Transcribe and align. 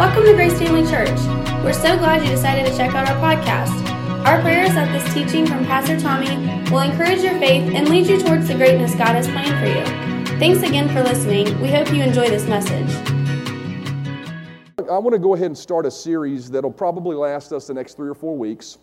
Welcome 0.00 0.24
to 0.24 0.32
Grace 0.32 0.58
Family 0.58 0.90
Church. 0.90 1.20
We're 1.62 1.74
so 1.74 1.94
glad 1.98 2.22
you 2.22 2.30
decided 2.30 2.64
to 2.64 2.74
check 2.74 2.94
out 2.94 3.06
our 3.06 3.16
podcast. 3.16 3.86
Our 4.24 4.40
prayer 4.40 4.64
is 4.64 4.72
that 4.72 4.90
this 4.92 5.12
teaching 5.12 5.46
from 5.46 5.66
Pastor 5.66 6.00
Tommy 6.00 6.36
will 6.70 6.80
encourage 6.80 7.20
your 7.20 7.38
faith 7.38 7.70
and 7.74 7.86
lead 7.86 8.06
you 8.06 8.18
towards 8.18 8.48
the 8.48 8.54
greatness 8.54 8.94
God 8.94 9.08
has 9.08 9.28
planned 9.28 9.58
for 9.60 9.66
you. 9.66 10.38
Thanks 10.38 10.66
again 10.66 10.88
for 10.88 11.02
listening. 11.02 11.60
We 11.60 11.68
hope 11.68 11.92
you 11.92 12.02
enjoy 12.02 12.30
this 12.30 12.46
message. 12.46 12.90
I 14.90 14.96
want 14.96 15.12
to 15.12 15.18
go 15.18 15.34
ahead 15.34 15.48
and 15.48 15.58
start 15.58 15.84
a 15.84 15.90
series 15.90 16.50
that'll 16.50 16.72
probably 16.72 17.14
last 17.14 17.52
us 17.52 17.66
the 17.66 17.74
next 17.74 17.98
three 17.98 18.08
or 18.08 18.14
four 18.14 18.38
weeks. 18.38 18.78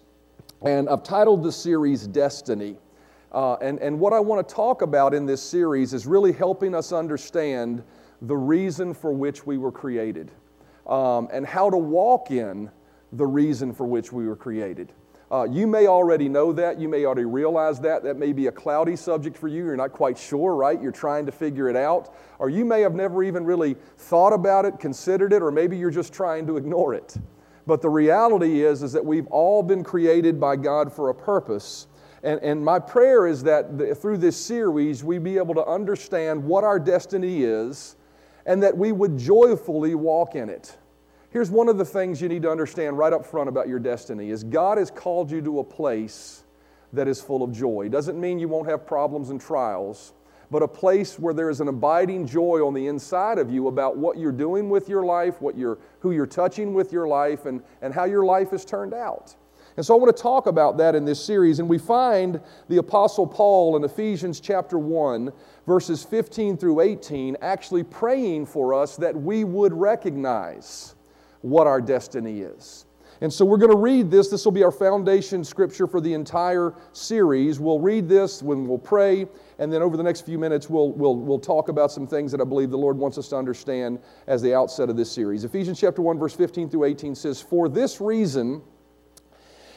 And 0.61 0.87
I've 0.87 1.01
titled 1.01 1.41
the 1.41 1.51
series 1.51 2.05
Destiny. 2.05 2.77
Uh, 3.31 3.55
and, 3.55 3.79
and 3.79 3.99
what 3.99 4.13
I 4.13 4.19
want 4.19 4.47
to 4.47 4.53
talk 4.53 4.83
about 4.83 5.15
in 5.15 5.25
this 5.25 5.41
series 5.41 5.95
is 5.95 6.05
really 6.05 6.31
helping 6.31 6.75
us 6.75 6.91
understand 6.91 7.81
the 8.21 8.37
reason 8.37 8.93
for 8.93 9.11
which 9.11 9.47
we 9.47 9.57
were 9.57 9.71
created 9.71 10.31
um, 10.87 11.27
and 11.31 11.45
how 11.45 11.69
to 11.69 11.77
walk 11.77 12.31
in 12.31 12.71
the 13.11 13.25
reason 13.25 13.73
for 13.73 13.85
which 13.85 14.11
we 14.11 14.27
were 14.27 14.35
created. 14.35 14.93
Uh, 15.29 15.43
you 15.43 15.67
may 15.67 15.87
already 15.87 16.29
know 16.29 16.53
that. 16.53 16.79
You 16.79 16.87
may 16.87 17.03
already 17.03 17.25
realize 17.25 17.81
that. 17.81 18.01
That 18.03 18.15
may 18.15 18.31
be 18.31 18.47
a 18.47 18.51
cloudy 18.51 18.95
subject 18.95 19.37
for 19.37 19.49
you. 19.49 19.65
You're 19.65 19.75
not 19.75 19.91
quite 19.91 20.17
sure, 20.17 20.55
right? 20.55 20.81
You're 20.81 20.93
trying 20.93 21.25
to 21.25 21.33
figure 21.33 21.67
it 21.67 21.75
out. 21.75 22.15
Or 22.39 22.49
you 22.49 22.63
may 22.63 22.79
have 22.81 22.95
never 22.95 23.23
even 23.23 23.43
really 23.43 23.75
thought 23.97 24.31
about 24.31 24.63
it, 24.63 24.79
considered 24.79 25.33
it, 25.33 25.41
or 25.41 25.51
maybe 25.51 25.77
you're 25.77 25.91
just 25.91 26.13
trying 26.13 26.47
to 26.47 26.55
ignore 26.55 26.93
it. 26.93 27.17
But 27.65 27.81
the 27.81 27.89
reality 27.89 28.63
is, 28.63 28.83
is 28.83 28.93
that 28.93 29.03
we've 29.03 29.27
all 29.27 29.61
been 29.61 29.83
created 29.83 30.39
by 30.39 30.55
God 30.55 30.93
for 30.93 31.09
a 31.09 31.15
purpose. 31.15 31.87
And, 32.23 32.41
and 32.41 32.63
my 32.63 32.79
prayer 32.79 33.27
is 33.27 33.43
that 33.43 33.77
the, 33.77 33.93
through 33.93 34.17
this 34.17 34.37
series, 34.37 35.03
we 35.03 35.17
be 35.17 35.37
able 35.37 35.55
to 35.55 35.65
understand 35.65 36.41
what 36.41 36.63
our 36.63 36.79
destiny 36.79 37.43
is 37.43 37.96
and 38.47 38.63
that 38.63 38.75
we 38.75 38.91
would 38.91 39.17
joyfully 39.17 39.93
walk 39.93 40.33
in 40.33 40.49
it. 40.49 40.75
Here's 41.29 41.51
one 41.51 41.67
of 41.67 41.77
the 41.77 41.85
things 41.85 42.21
you 42.21 42.29
need 42.29 42.41
to 42.43 42.49
understand 42.49 42.97
right 42.97 43.11
up 43.13 43.25
front 43.25 43.49
about 43.49 43.67
your 43.67 43.77
destiny 43.77 44.31
is 44.31 44.43
God 44.43 44.77
has 44.77 44.89
called 44.89 45.29
you 45.29 45.41
to 45.41 45.59
a 45.59 45.63
place 45.63 46.43
that 46.93 47.07
is 47.07 47.21
full 47.21 47.43
of 47.43 47.51
joy. 47.51 47.89
Doesn't 47.89 48.19
mean 48.19 48.39
you 48.39 48.47
won't 48.47 48.69
have 48.69 48.87
problems 48.87 49.29
and 49.29 49.39
trials, 49.39 50.13
but 50.49 50.63
a 50.63 50.67
place 50.67 51.19
where 51.19 51.33
there 51.33 51.49
is 51.49 51.59
an 51.59 51.67
abiding 51.67 52.25
joy 52.25 52.65
on 52.65 52.73
the 52.73 52.87
inside 52.87 53.37
of 53.37 53.51
you 53.51 53.67
about 53.67 53.97
what 53.97 54.17
you're 54.17 54.31
doing 54.31 54.69
with 54.69 54.87
your 54.87 55.03
life, 55.03 55.41
what 55.41 55.57
you're, 55.57 55.77
who 55.99 56.11
you're 56.11 56.25
touching 56.25 56.73
with 56.73 56.93
your 56.93 57.07
life, 57.07 57.45
and, 57.45 57.61
and 57.81 57.93
how 57.93 58.05
your 58.05 58.23
life 58.23 58.51
has 58.51 58.63
turned 58.63 58.93
out. 58.93 59.35
And 59.77 59.85
so 59.85 59.95
I 59.95 59.99
want 59.99 60.15
to 60.15 60.21
talk 60.21 60.47
about 60.47 60.77
that 60.77 60.95
in 60.95 61.05
this 61.05 61.23
series. 61.23 61.59
And 61.59 61.69
we 61.69 61.77
find 61.77 62.41
the 62.67 62.77
Apostle 62.77 63.27
Paul 63.27 63.77
in 63.77 63.83
Ephesians 63.83 64.39
chapter 64.39 64.79
1, 64.79 65.31
verses 65.67 66.03
15 66.03 66.57
through 66.57 66.81
18, 66.81 67.37
actually 67.41 67.83
praying 67.83 68.47
for 68.47 68.73
us 68.73 68.95
that 68.97 69.15
we 69.15 69.43
would 69.43 69.73
recognize 69.73 70.95
what 71.41 71.67
our 71.67 71.79
destiny 71.79 72.41
is. 72.41 72.87
And 73.21 73.31
so 73.31 73.45
we're 73.45 73.57
going 73.57 73.71
to 73.71 73.77
read 73.77 74.11
this. 74.11 74.29
This 74.29 74.45
will 74.45 74.51
be 74.51 74.63
our 74.63 74.71
foundation 74.71 75.43
scripture 75.43 75.87
for 75.87 76.01
the 76.01 76.13
entire 76.13 76.73
series. 76.93 77.59
We'll 77.59 77.79
read 77.79 78.07
this 78.07 78.43
when 78.43 78.67
we'll 78.67 78.77
pray, 78.77 79.27
and 79.57 79.73
then 79.73 79.81
over 79.81 79.97
the 79.97 80.03
next 80.03 80.21
few 80.21 80.37
minutes, 80.37 80.69
we'll, 80.69 80.91
we'll, 80.91 81.15
we'll 81.15 81.39
talk 81.39 81.69
about 81.69 81.91
some 81.91 82.05
things 82.05 82.31
that 82.31 82.41
I 82.41 82.43
believe 82.43 82.69
the 82.69 82.77
Lord 82.77 82.97
wants 82.97 83.17
us 83.17 83.27
to 83.29 83.35
understand 83.35 83.99
as 84.27 84.41
the 84.41 84.53
outset 84.53 84.89
of 84.89 84.97
this 84.97 85.11
series. 85.11 85.43
Ephesians 85.45 85.79
chapter 85.79 86.01
1, 86.03 86.19
verse 86.19 86.35
15 86.35 86.69
through 86.69 86.83
18 86.83 87.15
says, 87.15 87.41
For 87.41 87.67
this 87.69 87.99
reason, 87.99 88.61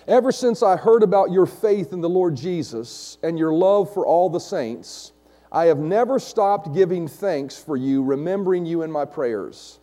ever 0.06 0.32
since 0.32 0.62
I 0.62 0.76
heard 0.76 1.02
about 1.02 1.30
your 1.30 1.46
faith 1.46 1.92
in 1.92 2.00
the 2.00 2.08
Lord 2.08 2.36
Jesus 2.36 3.18
and 3.22 3.38
your 3.38 3.52
love 3.52 3.92
for 3.92 4.06
all 4.06 4.28
the 4.30 4.40
saints, 4.40 5.12
I 5.52 5.66
have 5.66 5.78
never 5.78 6.18
stopped 6.18 6.74
giving 6.74 7.08
thanks 7.08 7.58
for 7.58 7.76
you, 7.76 8.02
remembering 8.02 8.66
you 8.66 8.82
in 8.82 8.90
my 8.90 9.04
prayers. 9.04 9.80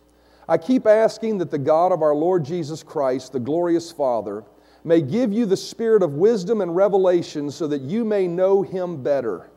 I 0.48 0.56
keep 0.56 0.86
asking 0.86 1.38
that 1.38 1.50
the 1.50 1.58
God 1.58 1.92
of 1.92 2.02
our 2.02 2.14
Lord 2.14 2.44
Jesus 2.44 2.82
Christ, 2.82 3.32
the 3.32 3.40
glorious 3.40 3.92
Father, 3.92 4.44
may 4.82 5.02
give 5.02 5.32
you 5.32 5.44
the 5.44 5.56
spirit 5.56 6.02
of 6.02 6.14
wisdom 6.14 6.60
and 6.62 6.74
revelation 6.74 7.50
so 7.50 7.66
that 7.66 7.82
you 7.82 8.04
may 8.04 8.26
know 8.26 8.62
him 8.62 9.02
better. 9.02 9.50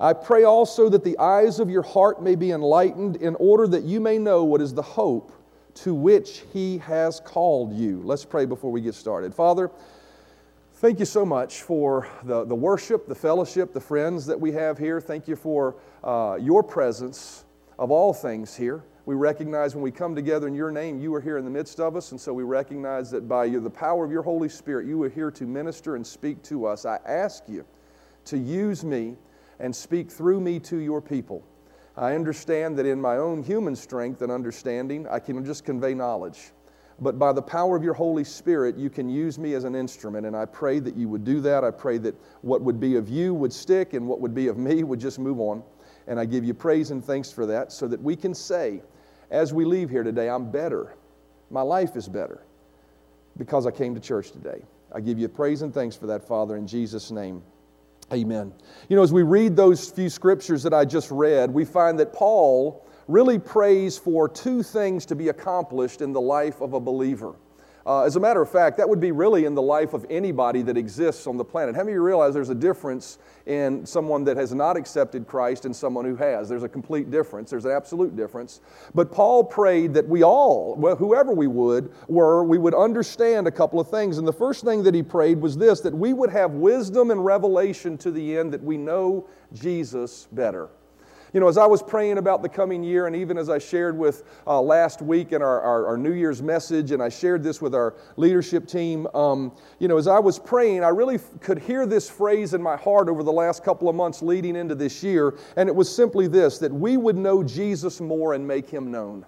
I 0.00 0.14
pray 0.14 0.44
also 0.44 0.88
that 0.88 1.04
the 1.04 1.18
eyes 1.18 1.60
of 1.60 1.68
your 1.68 1.82
heart 1.82 2.22
may 2.22 2.34
be 2.34 2.50
enlightened 2.50 3.16
in 3.16 3.34
order 3.36 3.66
that 3.68 3.84
you 3.84 4.00
may 4.00 4.18
know 4.18 4.42
what 4.44 4.62
is 4.62 4.72
the 4.72 4.82
hope 4.82 5.32
to 5.74 5.94
which 5.94 6.44
he 6.52 6.78
has 6.78 7.20
called 7.20 7.72
you. 7.72 8.00
Let's 8.04 8.24
pray 8.24 8.44
before 8.44 8.70
we 8.70 8.80
get 8.80 8.94
started. 8.94 9.34
Father, 9.34 9.70
thank 10.74 10.98
you 10.98 11.04
so 11.04 11.24
much 11.24 11.62
for 11.62 12.06
the, 12.24 12.44
the 12.44 12.54
worship, 12.54 13.06
the 13.06 13.14
fellowship, 13.14 13.72
the 13.72 13.80
friends 13.80 14.26
that 14.26 14.38
we 14.38 14.52
have 14.52 14.78
here. 14.78 15.00
Thank 15.00 15.28
you 15.28 15.36
for 15.36 15.76
uh, 16.04 16.38
your 16.40 16.62
presence 16.62 17.44
of 17.78 17.90
all 17.90 18.12
things 18.12 18.56
here. 18.56 18.84
We 19.04 19.16
recognize 19.16 19.74
when 19.74 19.82
we 19.82 19.90
come 19.90 20.14
together 20.14 20.46
in 20.46 20.54
your 20.54 20.70
name, 20.70 21.00
you 21.00 21.12
are 21.14 21.20
here 21.20 21.36
in 21.36 21.44
the 21.44 21.50
midst 21.50 21.80
of 21.80 21.96
us. 21.96 22.12
And 22.12 22.20
so 22.20 22.32
we 22.32 22.44
recognize 22.44 23.10
that 23.10 23.28
by 23.28 23.48
the 23.48 23.70
power 23.70 24.04
of 24.04 24.12
your 24.12 24.22
Holy 24.22 24.48
Spirit, 24.48 24.86
you 24.86 25.02
are 25.02 25.08
here 25.08 25.30
to 25.32 25.44
minister 25.44 25.96
and 25.96 26.06
speak 26.06 26.40
to 26.44 26.66
us. 26.66 26.86
I 26.86 27.00
ask 27.04 27.42
you 27.48 27.64
to 28.26 28.38
use 28.38 28.84
me 28.84 29.16
and 29.58 29.74
speak 29.74 30.10
through 30.10 30.40
me 30.40 30.60
to 30.60 30.76
your 30.76 31.00
people. 31.00 31.44
I 31.96 32.14
understand 32.14 32.78
that 32.78 32.86
in 32.86 33.00
my 33.00 33.18
own 33.18 33.42
human 33.42 33.76
strength 33.76 34.22
and 34.22 34.32
understanding, 34.32 35.06
I 35.08 35.18
can 35.18 35.44
just 35.44 35.64
convey 35.64 35.94
knowledge. 35.94 36.52
But 37.00 37.18
by 37.18 37.32
the 37.32 37.42
power 37.42 37.76
of 37.76 37.82
your 37.82 37.94
Holy 37.94 38.24
Spirit, 38.24 38.76
you 38.76 38.88
can 38.88 39.08
use 39.08 39.38
me 39.38 39.54
as 39.54 39.64
an 39.64 39.74
instrument. 39.74 40.26
And 40.26 40.36
I 40.36 40.44
pray 40.44 40.78
that 40.78 40.96
you 40.96 41.08
would 41.08 41.24
do 41.24 41.40
that. 41.40 41.64
I 41.64 41.70
pray 41.70 41.98
that 41.98 42.14
what 42.42 42.62
would 42.62 42.78
be 42.78 42.96
of 42.96 43.08
you 43.08 43.34
would 43.34 43.52
stick 43.52 43.92
and 43.94 44.06
what 44.06 44.20
would 44.20 44.34
be 44.34 44.48
of 44.48 44.56
me 44.56 44.84
would 44.84 45.00
just 45.00 45.18
move 45.18 45.40
on. 45.40 45.62
And 46.06 46.18
I 46.18 46.24
give 46.24 46.44
you 46.44 46.54
praise 46.54 46.90
and 46.90 47.04
thanks 47.04 47.30
for 47.30 47.44
that 47.46 47.72
so 47.72 47.88
that 47.88 48.00
we 48.00 48.16
can 48.16 48.34
say, 48.34 48.82
as 49.30 49.52
we 49.52 49.64
leave 49.64 49.90
here 49.90 50.02
today, 50.02 50.28
I'm 50.30 50.50
better. 50.50 50.94
My 51.50 51.62
life 51.62 51.96
is 51.96 52.08
better 52.08 52.44
because 53.36 53.66
I 53.66 53.70
came 53.70 53.94
to 53.94 54.00
church 54.00 54.30
today. 54.30 54.62
I 54.94 55.00
give 55.00 55.18
you 55.18 55.28
praise 55.28 55.62
and 55.62 55.72
thanks 55.72 55.96
for 55.96 56.06
that, 56.06 56.26
Father, 56.26 56.56
in 56.56 56.66
Jesus' 56.66 57.10
name. 57.10 57.42
Amen. 58.12 58.52
You 58.88 58.96
know, 58.96 59.02
as 59.02 59.12
we 59.12 59.22
read 59.22 59.56
those 59.56 59.90
few 59.90 60.10
scriptures 60.10 60.62
that 60.64 60.74
I 60.74 60.84
just 60.84 61.10
read, 61.10 61.50
we 61.50 61.64
find 61.64 61.98
that 61.98 62.12
Paul 62.12 62.86
really 63.08 63.38
prays 63.38 63.96
for 63.96 64.28
two 64.28 64.62
things 64.62 65.06
to 65.06 65.14
be 65.14 65.28
accomplished 65.28 66.02
in 66.02 66.12
the 66.12 66.20
life 66.20 66.60
of 66.60 66.74
a 66.74 66.80
believer. 66.80 67.34
Uh, 67.84 68.02
as 68.02 68.16
a 68.16 68.20
matter 68.20 68.40
of 68.40 68.48
fact, 68.48 68.76
that 68.76 68.88
would 68.88 69.00
be 69.00 69.10
really 69.10 69.44
in 69.44 69.54
the 69.54 69.62
life 69.62 69.92
of 69.92 70.06
anybody 70.08 70.62
that 70.62 70.76
exists 70.76 71.26
on 71.26 71.36
the 71.36 71.44
planet. 71.44 71.74
How 71.74 71.80
many 71.80 71.92
of 71.92 71.96
you 71.96 72.02
realize 72.02 72.32
there's 72.32 72.50
a 72.50 72.54
difference 72.54 73.18
in 73.46 73.84
someone 73.84 74.22
that 74.24 74.36
has 74.36 74.54
not 74.54 74.76
accepted 74.76 75.26
Christ 75.26 75.64
and 75.64 75.74
someone 75.74 76.04
who 76.04 76.14
has? 76.16 76.48
There's 76.48 76.62
a 76.62 76.68
complete 76.68 77.10
difference. 77.10 77.50
There's 77.50 77.64
an 77.64 77.72
absolute 77.72 78.14
difference. 78.14 78.60
But 78.94 79.10
Paul 79.10 79.42
prayed 79.42 79.94
that 79.94 80.08
we 80.08 80.22
all, 80.22 80.76
well, 80.76 80.94
whoever 80.94 81.32
we 81.32 81.48
would, 81.48 81.92
were, 82.06 82.44
we 82.44 82.58
would 82.58 82.74
understand 82.74 83.48
a 83.48 83.50
couple 83.50 83.80
of 83.80 83.88
things. 83.88 84.18
And 84.18 84.28
the 84.28 84.32
first 84.32 84.64
thing 84.64 84.84
that 84.84 84.94
he 84.94 85.02
prayed 85.02 85.40
was 85.40 85.56
this 85.56 85.80
that 85.80 85.94
we 85.94 86.12
would 86.12 86.30
have 86.30 86.52
wisdom 86.52 87.10
and 87.10 87.24
revelation 87.24 87.98
to 87.98 88.10
the 88.10 88.38
end 88.38 88.52
that 88.52 88.62
we 88.62 88.76
know 88.76 89.28
Jesus 89.52 90.28
better. 90.30 90.68
You 91.32 91.40
know, 91.40 91.48
as 91.48 91.56
I 91.56 91.64
was 91.64 91.82
praying 91.82 92.18
about 92.18 92.42
the 92.42 92.48
coming 92.48 92.84
year, 92.84 93.06
and 93.06 93.16
even 93.16 93.38
as 93.38 93.48
I 93.48 93.58
shared 93.58 93.96
with 93.96 94.22
uh, 94.46 94.60
last 94.60 95.00
week 95.00 95.32
in 95.32 95.40
our, 95.40 95.62
our, 95.62 95.86
our, 95.86 95.96
New 95.96 96.12
Year's 96.12 96.42
message, 96.42 96.90
and 96.90 97.02
I 97.02 97.08
shared 97.08 97.42
this 97.42 97.62
with 97.62 97.74
our 97.74 97.94
leadership 98.18 98.66
team, 98.66 99.06
um, 99.14 99.56
you 99.78 99.88
know, 99.88 99.96
as 99.96 100.06
I 100.06 100.18
was 100.18 100.38
praying, 100.38 100.84
I 100.84 100.88
really 100.88 101.14
f- 101.14 101.30
could 101.40 101.58
hear 101.58 101.86
this 101.86 102.10
phrase 102.10 102.52
in 102.52 102.60
my 102.60 102.76
heart 102.76 103.08
over 103.08 103.22
the 103.22 103.32
last 103.32 103.64
couple 103.64 103.88
of 103.88 103.94
months 103.94 104.20
leading 104.20 104.56
into 104.56 104.74
this 104.74 105.02
year, 105.02 105.38
and 105.56 105.70
it 105.70 105.74
was 105.74 105.94
simply 105.94 106.28
this 106.28 106.58
that 106.58 106.70
we 106.72 106.98
would 106.98 107.16
know 107.16 107.42
Jesus 107.42 107.98
more 107.98 108.34
and 108.34 108.46
make 108.46 108.68
him 108.68 108.90
known. 108.90 109.24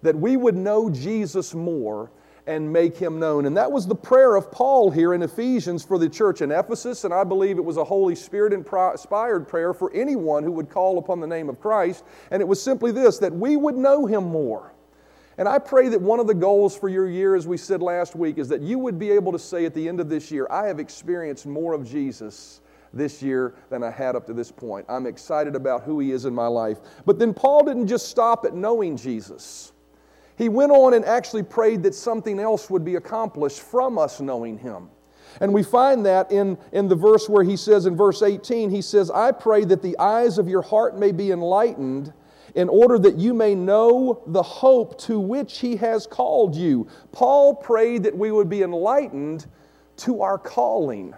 That 0.00 0.16
we 0.16 0.38
would 0.38 0.56
know 0.56 0.88
Jesus 0.88 1.52
more 1.54 2.10
and 2.46 2.70
make 2.70 2.96
him 2.96 3.18
known. 3.18 3.46
And 3.46 3.56
that 3.56 3.70
was 3.70 3.86
the 3.86 3.94
prayer 3.94 4.36
of 4.36 4.52
Paul 4.52 4.90
here 4.90 5.14
in 5.14 5.22
Ephesians 5.22 5.84
for 5.84 5.98
the 5.98 6.08
church 6.08 6.42
in 6.42 6.50
Ephesus, 6.50 7.04
and 7.04 7.14
I 7.14 7.24
believe 7.24 7.56
it 7.56 7.64
was 7.64 7.78
a 7.78 7.84
Holy 7.84 8.14
Spirit 8.14 8.52
inspired 8.52 9.48
prayer 9.48 9.72
for 9.72 9.92
anyone 9.94 10.44
who 10.44 10.52
would 10.52 10.68
call 10.68 10.98
upon 10.98 11.20
the 11.20 11.26
name 11.26 11.48
of 11.48 11.60
Christ. 11.60 12.04
And 12.30 12.42
it 12.42 12.46
was 12.46 12.62
simply 12.62 12.92
this 12.92 13.18
that 13.18 13.32
we 13.32 13.56
would 13.56 13.76
know 13.76 14.06
him 14.06 14.24
more. 14.24 14.72
And 15.36 15.48
I 15.48 15.58
pray 15.58 15.88
that 15.88 16.00
one 16.00 16.20
of 16.20 16.26
the 16.26 16.34
goals 16.34 16.76
for 16.76 16.88
your 16.88 17.08
year, 17.08 17.34
as 17.34 17.46
we 17.46 17.56
said 17.56 17.82
last 17.82 18.14
week, 18.14 18.38
is 18.38 18.48
that 18.48 18.60
you 18.60 18.78
would 18.78 18.98
be 18.98 19.10
able 19.10 19.32
to 19.32 19.38
say 19.38 19.64
at 19.64 19.74
the 19.74 19.88
end 19.88 19.98
of 19.98 20.08
this 20.08 20.30
year, 20.30 20.46
I 20.50 20.66
have 20.66 20.78
experienced 20.78 21.46
more 21.46 21.72
of 21.72 21.88
Jesus 21.88 22.60
this 22.92 23.20
year 23.20 23.54
than 23.70 23.82
I 23.82 23.90
had 23.90 24.14
up 24.14 24.26
to 24.26 24.32
this 24.32 24.52
point. 24.52 24.86
I'm 24.88 25.06
excited 25.06 25.56
about 25.56 25.82
who 25.82 25.98
he 25.98 26.12
is 26.12 26.24
in 26.24 26.34
my 26.34 26.46
life. 26.46 26.78
But 27.04 27.18
then 27.18 27.34
Paul 27.34 27.64
didn't 27.64 27.88
just 27.88 28.08
stop 28.08 28.44
at 28.44 28.54
knowing 28.54 28.96
Jesus. 28.96 29.73
He 30.36 30.48
went 30.48 30.72
on 30.72 30.94
and 30.94 31.04
actually 31.04 31.42
prayed 31.42 31.82
that 31.84 31.94
something 31.94 32.40
else 32.40 32.68
would 32.70 32.84
be 32.84 32.96
accomplished 32.96 33.60
from 33.60 33.98
us 33.98 34.20
knowing 34.20 34.58
Him. 34.58 34.88
And 35.40 35.52
we 35.52 35.62
find 35.62 36.04
that 36.06 36.30
in, 36.30 36.58
in 36.72 36.88
the 36.88 36.94
verse 36.94 37.28
where 37.28 37.44
he 37.44 37.56
says, 37.56 37.86
in 37.86 37.96
verse 37.96 38.22
18, 38.22 38.70
he 38.70 38.82
says, 38.82 39.10
I 39.10 39.32
pray 39.32 39.64
that 39.64 39.82
the 39.82 39.98
eyes 39.98 40.38
of 40.38 40.48
your 40.48 40.62
heart 40.62 40.96
may 40.96 41.12
be 41.12 41.32
enlightened 41.32 42.12
in 42.54 42.68
order 42.68 42.98
that 43.00 43.16
you 43.16 43.34
may 43.34 43.54
know 43.54 44.22
the 44.26 44.42
hope 44.42 44.98
to 45.00 45.18
which 45.18 45.58
he 45.58 45.76
has 45.76 46.06
called 46.06 46.54
you. 46.54 46.86
Paul 47.10 47.54
prayed 47.54 48.04
that 48.04 48.16
we 48.16 48.30
would 48.30 48.48
be 48.48 48.62
enlightened 48.62 49.46
to 49.98 50.22
our 50.22 50.38
calling. 50.38 51.14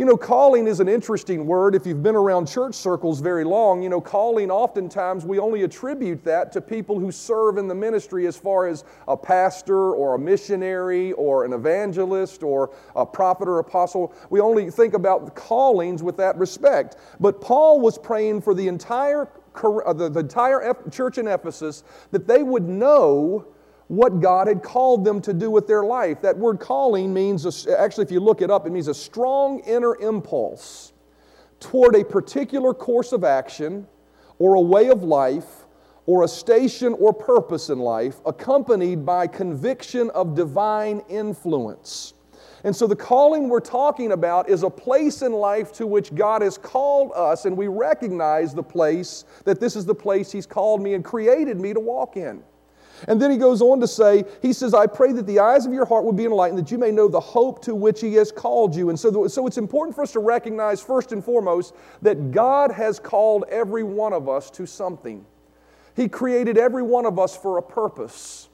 You 0.00 0.06
know, 0.06 0.16
calling 0.16 0.66
is 0.66 0.80
an 0.80 0.88
interesting 0.88 1.46
word. 1.46 1.74
If 1.74 1.86
you've 1.86 2.02
been 2.02 2.16
around 2.16 2.48
church 2.48 2.74
circles 2.74 3.20
very 3.20 3.44
long, 3.44 3.82
you 3.82 3.90
know, 3.90 4.00
calling 4.00 4.50
oftentimes 4.50 5.26
we 5.26 5.38
only 5.38 5.62
attribute 5.62 6.24
that 6.24 6.52
to 6.52 6.62
people 6.62 6.98
who 6.98 7.12
serve 7.12 7.58
in 7.58 7.68
the 7.68 7.74
ministry 7.74 8.26
as 8.26 8.34
far 8.34 8.66
as 8.66 8.84
a 9.08 9.14
pastor 9.14 9.92
or 9.92 10.14
a 10.14 10.18
missionary 10.18 11.12
or 11.12 11.44
an 11.44 11.52
evangelist 11.52 12.42
or 12.42 12.74
a 12.96 13.04
prophet 13.04 13.46
or 13.46 13.58
apostle. 13.58 14.14
We 14.30 14.40
only 14.40 14.70
think 14.70 14.94
about 14.94 15.34
callings 15.34 16.02
with 16.02 16.16
that 16.16 16.34
respect. 16.38 16.96
But 17.20 17.42
Paul 17.42 17.78
was 17.78 17.98
praying 17.98 18.40
for 18.40 18.54
the 18.54 18.68
entire, 18.68 19.28
uh, 19.62 19.92
the 19.92 20.18
entire 20.18 20.74
church 20.90 21.18
in 21.18 21.28
Ephesus 21.28 21.84
that 22.10 22.26
they 22.26 22.42
would 22.42 22.66
know 22.66 23.48
what 23.90 24.20
God 24.20 24.46
had 24.46 24.62
called 24.62 25.04
them 25.04 25.20
to 25.22 25.32
do 25.32 25.50
with 25.50 25.66
their 25.66 25.82
life. 25.82 26.22
That 26.22 26.38
word 26.38 26.60
calling 26.60 27.12
means, 27.12 27.66
actually, 27.66 28.04
if 28.04 28.12
you 28.12 28.20
look 28.20 28.40
it 28.40 28.48
up, 28.48 28.64
it 28.64 28.70
means 28.70 28.86
a 28.86 28.94
strong 28.94 29.58
inner 29.66 29.96
impulse 29.96 30.92
toward 31.58 31.96
a 31.96 32.04
particular 32.04 32.72
course 32.72 33.10
of 33.10 33.24
action 33.24 33.88
or 34.38 34.54
a 34.54 34.60
way 34.60 34.90
of 34.90 35.02
life 35.02 35.66
or 36.06 36.22
a 36.22 36.28
station 36.28 36.94
or 37.00 37.12
purpose 37.12 37.68
in 37.68 37.80
life, 37.80 38.20
accompanied 38.26 39.04
by 39.04 39.26
conviction 39.26 40.08
of 40.10 40.36
divine 40.36 41.02
influence. 41.08 42.14
And 42.62 42.74
so, 42.74 42.86
the 42.86 42.94
calling 42.94 43.48
we're 43.48 43.58
talking 43.58 44.12
about 44.12 44.48
is 44.48 44.62
a 44.62 44.70
place 44.70 45.22
in 45.22 45.32
life 45.32 45.72
to 45.72 45.86
which 45.88 46.14
God 46.14 46.42
has 46.42 46.56
called 46.56 47.10
us, 47.16 47.44
and 47.44 47.56
we 47.56 47.66
recognize 47.66 48.54
the 48.54 48.62
place 48.62 49.24
that 49.44 49.58
this 49.58 49.74
is 49.74 49.84
the 49.84 49.94
place 49.96 50.30
He's 50.30 50.46
called 50.46 50.80
me 50.80 50.94
and 50.94 51.04
created 51.04 51.58
me 51.58 51.74
to 51.74 51.80
walk 51.80 52.16
in. 52.16 52.44
And 53.08 53.20
then 53.20 53.30
he 53.30 53.36
goes 53.36 53.62
on 53.62 53.80
to 53.80 53.88
say, 53.88 54.24
He 54.42 54.52
says, 54.52 54.74
I 54.74 54.86
pray 54.86 55.12
that 55.12 55.26
the 55.26 55.38
eyes 55.38 55.66
of 55.66 55.72
your 55.72 55.86
heart 55.86 56.04
would 56.04 56.16
be 56.16 56.26
enlightened, 56.26 56.58
that 56.58 56.70
you 56.70 56.78
may 56.78 56.90
know 56.90 57.08
the 57.08 57.20
hope 57.20 57.62
to 57.64 57.74
which 57.74 58.00
He 58.00 58.14
has 58.14 58.30
called 58.30 58.76
you. 58.76 58.90
And 58.90 59.00
so, 59.00 59.10
the, 59.10 59.28
so 59.28 59.46
it's 59.46 59.58
important 59.58 59.94
for 59.96 60.02
us 60.02 60.12
to 60.12 60.20
recognize, 60.20 60.82
first 60.82 61.12
and 61.12 61.24
foremost, 61.24 61.74
that 62.02 62.30
God 62.30 62.70
has 62.70 63.00
called 63.00 63.44
every 63.48 63.82
one 63.82 64.12
of 64.12 64.28
us 64.28 64.50
to 64.50 64.66
something. 64.66 65.24
He 65.96 66.08
created 66.08 66.58
every 66.58 66.82
one 66.82 67.06
of 67.06 67.18
us 67.18 67.36
for 67.36 67.58
a 67.58 67.62
purpose. 67.62 68.49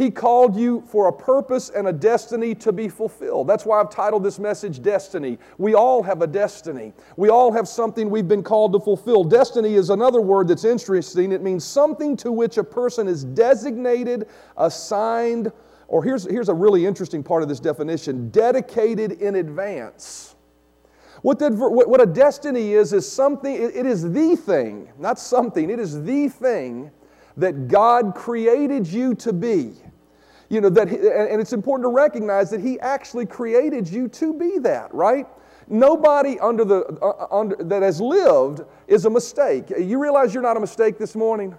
He 0.00 0.10
called 0.10 0.56
you 0.56 0.82
for 0.86 1.08
a 1.08 1.12
purpose 1.12 1.68
and 1.68 1.86
a 1.88 1.92
destiny 1.92 2.54
to 2.54 2.72
be 2.72 2.88
fulfilled. 2.88 3.46
That's 3.46 3.66
why 3.66 3.78
I've 3.80 3.90
titled 3.90 4.24
this 4.24 4.38
message 4.38 4.80
Destiny. 4.80 5.38
We 5.58 5.74
all 5.74 6.02
have 6.02 6.22
a 6.22 6.26
destiny. 6.26 6.94
We 7.18 7.28
all 7.28 7.52
have 7.52 7.68
something 7.68 8.08
we've 8.08 8.26
been 8.26 8.42
called 8.42 8.72
to 8.72 8.80
fulfill. 8.80 9.24
Destiny 9.24 9.74
is 9.74 9.90
another 9.90 10.22
word 10.22 10.48
that's 10.48 10.64
interesting. 10.64 11.32
It 11.32 11.42
means 11.42 11.66
something 11.66 12.16
to 12.16 12.32
which 12.32 12.56
a 12.56 12.64
person 12.64 13.08
is 13.08 13.24
designated, 13.24 14.26
assigned, 14.56 15.52
or 15.86 16.02
here's, 16.02 16.24
here's 16.24 16.48
a 16.48 16.54
really 16.54 16.86
interesting 16.86 17.22
part 17.22 17.42
of 17.42 17.50
this 17.50 17.60
definition 17.60 18.30
dedicated 18.30 19.12
in 19.20 19.34
advance. 19.34 20.34
What, 21.20 21.42
what 21.42 22.00
a 22.00 22.06
destiny 22.06 22.72
is, 22.72 22.94
is 22.94 23.06
something, 23.06 23.54
it 23.54 23.84
is 23.84 24.10
the 24.10 24.34
thing, 24.34 24.88
not 24.98 25.18
something, 25.18 25.68
it 25.68 25.78
is 25.78 26.02
the 26.04 26.30
thing 26.30 26.90
that 27.36 27.68
God 27.68 28.14
created 28.14 28.86
you 28.86 29.14
to 29.16 29.34
be. 29.34 29.74
You 30.50 30.60
know, 30.60 30.68
that, 30.68 30.88
and 30.88 31.40
it's 31.40 31.52
important 31.52 31.84
to 31.84 31.94
recognize 31.94 32.50
that 32.50 32.60
He 32.60 32.78
actually 32.80 33.24
created 33.24 33.88
you 33.88 34.08
to 34.08 34.34
be 34.34 34.58
that, 34.58 34.92
right? 34.92 35.26
Nobody 35.68 36.38
under 36.40 36.64
the, 36.64 36.84
uh, 37.00 37.28
under, 37.30 37.54
that 37.56 37.82
has 37.82 38.00
lived 38.00 38.62
is 38.88 39.04
a 39.04 39.10
mistake. 39.10 39.70
You 39.70 40.02
realize 40.02 40.34
you're 40.34 40.42
not 40.42 40.56
a 40.56 40.60
mistake 40.60 40.98
this 40.98 41.14
morning? 41.14 41.56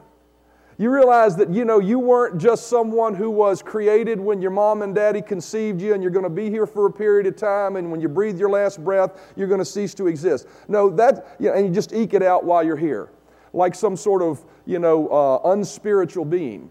You 0.78 0.90
realize 0.90 1.38
that, 1.38 1.50
you 1.54 1.64
know, 1.64 1.80
you 1.80 2.00
weren't 2.00 2.42
just 2.42 2.68
someone 2.68 3.16
who 3.16 3.30
was 3.30 3.62
created 3.62 4.20
when 4.20 4.42
your 4.42 4.52
mom 4.52 4.82
and 4.82 4.94
daddy 4.94 5.22
conceived 5.22 5.80
you 5.80 5.94
and 5.94 6.02
you're 6.04 6.12
going 6.12 6.24
to 6.24 6.30
be 6.30 6.50
here 6.50 6.66
for 6.66 6.88
a 6.88 6.92
period 6.92 7.28
of 7.28 7.38
time 7.38 7.78
and 7.78 7.90
when 7.90 8.02
you 8.02 8.10
breathe 8.10 8.38
your 8.38 8.50
last 8.50 8.84
breath, 8.84 9.32
you're 9.38 9.48
going 9.48 9.60
to 9.60 9.66
cease 9.66 9.94
to 9.94 10.08
exist. 10.08 10.48
No, 10.68 10.90
that, 10.90 11.38
you 11.40 11.50
know, 11.50 11.56
and 11.56 11.68
you 11.68 11.74
just 11.74 11.94
eke 11.94 12.14
it 12.14 12.24
out 12.24 12.44
while 12.44 12.64
you're 12.64 12.76
here, 12.76 13.10
like 13.54 13.76
some 13.76 13.96
sort 13.96 14.22
of, 14.22 14.44
you 14.66 14.80
know, 14.80 15.08
uh, 15.08 15.52
unspiritual 15.52 16.26
being. 16.26 16.70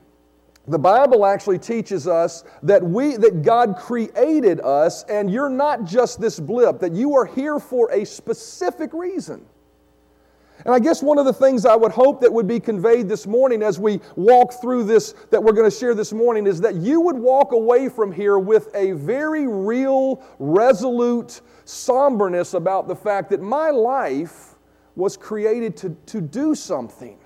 The 0.70 0.78
Bible 0.78 1.26
actually 1.26 1.58
teaches 1.58 2.06
us 2.06 2.44
that 2.62 2.80
we 2.80 3.16
that 3.16 3.42
God 3.42 3.76
created 3.76 4.60
us 4.60 5.02
and 5.04 5.28
you're 5.28 5.50
not 5.50 5.84
just 5.84 6.20
this 6.20 6.38
blip 6.38 6.78
that 6.78 6.92
you 6.92 7.16
are 7.16 7.26
here 7.26 7.58
for 7.58 7.90
a 7.90 8.06
specific 8.06 8.92
reason. 8.92 9.44
And 10.64 10.72
I 10.72 10.78
guess 10.78 11.02
one 11.02 11.18
of 11.18 11.24
the 11.24 11.32
things 11.32 11.66
I 11.66 11.74
would 11.74 11.90
hope 11.90 12.20
that 12.20 12.32
would 12.32 12.46
be 12.46 12.60
conveyed 12.60 13.08
this 13.08 13.26
morning 13.26 13.64
as 13.64 13.80
we 13.80 14.00
walk 14.14 14.60
through 14.60 14.84
this 14.84 15.12
that 15.30 15.42
we're 15.42 15.54
going 15.54 15.68
to 15.68 15.76
share 15.76 15.92
this 15.92 16.12
morning 16.12 16.46
is 16.46 16.60
that 16.60 16.76
you 16.76 17.00
would 17.00 17.16
walk 17.16 17.50
away 17.50 17.88
from 17.88 18.12
here 18.12 18.38
with 18.38 18.68
a 18.76 18.92
very 18.92 19.48
real, 19.48 20.22
resolute 20.38 21.40
somberness 21.64 22.54
about 22.54 22.86
the 22.86 22.94
fact 22.94 23.30
that 23.30 23.40
my 23.40 23.70
life 23.70 24.54
was 24.94 25.16
created 25.16 25.76
to, 25.78 25.96
to 26.06 26.20
do 26.20 26.54
something. 26.54 27.18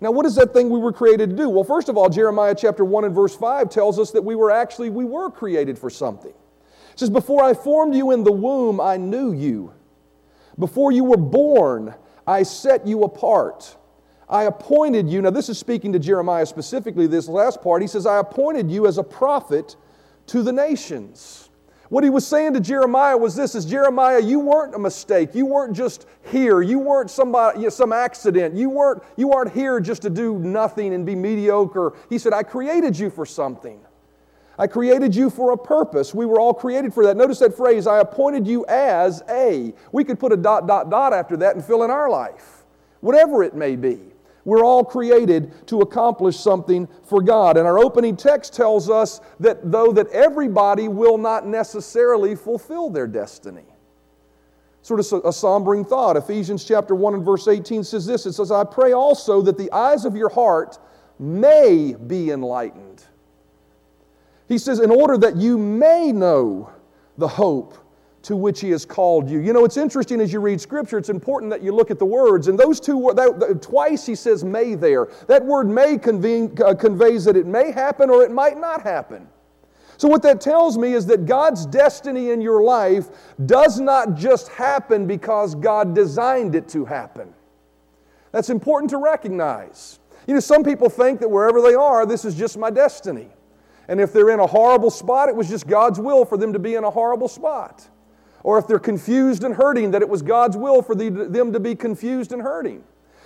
Now, 0.00 0.10
what 0.10 0.24
is 0.24 0.34
that 0.36 0.54
thing 0.54 0.70
we 0.70 0.78
were 0.78 0.92
created 0.92 1.30
to 1.30 1.36
do? 1.36 1.48
Well, 1.48 1.64
first 1.64 1.90
of 1.90 1.98
all, 1.98 2.08
Jeremiah 2.08 2.54
chapter 2.54 2.84
1 2.84 3.04
and 3.04 3.14
verse 3.14 3.36
5 3.36 3.68
tells 3.68 3.98
us 3.98 4.10
that 4.12 4.22
we 4.22 4.34
were 4.34 4.50
actually, 4.50 4.88
we 4.88 5.04
were 5.04 5.30
created 5.30 5.78
for 5.78 5.90
something. 5.90 6.32
It 6.32 6.98
says, 6.98 7.10
Before 7.10 7.44
I 7.44 7.52
formed 7.52 7.94
you 7.94 8.10
in 8.10 8.24
the 8.24 8.32
womb, 8.32 8.80
I 8.80 8.96
knew 8.96 9.32
you. 9.32 9.74
Before 10.58 10.90
you 10.90 11.04
were 11.04 11.18
born, 11.18 11.94
I 12.26 12.44
set 12.44 12.86
you 12.86 13.02
apart. 13.02 13.76
I 14.28 14.44
appointed 14.44 15.10
you. 15.10 15.20
Now, 15.20 15.30
this 15.30 15.48
is 15.48 15.58
speaking 15.58 15.92
to 15.92 15.98
Jeremiah 15.98 16.46
specifically, 16.46 17.06
this 17.06 17.28
last 17.28 17.60
part. 17.60 17.82
He 17.82 17.88
says, 17.88 18.06
I 18.06 18.20
appointed 18.20 18.70
you 18.70 18.86
as 18.86 18.96
a 18.96 19.02
prophet 19.02 19.76
to 20.28 20.42
the 20.42 20.52
nations. 20.52 21.49
What 21.90 22.04
he 22.04 22.10
was 22.10 22.24
saying 22.24 22.54
to 22.54 22.60
Jeremiah 22.60 23.16
was 23.16 23.34
this 23.34 23.56
is 23.56 23.64
Jeremiah, 23.64 24.22
you 24.22 24.38
weren't 24.38 24.76
a 24.76 24.78
mistake. 24.78 25.34
You 25.34 25.44
weren't 25.44 25.76
just 25.76 26.06
here. 26.30 26.62
You 26.62 26.78
weren't 26.78 27.10
somebody, 27.10 27.68
some 27.68 27.92
accident. 27.92 28.54
You 28.54 28.70
weren't, 28.70 29.02
you 29.16 29.32
aren't 29.32 29.52
here 29.52 29.80
just 29.80 30.02
to 30.02 30.10
do 30.10 30.38
nothing 30.38 30.94
and 30.94 31.04
be 31.04 31.16
mediocre. 31.16 31.94
He 32.08 32.16
said, 32.16 32.32
I 32.32 32.44
created 32.44 32.96
you 32.96 33.10
for 33.10 33.26
something. 33.26 33.80
I 34.56 34.68
created 34.68 35.16
you 35.16 35.30
for 35.30 35.50
a 35.50 35.58
purpose. 35.58 36.14
We 36.14 36.26
were 36.26 36.38
all 36.38 36.54
created 36.54 36.94
for 36.94 37.04
that. 37.06 37.16
Notice 37.16 37.40
that 37.40 37.56
phrase, 37.56 37.88
I 37.88 37.98
appointed 37.98 38.46
you 38.46 38.64
as 38.66 39.24
a. 39.28 39.74
We 39.90 40.04
could 40.04 40.20
put 40.20 40.30
a 40.32 40.36
dot, 40.36 40.68
dot, 40.68 40.90
dot 40.90 41.12
after 41.12 41.36
that 41.38 41.56
and 41.56 41.64
fill 41.64 41.82
in 41.82 41.90
our 41.90 42.08
life, 42.08 42.62
whatever 43.00 43.42
it 43.42 43.56
may 43.56 43.74
be. 43.74 43.98
We're 44.44 44.64
all 44.64 44.84
created 44.84 45.66
to 45.68 45.80
accomplish 45.80 46.38
something 46.38 46.88
for 47.04 47.20
God. 47.20 47.56
And 47.56 47.66
our 47.66 47.78
opening 47.78 48.16
text 48.16 48.54
tells 48.54 48.88
us 48.88 49.20
that 49.38 49.70
though 49.70 49.92
that 49.92 50.08
everybody 50.08 50.88
will 50.88 51.18
not 51.18 51.46
necessarily 51.46 52.34
fulfill 52.34 52.90
their 52.90 53.06
destiny. 53.06 53.64
Sort 54.82 55.00
of 55.00 55.06
a 55.24 55.32
sombering 55.32 55.86
thought. 55.86 56.16
Ephesians 56.16 56.64
chapter 56.64 56.94
1 56.94 57.14
and 57.14 57.24
verse 57.24 57.48
18 57.48 57.84
says 57.84 58.06
this. 58.06 58.24
It 58.24 58.32
says, 58.32 58.50
I 58.50 58.64
pray 58.64 58.92
also 58.92 59.42
that 59.42 59.58
the 59.58 59.70
eyes 59.72 60.06
of 60.06 60.16
your 60.16 60.30
heart 60.30 60.78
may 61.18 61.94
be 61.94 62.30
enlightened. 62.30 63.04
He 64.48 64.56
says, 64.56 64.80
in 64.80 64.90
order 64.90 65.18
that 65.18 65.36
you 65.36 65.58
may 65.58 66.12
know 66.12 66.72
the 67.18 67.28
hope 67.28 67.76
to 68.22 68.36
which 68.36 68.60
he 68.60 68.70
has 68.70 68.84
called 68.84 69.30
you. 69.30 69.38
You 69.40 69.52
know, 69.52 69.64
it's 69.64 69.76
interesting 69.76 70.20
as 70.20 70.32
you 70.32 70.40
read 70.40 70.60
scripture, 70.60 70.98
it's 70.98 71.08
important 71.08 71.50
that 71.50 71.62
you 71.62 71.72
look 71.72 71.90
at 71.90 71.98
the 71.98 72.04
words. 72.04 72.48
And 72.48 72.58
those 72.58 72.78
two 72.78 72.98
words, 72.98 73.20
twice 73.66 74.04
he 74.04 74.14
says 74.14 74.44
may 74.44 74.74
there. 74.74 75.08
That 75.26 75.44
word 75.44 75.68
may 75.68 75.94
uh, 75.94 76.74
conveys 76.74 77.24
that 77.24 77.36
it 77.36 77.46
may 77.46 77.70
happen 77.72 78.10
or 78.10 78.22
it 78.22 78.30
might 78.30 78.58
not 78.58 78.82
happen. 78.82 79.26
So, 79.96 80.08
what 80.08 80.22
that 80.22 80.40
tells 80.40 80.78
me 80.78 80.94
is 80.94 81.04
that 81.06 81.26
God's 81.26 81.66
destiny 81.66 82.30
in 82.30 82.40
your 82.40 82.62
life 82.62 83.08
does 83.44 83.78
not 83.78 84.14
just 84.14 84.48
happen 84.48 85.06
because 85.06 85.54
God 85.54 85.94
designed 85.94 86.54
it 86.54 86.68
to 86.70 86.86
happen. 86.86 87.34
That's 88.32 88.48
important 88.48 88.88
to 88.90 88.96
recognize. 88.96 89.98
You 90.26 90.34
know, 90.34 90.40
some 90.40 90.62
people 90.62 90.88
think 90.88 91.20
that 91.20 91.28
wherever 91.28 91.60
they 91.60 91.74
are, 91.74 92.06
this 92.06 92.24
is 92.24 92.34
just 92.34 92.56
my 92.56 92.70
destiny. 92.70 93.28
And 93.88 94.00
if 94.00 94.12
they're 94.12 94.30
in 94.30 94.40
a 94.40 94.46
horrible 94.46 94.90
spot, 94.90 95.28
it 95.28 95.36
was 95.36 95.48
just 95.48 95.66
God's 95.66 95.98
will 95.98 96.24
for 96.24 96.38
them 96.38 96.52
to 96.52 96.58
be 96.58 96.76
in 96.76 96.84
a 96.84 96.90
horrible 96.90 97.28
spot. 97.28 97.88
Or 98.42 98.58
if 98.58 98.66
they're 98.66 98.78
confused 98.78 99.44
and 99.44 99.54
hurting, 99.54 99.90
that 99.90 100.02
it 100.02 100.08
was 100.08 100.22
God's 100.22 100.56
will 100.56 100.82
for 100.82 100.94
the, 100.94 101.10
them 101.10 101.52
to 101.52 101.60
be 101.60 101.74
confused 101.74 102.32
and 102.32 102.40
hurting. 102.40 102.82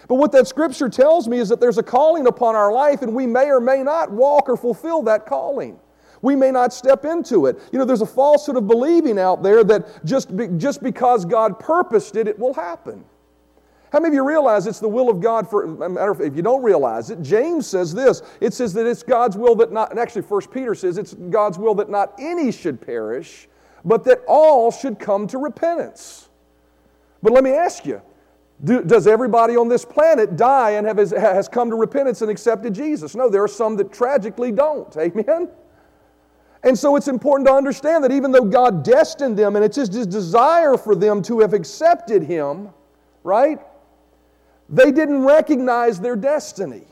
But 0.08 0.16
what 0.16 0.32
that 0.32 0.46
scripture 0.46 0.88
tells 0.88 1.28
me 1.28 1.38
is 1.38 1.48
that 1.48 1.60
there's 1.60 1.78
a 1.78 1.82
calling 1.82 2.26
upon 2.26 2.54
our 2.54 2.72
life, 2.72 3.02
and 3.02 3.14
we 3.14 3.26
may 3.26 3.46
or 3.46 3.60
may 3.60 3.82
not 3.82 4.10
walk 4.10 4.48
or 4.48 4.56
fulfill 4.56 5.02
that 5.02 5.26
calling. 5.26 5.78
We 6.20 6.36
may 6.36 6.50
not 6.50 6.72
step 6.72 7.04
into 7.04 7.46
it. 7.46 7.58
You 7.70 7.78
know, 7.78 7.84
there's 7.84 8.00
a 8.00 8.06
falsehood 8.06 8.56
of 8.56 8.66
believing 8.66 9.18
out 9.18 9.42
there 9.42 9.62
that 9.64 10.04
just, 10.04 10.34
be, 10.36 10.48
just 10.56 10.82
because 10.82 11.24
God 11.24 11.58
purposed 11.58 12.16
it, 12.16 12.26
it 12.26 12.38
will 12.38 12.54
happen. 12.54 13.04
How 13.92 14.00
many 14.00 14.08
of 14.08 14.14
you 14.14 14.26
realize 14.26 14.66
it's 14.66 14.80
the 14.80 14.88
will 14.88 15.08
of 15.08 15.20
God 15.20 15.48
for, 15.48 15.66
matter 15.66 16.10
of, 16.10 16.16
fact, 16.16 16.28
if 16.28 16.34
you 16.34 16.42
don't 16.42 16.62
realize 16.62 17.10
it, 17.10 17.22
James 17.22 17.66
says 17.66 17.94
this. 17.94 18.22
It 18.40 18.52
says 18.52 18.72
that 18.72 18.86
it's 18.86 19.02
God's 19.02 19.36
will 19.36 19.54
that 19.56 19.70
not, 19.70 19.90
and 19.90 20.00
actually 20.00 20.22
First 20.22 20.50
Peter 20.50 20.74
says 20.74 20.98
it's 20.98 21.14
God's 21.14 21.58
will 21.58 21.74
that 21.76 21.88
not 21.88 22.12
any 22.18 22.50
should 22.50 22.80
perish, 22.80 23.46
but 23.84 24.04
that 24.04 24.22
all 24.26 24.70
should 24.70 24.98
come 24.98 25.26
to 25.28 25.38
repentance. 25.38 26.28
But 27.22 27.32
let 27.32 27.44
me 27.44 27.50
ask 27.50 27.84
you 27.84 28.00
do, 28.62 28.82
does 28.82 29.06
everybody 29.06 29.56
on 29.56 29.68
this 29.68 29.84
planet 29.84 30.36
die 30.36 30.72
and 30.72 30.86
have, 30.86 30.98
has 30.98 31.48
come 31.48 31.70
to 31.70 31.76
repentance 31.76 32.22
and 32.22 32.30
accepted 32.30 32.72
Jesus? 32.72 33.14
No, 33.14 33.28
there 33.28 33.42
are 33.42 33.48
some 33.48 33.76
that 33.76 33.92
tragically 33.92 34.52
don't. 34.52 34.96
Amen? 34.96 35.48
And 36.62 36.78
so 36.78 36.96
it's 36.96 37.08
important 37.08 37.46
to 37.48 37.52
understand 37.52 38.04
that 38.04 38.12
even 38.12 38.30
though 38.30 38.44
God 38.44 38.84
destined 38.84 39.36
them 39.36 39.56
and 39.56 39.64
it's 39.64 39.76
just 39.76 39.92
His 39.92 40.06
desire 40.06 40.78
for 40.78 40.94
them 40.94 41.20
to 41.22 41.40
have 41.40 41.52
accepted 41.52 42.22
Him, 42.22 42.70
right? 43.22 43.58
They 44.70 44.90
didn't 44.90 45.24
recognize 45.24 46.00
their 46.00 46.16
destiny. 46.16 46.86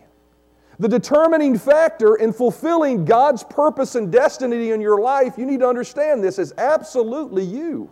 The 0.83 0.89
determining 0.89 1.57
factor 1.57 2.17
in 2.17 2.33
fulfilling 2.33 3.05
God's 3.05 3.45
purpose 3.45 3.95
and 3.95 4.11
destiny 4.11 4.73
in 4.73 4.81
your 4.81 5.01
life, 5.01 5.39
you 5.39 5.47
need 5.47 5.61
to 5.61 5.69
understand 5.69 6.25
this, 6.25 6.41
is 6.41 6.53
absolutely 6.59 7.45
you. 7.45 7.89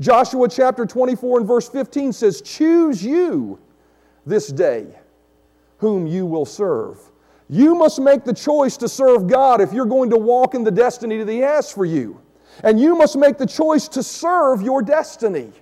Joshua 0.00 0.48
chapter 0.48 0.84
24 0.84 1.38
and 1.38 1.46
verse 1.46 1.68
15 1.68 2.12
says, 2.12 2.42
Choose 2.42 3.04
you 3.04 3.60
this 4.26 4.48
day 4.48 4.98
whom 5.78 6.08
you 6.08 6.26
will 6.26 6.44
serve. 6.44 6.98
You 7.48 7.76
must 7.76 8.00
make 8.00 8.24
the 8.24 8.34
choice 8.34 8.76
to 8.78 8.88
serve 8.88 9.28
God 9.28 9.60
if 9.60 9.72
you're 9.72 9.86
going 9.86 10.10
to 10.10 10.18
walk 10.18 10.56
in 10.56 10.64
the 10.64 10.72
destiny 10.72 11.18
that 11.18 11.30
He 11.30 11.38
has 11.38 11.70
for 11.70 11.84
you. 11.84 12.20
And 12.64 12.80
you 12.80 12.96
must 12.96 13.16
make 13.16 13.38
the 13.38 13.46
choice 13.46 13.86
to 13.90 14.02
serve 14.02 14.60
your 14.60 14.82
destiny. 14.82 15.52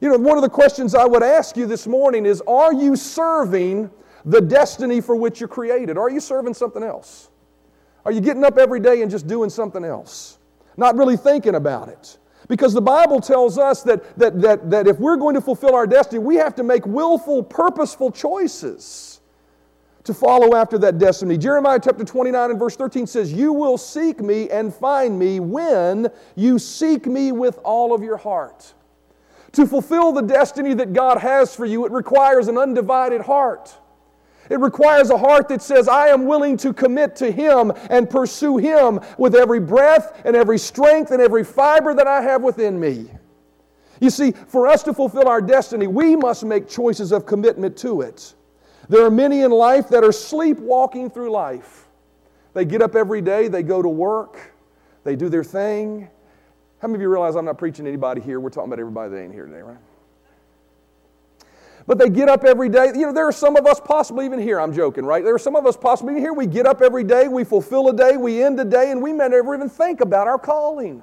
You 0.00 0.08
know, 0.08 0.16
one 0.16 0.38
of 0.38 0.42
the 0.42 0.48
questions 0.48 0.94
I 0.94 1.04
would 1.04 1.22
ask 1.22 1.54
you 1.54 1.66
this 1.66 1.86
morning 1.86 2.24
is 2.24 2.40
Are 2.48 2.72
you 2.72 2.96
serving 2.96 3.90
the 4.24 4.40
destiny 4.40 5.00
for 5.00 5.16
which 5.16 5.40
you're 5.40 5.48
created? 5.48 5.98
Are 5.98 6.10
you 6.10 6.20
serving 6.20 6.54
something 6.54 6.82
else? 6.82 7.30
Are 8.04 8.12
you 8.12 8.20
getting 8.20 8.44
up 8.44 8.58
every 8.58 8.80
day 8.80 9.02
and 9.02 9.10
just 9.10 9.26
doing 9.26 9.50
something 9.50 9.84
else? 9.84 10.38
Not 10.76 10.96
really 10.96 11.16
thinking 11.16 11.54
about 11.54 11.88
it. 11.88 12.18
Because 12.48 12.74
the 12.74 12.82
Bible 12.82 13.20
tells 13.20 13.56
us 13.56 13.82
that, 13.84 14.18
that, 14.18 14.40
that, 14.42 14.70
that 14.70 14.86
if 14.86 14.98
we're 14.98 15.16
going 15.16 15.34
to 15.34 15.40
fulfill 15.40 15.74
our 15.74 15.86
destiny, 15.86 16.18
we 16.18 16.36
have 16.36 16.54
to 16.56 16.62
make 16.62 16.84
willful, 16.84 17.42
purposeful 17.42 18.10
choices 18.10 19.20
to 20.04 20.12
follow 20.12 20.54
after 20.54 20.76
that 20.78 20.98
destiny. 20.98 21.38
Jeremiah 21.38 21.80
chapter 21.82 22.04
29 22.04 22.50
and 22.50 22.58
verse 22.58 22.76
13 22.76 23.06
says, 23.06 23.32
You 23.32 23.52
will 23.54 23.78
seek 23.78 24.20
me 24.20 24.50
and 24.50 24.74
find 24.74 25.18
me 25.18 25.40
when 25.40 26.10
you 26.36 26.58
seek 26.58 27.06
me 27.06 27.32
with 27.32 27.58
all 27.64 27.94
of 27.94 28.02
your 28.02 28.18
heart. 28.18 28.74
To 29.52 29.66
fulfill 29.66 30.12
the 30.12 30.20
destiny 30.20 30.74
that 30.74 30.92
God 30.92 31.18
has 31.18 31.54
for 31.54 31.64
you, 31.64 31.86
it 31.86 31.92
requires 31.92 32.48
an 32.48 32.58
undivided 32.58 33.22
heart. 33.22 33.74
It 34.50 34.60
requires 34.60 35.10
a 35.10 35.16
heart 35.16 35.48
that 35.48 35.62
says, 35.62 35.88
I 35.88 36.08
am 36.08 36.26
willing 36.26 36.56
to 36.58 36.72
commit 36.72 37.16
to 37.16 37.30
Him 37.30 37.72
and 37.90 38.08
pursue 38.08 38.58
Him 38.58 39.00
with 39.16 39.34
every 39.34 39.60
breath 39.60 40.20
and 40.24 40.36
every 40.36 40.58
strength 40.58 41.10
and 41.10 41.20
every 41.20 41.44
fiber 41.44 41.94
that 41.94 42.06
I 42.06 42.20
have 42.20 42.42
within 42.42 42.78
me. 42.78 43.10
You 44.00 44.10
see, 44.10 44.32
for 44.32 44.66
us 44.66 44.82
to 44.82 44.92
fulfill 44.92 45.28
our 45.28 45.40
destiny, 45.40 45.86
we 45.86 46.16
must 46.16 46.44
make 46.44 46.68
choices 46.68 47.12
of 47.12 47.26
commitment 47.26 47.76
to 47.78 48.02
it. 48.02 48.34
There 48.88 49.04
are 49.04 49.10
many 49.10 49.40
in 49.42 49.50
life 49.50 49.88
that 49.88 50.04
are 50.04 50.12
sleepwalking 50.12 51.10
through 51.10 51.30
life. 51.30 51.88
They 52.52 52.64
get 52.64 52.82
up 52.82 52.94
every 52.94 53.22
day, 53.22 53.48
they 53.48 53.62
go 53.62 53.80
to 53.80 53.88
work, 53.88 54.52
they 55.04 55.16
do 55.16 55.28
their 55.28 55.44
thing. 55.44 56.08
How 56.80 56.88
many 56.88 56.96
of 56.96 57.02
you 57.02 57.08
realize 57.08 57.34
I'm 57.34 57.46
not 57.46 57.56
preaching 57.56 57.86
anybody 57.86 58.20
here? 58.20 58.40
We're 58.40 58.50
talking 58.50 58.68
about 58.68 58.78
everybody 58.78 59.10
that 59.10 59.22
ain't 59.22 59.32
here 59.32 59.46
today, 59.46 59.62
right? 59.62 59.78
But 61.86 61.98
they 61.98 62.08
get 62.08 62.28
up 62.28 62.44
every 62.44 62.68
day. 62.68 62.86
You 62.94 63.06
know, 63.06 63.12
there 63.12 63.26
are 63.26 63.32
some 63.32 63.56
of 63.56 63.66
us 63.66 63.78
possibly 63.78 64.24
even 64.24 64.38
here, 64.38 64.58
I'm 64.58 64.72
joking, 64.72 65.04
right? 65.04 65.22
There 65.22 65.34
are 65.34 65.38
some 65.38 65.54
of 65.54 65.66
us 65.66 65.76
possibly 65.76 66.14
even 66.14 66.22
here. 66.22 66.32
We 66.32 66.46
get 66.46 66.66
up 66.66 66.80
every 66.80 67.04
day, 67.04 67.28
we 67.28 67.44
fulfill 67.44 67.88
a 67.88 67.96
day, 67.96 68.16
we 68.16 68.42
end 68.42 68.58
a 68.58 68.64
day, 68.64 68.90
and 68.90 69.02
we 69.02 69.12
may 69.12 69.28
never 69.28 69.54
even 69.54 69.68
think 69.68 70.00
about 70.00 70.26
our 70.26 70.38
calling. 70.38 71.02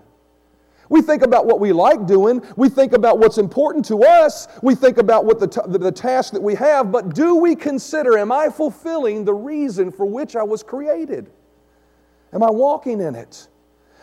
We 0.90 1.02
think 1.02 1.22
about 1.22 1.46
what 1.46 1.62
we 1.62 1.72
like 1.72 2.06
doing. 2.06 2.42
We 2.58 2.68
think 2.68 2.92
about 2.92 3.18
what's 3.18 3.38
important 3.38 3.86
to 3.86 4.04
us. 4.04 4.50
We 4.62 4.76
think 4.76 4.98
about 4.98 5.24
what 5.24 5.40
the, 5.40 5.48
t- 5.48 5.62
the, 5.66 5.78
the 5.78 5.92
task 5.92 6.34
that 6.34 6.42
we 6.42 6.54
have. 6.56 6.92
But 6.92 7.16
do 7.16 7.36
we 7.38 7.56
consider, 7.56 8.18
am 8.18 8.30
I 8.30 8.50
fulfilling 8.50 9.24
the 9.24 9.34
reason 9.34 9.90
for 9.90 10.06
which 10.06 10.36
I 10.36 10.44
was 10.44 10.64
created? 10.64 11.32
Am 12.34 12.44
I 12.44 12.52
walking 12.52 13.00
in 13.00 13.16
it? 13.16 13.48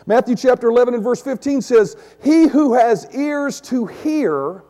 Matthew 0.07 0.35
chapter 0.35 0.69
11 0.69 0.95
and 0.95 1.03
verse 1.03 1.21
15 1.21 1.61
says, 1.61 1.95
He 2.23 2.47
who 2.47 2.73
has 2.73 3.07
ears 3.13 3.61
to 3.61 3.85
hear, 3.85 4.63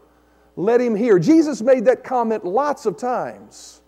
let 0.60 0.82
him 0.82 0.94
hear. 0.94 1.20
Jesus 1.20 1.62
made 1.62 1.86
that 1.86 2.04
comment 2.04 2.44
lots 2.44 2.86
of 2.86 2.98
times. 2.98 3.82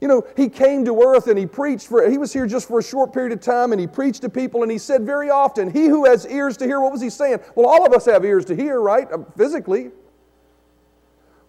You 0.00 0.08
know, 0.08 0.26
he 0.36 0.48
came 0.48 0.84
to 0.86 1.02
earth 1.02 1.26
and 1.26 1.38
he 1.38 1.44
preached 1.44 1.86
for, 1.86 2.08
he 2.08 2.16
was 2.16 2.32
here 2.32 2.46
just 2.46 2.66
for 2.66 2.78
a 2.78 2.82
short 2.82 3.12
period 3.12 3.32
of 3.32 3.40
time 3.40 3.72
and 3.72 3.80
he 3.80 3.86
preached 3.86 4.22
to 4.22 4.30
people 4.30 4.62
and 4.62 4.72
he 4.72 4.78
said 4.78 5.04
very 5.04 5.28
often, 5.28 5.70
He 5.70 5.84
who 5.84 6.06
has 6.06 6.26
ears 6.26 6.56
to 6.58 6.64
hear, 6.64 6.80
what 6.80 6.92
was 6.92 7.02
he 7.02 7.10
saying? 7.10 7.40
Well, 7.54 7.66
all 7.66 7.84
of 7.84 7.92
us 7.92 8.06
have 8.06 8.24
ears 8.24 8.46
to 8.46 8.56
hear, 8.56 8.80
right? 8.80 9.10
Uh, 9.12 9.18
physically. 9.36 9.90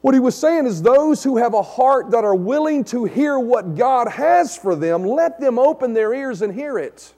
What 0.01 0.13
he 0.13 0.20
was 0.20 0.36
saying 0.36 0.66
is, 0.66 0.82
those 0.82 1.24
who 1.24 1.38
have 1.38 1.54
a 1.54 1.62
heart 1.62 2.12
that 2.12 2.25
are 2.25 2.36
willing 2.36 2.84
to 2.86 3.06
hear 3.06 3.39
what 3.39 3.75
God 3.75 4.10
has 4.10 4.58
for 4.58 4.75
them, 4.75 5.04
let 5.04 5.39
them 5.39 5.58
open 5.58 5.94
their 5.94 6.13
ears 6.13 6.42
and 6.42 6.54
hear 6.54 6.78
it. 6.78 7.13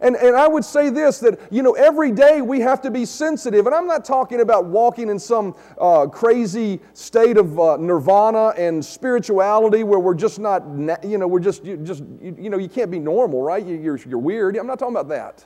And, 0.00 0.16
and 0.16 0.34
I 0.36 0.48
would 0.48 0.64
say 0.64 0.90
this 0.90 1.18
that, 1.20 1.38
you 1.50 1.62
know, 1.62 1.72
every 1.72 2.10
day 2.10 2.40
we 2.40 2.60
have 2.60 2.80
to 2.82 2.90
be 2.90 3.04
sensitive. 3.04 3.66
And 3.66 3.74
I'm 3.74 3.86
not 3.86 4.04
talking 4.04 4.40
about 4.40 4.64
walking 4.64 5.08
in 5.08 5.18
some 5.18 5.54
uh, 5.78 6.06
crazy 6.06 6.80
state 6.94 7.36
of 7.36 7.58
uh, 7.58 7.76
nirvana 7.76 8.48
and 8.56 8.84
spirituality 8.84 9.84
where 9.84 9.98
we're 9.98 10.14
just 10.14 10.38
not, 10.38 10.62
you 11.04 11.18
know, 11.18 11.26
we're 11.26 11.40
just, 11.40 11.64
you, 11.64 11.76
just 11.76 12.02
you, 12.20 12.36
you 12.38 12.50
know, 12.50 12.58
you 12.58 12.68
can't 12.68 12.90
be 12.90 12.98
normal, 12.98 13.42
right? 13.42 13.64
You, 13.64 13.76
you're, 13.76 13.98
you're 13.98 14.18
weird. 14.18 14.56
I'm 14.56 14.66
not 14.66 14.78
talking 14.78 14.96
about 14.96 15.08
that. 15.08 15.44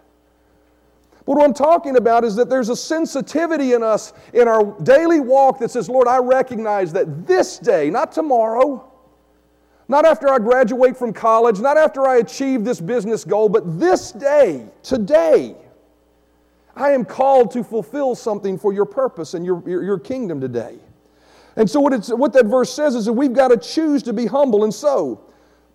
But 1.26 1.37
what 1.37 1.45
I'm 1.45 1.55
talking 1.55 1.97
about 1.97 2.23
is 2.23 2.37
that 2.37 2.49
there's 2.49 2.69
a 2.69 2.76
sensitivity 2.76 3.73
in 3.73 3.83
us 3.83 4.12
in 4.33 4.47
our 4.47 4.79
daily 4.83 5.19
walk 5.19 5.59
that 5.59 5.73
says, 5.73 5.88
Lord, 5.88 6.07
I 6.07 6.19
recognize 6.19 6.93
that 6.93 7.26
this 7.26 7.59
day, 7.59 7.91
not 7.91 8.12
tomorrow, 8.12 8.93
not 9.88 10.05
after 10.05 10.28
I 10.28 10.38
graduate 10.38 10.97
from 10.97 11.12
college, 11.12 11.61
not 11.61 11.76
after 11.76 12.07
I 12.07 12.16
achieve 12.16 12.64
this 12.64 12.81
business 12.81 13.25
goal, 13.25 13.49
but 13.49 13.78
this 13.78 14.12
day, 14.12 14.66
today, 14.83 15.55
I 16.75 16.90
am 16.90 17.05
called 17.05 17.52
to 17.52 17.62
fulfill 17.62 18.14
something 18.14 18.59
for 18.59 18.73
your 18.73 18.85
purpose 18.85 19.35
and 19.35 19.47
your, 19.47 19.62
your, 19.66 19.83
your 19.83 19.99
kingdom 19.99 20.40
today. 20.40 20.76
And 21.57 21.71
so, 21.71 21.81
what, 21.81 21.93
it's, 21.95 22.09
what 22.09 22.33
that 22.35 22.47
verse 22.47 22.73
says 22.73 22.95
is 22.95 23.07
that 23.07 23.12
we've 23.14 23.33
got 23.33 23.49
to 23.49 23.57
choose 23.57 24.02
to 24.02 24.12
be 24.12 24.26
humble. 24.26 24.64
And 24.64 24.75
so, 24.75 25.23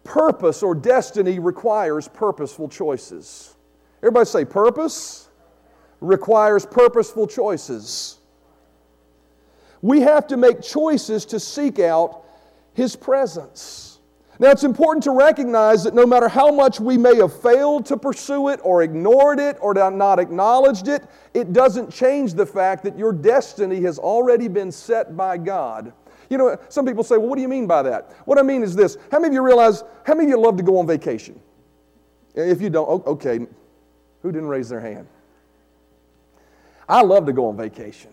purpose 0.04 0.62
or 0.62 0.76
destiny 0.76 1.40
requires 1.40 2.08
purposeful 2.08 2.70
choices. 2.70 3.56
Everybody 4.04 4.26
say, 4.26 4.46
purpose 4.46 5.30
requires 6.02 6.66
purposeful 6.66 7.28
choices. 7.28 8.20
We 9.82 10.02
have 10.02 10.28
to 10.28 10.38
make 10.38 10.62
choices 10.62 11.26
to 11.26 11.40
seek 11.40 11.80
out 11.80 12.26
His 12.74 12.96
presence. 12.96 13.91
Now, 14.42 14.50
it's 14.50 14.64
important 14.64 15.04
to 15.04 15.12
recognize 15.12 15.84
that 15.84 15.94
no 15.94 16.04
matter 16.04 16.28
how 16.28 16.52
much 16.52 16.80
we 16.80 16.98
may 16.98 17.16
have 17.18 17.32
failed 17.44 17.86
to 17.86 17.96
pursue 17.96 18.48
it 18.48 18.60
or 18.64 18.82
ignored 18.82 19.40
it 19.40 19.56
or 19.62 19.76
not 19.76 20.18
acknowledged 20.18 20.88
it, 20.88 21.04
it 21.36 21.54
doesn't 21.54 21.94
change 21.94 22.34
the 22.34 22.48
fact 22.48 22.84
that 22.86 22.98
your 22.98 23.14
destiny 23.14 23.80
has 23.82 24.00
already 24.00 24.48
been 24.48 24.72
set 24.72 25.16
by 25.16 25.38
God. 25.38 25.94
You 26.32 26.40
know, 26.40 26.58
some 26.70 26.88
people 26.88 27.04
say, 27.04 27.18
well, 27.18 27.28
what 27.28 27.36
do 27.36 27.44
you 27.44 27.48
mean 27.48 27.68
by 27.68 27.84
that? 27.84 28.14
What 28.26 28.40
I 28.40 28.42
mean 28.42 28.64
is 28.64 28.76
this 28.76 28.98
how 29.12 29.20
many 29.20 29.28
of 29.28 29.34
you 29.36 29.44
realize, 29.44 29.84
how 30.08 30.16
many 30.16 30.26
of 30.26 30.30
you 30.32 30.44
love 30.44 30.58
to 30.58 30.64
go 30.64 30.80
on 30.80 30.88
vacation? 30.88 31.40
If 32.34 32.64
you 32.64 32.72
don't, 32.72 33.06
okay, 33.06 33.42
who 34.24 34.32
didn't 34.32 34.48
raise 34.48 34.70
their 34.70 34.82
hand? 34.82 35.06
I 36.90 37.04
love 37.04 37.28
to 37.28 37.34
go 37.34 37.48
on 37.48 37.58
vacation. 37.58 38.10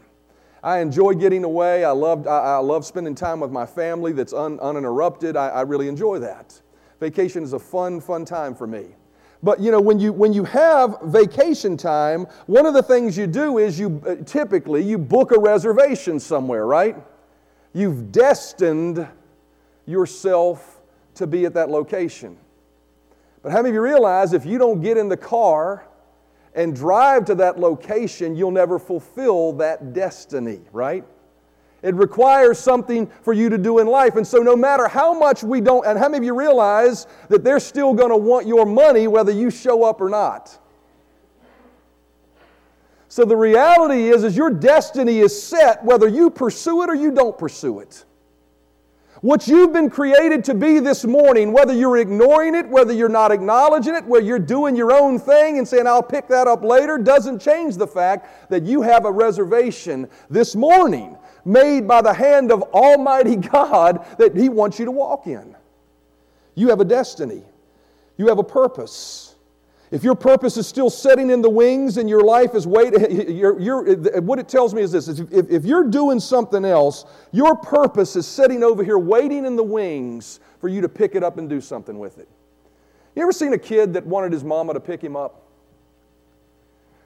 I 0.63 0.81
enjoy 0.81 1.15
getting 1.15 1.45
away. 1.45 1.85
I 1.85 1.91
love, 1.91 2.27
I, 2.27 2.39
I 2.39 2.57
love 2.59 2.85
spending 2.85 3.15
time 3.15 3.41
with 3.41 3.51
my 3.51 3.67
family 3.67 4.13
that's 4.13 4.33
un, 4.33 4.59
uninterrupted. 4.61 5.37
I, 5.37 5.49
I 5.49 5.61
really 5.63 5.89
enjoy 5.89 6.19
that. 6.21 6.61
Vacation 7.01 7.43
is 7.45 7.53
a 7.53 7.59
fun, 7.59 8.01
fun 8.01 8.25
time 8.25 8.55
for 8.55 8.67
me. 8.67 8.87
But 9.43 9.61
you 9.61 9.71
know, 9.71 9.81
when 9.81 10.01
you, 10.01 10.13
when 10.13 10.33
you 10.33 10.45
have 10.45 10.97
vacation 11.05 11.77
time, 11.77 12.27
one 12.47 12.67
of 12.67 12.75
the 12.75 12.83
things 12.83 13.17
you 13.17 13.27
do 13.29 13.59
is 13.59 13.79
you 13.79 14.03
uh, 14.07 14.17
typically 14.25 14.83
you 14.83 14.99
book 14.99 15.31
a 15.31 15.39
reservation 15.39 16.19
somewhere, 16.19 16.67
right? 16.67 16.97
You've 17.73 18.11
destined 18.11 19.07
yourself 19.87 20.81
to 21.15 21.27
be 21.27 21.45
at 21.45 21.55
that 21.55 21.71
location. 21.71 22.37
But 23.43 23.53
how 23.53 23.59
many 23.59 23.71
of 23.71 23.75
you 23.75 23.83
realize 23.83 24.33
if 24.33 24.45
you 24.45 24.59
don't 24.59 24.81
get 24.81 24.97
in 24.97 25.09
the 25.09 25.17
car 25.17 25.88
and 26.55 26.75
drive 26.75 27.25
to 27.27 27.35
that 27.37 27.59
location, 27.59 28.37
you'll 28.37 28.51
never 28.51 28.79
fulfill 28.79 29.53
that 29.55 29.93
destiny, 29.93 30.61
right? 30.73 31.05
It 31.83 31.95
requires 31.95 32.59
something 32.59 33.07
for 33.23 33.33
you 33.33 33.49
to 33.49 33.59
do 33.59 33.79
in 33.79 33.87
life. 33.87 34.17
And 34.17 34.27
so, 34.27 34.39
no 34.39 34.57
matter 34.57 34.89
how 34.89 35.17
much 35.17 35.45
we 35.45 35.61
don't, 35.61 35.87
and 35.87 35.97
how 35.99 36.09
many 36.09 36.19
of 36.19 36.25
you 36.25 36.35
realize 36.35 37.07
that 37.29 37.45
they're 37.45 37.61
still 37.61 37.95
going 37.95 38.11
to 38.11 38.17
want 38.17 38.47
your 38.47 38.67
money 38.67 39.07
whether 39.07 39.31
you 39.31 39.51
show 39.51 39.85
up 39.85 40.01
or 40.01 40.09
not? 40.09 40.59
So, 43.07 43.25
the 43.25 43.37
reality 43.37 44.09
is, 44.09 44.25
is 44.25 44.37
your 44.37 44.51
destiny 44.51 45.19
is 45.21 45.41
set 45.41 45.85
whether 45.85 46.09
you 46.09 46.31
pursue 46.31 46.83
it 46.83 46.91
or 46.91 46.95
you 46.95 47.13
don't 47.13 47.39
pursue 47.39 47.79
it. 47.79 48.05
What 49.21 49.49
you've 49.49 49.73
been 49.73 49.91
created 49.91 50.45
to 50.45 50.55
be 50.55 50.79
this 50.79 51.05
morning, 51.05 51.53
whether 51.53 51.73
you're 51.73 51.99
ignoring 51.99 52.55
it, 52.55 52.69
whether 52.69 52.93
you're 52.93 53.09
not 53.09 53.33
acknowledging 53.33 53.97
it, 53.97 54.05
whether 54.05 54.25
you're 54.25 54.39
doing 54.39 54.77
your 54.77 54.93
own 54.93 55.19
thing 55.19 55.59
and 55.59 55.67
saying, 55.67 55.89
I'll 55.89 56.05
pick 56.05 56.29
that 56.29 56.47
up 56.47 56.63
later, 56.63 56.99
doesn't 56.99 57.41
change 57.41 57.77
the 57.77 57.87
fact 57.87 58.51
that 58.51 58.63
you 58.63 58.83
have 58.83 59.05
a 59.05 59.11
reservation 59.11 60.09
this 60.31 60.55
morning 60.55 61.17
made 61.45 61.89
by 61.89 62.01
the 62.01 62.13
hand 62.13 62.53
of 62.53 62.63
Almighty 62.63 63.35
God 63.37 64.07
that 64.19 64.37
He 64.37 64.49
wants 64.49 64.79
you 64.79 64.85
to 64.85 64.93
walk 64.93 65.27
in. 65.27 65.57
You 66.55 66.69
have 66.69 66.81
a 66.81 66.85
destiny, 66.85 67.43
you 68.17 68.29
have 68.29 68.39
a 68.39 68.45
purpose. 68.45 69.28
If 69.91 70.05
your 70.05 70.15
purpose 70.15 70.59
is 70.59 70.67
still 70.67 70.91
sitting 70.91 71.31
in 71.31 71.41
the 71.41 71.49
wings 71.49 71.97
and 71.97 72.09
your 72.09 72.21
life 72.21 72.55
is 72.55 72.67
waiting, 72.67 73.29
you're, 73.37 73.59
you're, 73.59 74.21
what 74.21 74.39
it 74.39 74.49
tells 74.49 74.75
me 74.75 74.83
is 74.83 74.93
this 74.93 75.09
if, 75.09 75.31
if 75.33 75.65
you're 75.65 75.85
doing 75.85 76.21
something 76.21 76.65
else, 76.65 77.07
your 77.33 77.57
purpose 77.57 78.15
is 78.15 78.27
sitting 78.27 78.63
over 78.63 78.85
here 78.85 78.99
waiting 78.99 79.47
in 79.47 79.57
the 79.57 79.63
wings 79.63 80.41
for 80.61 80.69
you 80.69 80.81
to 80.83 80.89
pick 80.89 81.15
it 81.15 81.23
up 81.23 81.39
and 81.39 81.49
do 81.49 81.61
something 81.61 81.99
with 81.99 82.19
it. 82.19 82.29
You 83.15 83.23
ever 83.23 83.33
seen 83.33 83.53
a 83.55 83.59
kid 83.59 83.95
that 83.95 84.07
wanted 84.07 84.33
his 84.33 84.45
mama 84.45 84.75
to 84.75 84.81
pick 84.81 85.03
him 85.03 85.17
up? 85.17 85.43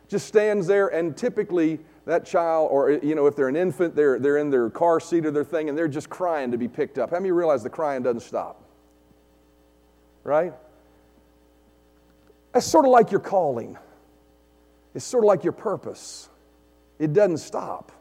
Just 0.08 0.26
stands 0.26 0.66
there, 0.66 0.88
and 0.88 1.16
typically 1.16 1.78
that 2.04 2.26
child, 2.26 2.68
or 2.70 2.90
you 2.90 3.14
know, 3.14 3.26
if 3.26 3.36
they're 3.36 3.48
an 3.48 3.56
infant, 3.56 3.94
they're, 3.94 4.18
they're 4.18 4.36
in 4.36 4.50
their 4.50 4.68
car 4.68 5.00
seat 5.00 5.24
or 5.24 5.30
their 5.30 5.44
thing, 5.44 5.68
and 5.68 5.78
they're 5.78 5.88
just 5.88 6.10
crying 6.10 6.50
to 6.50 6.58
be 6.58 6.68
picked 6.68 6.98
up. 6.98 7.10
How 7.10 7.16
many 7.16 7.30
realize 7.30 7.62
the 7.62 7.70
crying 7.70 8.02
doesn't 8.02 8.20
stop? 8.20 8.62
Right? 10.24 10.52
That's 12.52 12.66
sort 12.66 12.84
of 12.84 12.90
like 12.90 13.10
your 13.10 13.20
calling. 13.20 13.78
It's 14.94 15.04
sort 15.04 15.24
of 15.24 15.28
like 15.28 15.44
your 15.44 15.54
purpose. 15.54 16.28
It 16.98 17.12
doesn't 17.12 17.38
stop. 17.38 17.92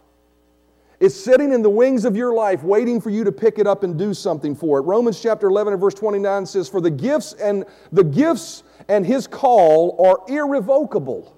It's 0.99 1.15
sitting 1.15 1.51
in 1.51 1.63
the 1.63 1.69
wings 1.69 2.05
of 2.05 2.15
your 2.15 2.31
life, 2.33 2.61
waiting 2.61 3.01
for 3.01 3.09
you 3.09 3.23
to 3.23 3.31
pick 3.31 3.57
it 3.57 3.65
up 3.65 3.83
and 3.83 3.97
do 3.97 4.13
something 4.13 4.53
for 4.53 4.77
it. 4.77 4.81
Romans 4.81 5.19
chapter 5.19 5.47
11 5.47 5.73
and 5.73 5.81
verse 5.81 5.95
29 5.95 6.45
says, 6.45 6.69
For 6.69 6.79
the 6.79 6.91
gifts 6.91 7.33
and 7.33 7.65
the 7.91 8.03
gifts 8.03 8.61
and 8.87 9.03
his 9.03 9.25
call 9.25 9.97
are 10.05 10.31
irrevocable. 10.31 11.35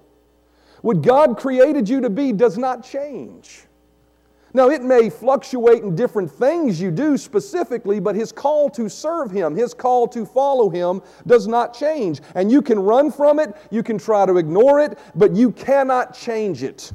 What 0.82 1.00
God 1.00 1.38
created 1.38 1.88
you 1.88 2.02
to 2.02 2.10
be 2.10 2.32
does 2.32 2.58
not 2.58 2.84
change. 2.84 3.64
Now, 4.56 4.70
it 4.70 4.82
may 4.82 5.10
fluctuate 5.10 5.82
in 5.82 5.96
different 5.96 6.30
things 6.30 6.80
you 6.80 6.92
do 6.92 7.18
specifically, 7.18 7.98
but 7.98 8.14
His 8.14 8.30
call 8.30 8.70
to 8.70 8.88
serve 8.88 9.32
Him, 9.32 9.56
His 9.56 9.74
call 9.74 10.06
to 10.08 10.24
follow 10.24 10.70
Him 10.70 11.02
does 11.26 11.48
not 11.48 11.74
change. 11.74 12.20
And 12.36 12.52
you 12.52 12.62
can 12.62 12.78
run 12.78 13.10
from 13.10 13.40
it, 13.40 13.56
you 13.72 13.82
can 13.82 13.98
try 13.98 14.24
to 14.24 14.36
ignore 14.36 14.78
it, 14.78 14.96
but 15.16 15.34
you 15.34 15.50
cannot 15.50 16.14
change 16.14 16.62
it. 16.62 16.92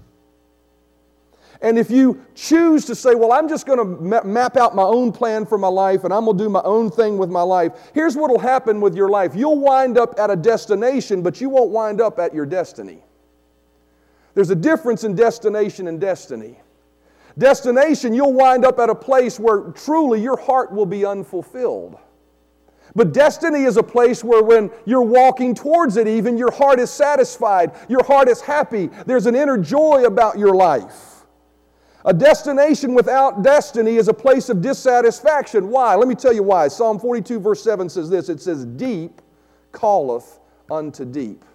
And 1.62 1.78
if 1.78 1.92
you 1.92 2.26
choose 2.36 2.86
to 2.86 2.96
say, 2.96 3.16
well, 3.16 3.34
I'm 3.34 3.50
just 3.50 3.66
going 3.66 3.80
to 3.80 4.24
map 4.24 4.56
out 4.56 4.74
my 4.74 4.84
own 4.84 5.12
plan 5.12 5.46
for 5.46 5.58
my 5.58 5.68
life 5.68 6.06
and 6.06 6.14
I'm 6.14 6.24
going 6.24 6.38
to 6.38 6.44
do 6.46 6.50
my 6.50 6.62
own 6.64 6.90
thing 6.90 7.18
with 7.18 7.30
my 7.30 7.42
life, 7.42 7.74
here's 7.94 8.16
what 8.16 8.32
will 8.32 8.40
happen 8.40 8.80
with 8.80 8.96
your 8.96 9.10
life. 9.10 9.36
You'll 9.36 9.60
wind 9.60 9.98
up 9.98 10.18
at 10.18 10.30
a 10.30 10.38
destination, 10.38 11.22
but 11.22 11.42
you 11.42 11.50
won't 11.50 11.72
wind 11.72 12.00
up 12.00 12.18
at 12.18 12.34
your 12.34 12.46
destiny. 12.46 13.04
There's 14.36 14.52
a 14.52 14.56
difference 14.56 15.04
in 15.04 15.16
destination 15.16 15.90
and 15.90 16.00
destiny. 16.00 16.62
Destination, 17.40 18.14
you'll 18.14 18.34
wind 18.34 18.66
up 18.66 18.80
at 18.80 18.90
a 18.90 18.96
place 18.96 19.40
where 19.40 19.72
truly 19.72 20.22
your 20.22 20.38
heart 20.38 20.72
will 20.72 20.86
be 20.86 21.06
unfulfilled. 21.06 21.98
But 22.96 23.14
destiny 23.14 23.64
is 23.64 23.78
a 23.78 23.84
place 23.84 24.24
where 24.24 24.44
when 24.44 24.70
you're 24.86 25.02
walking 25.02 25.56
towards 25.56 25.96
it, 25.96 26.08
even 26.08 26.38
your 26.38 26.52
heart 26.52 26.80
is 26.80 26.90
satisfied, 26.90 27.72
your 27.88 28.04
heart 28.04 28.28
is 28.28 28.42
happy, 28.42 28.90
there's 29.06 29.26
an 29.26 29.36
inner 29.36 29.58
joy 29.58 30.04
about 30.06 30.38
your 30.38 30.54
life. 30.54 31.24
A 32.06 32.14
destination 32.14 32.94
without 32.94 33.42
destiny 33.42 33.96
is 33.96 34.08
a 34.08 34.14
place 34.14 34.50
of 34.50 34.62
dissatisfaction. 34.62 35.70
Why? 35.70 35.96
Let 35.96 36.08
me 36.08 36.16
tell 36.16 36.34
you 36.34 36.44
why. 36.44 36.68
Psalm 36.68 37.00
42, 37.00 37.40
verse 37.40 37.64
7 37.64 37.90
says 37.90 38.10
this 38.10 38.30
it 38.30 38.42
says, 38.42 38.66
Deep 38.66 39.22
calleth 39.74 40.40
unto 40.72 41.06
deep. 41.06 41.46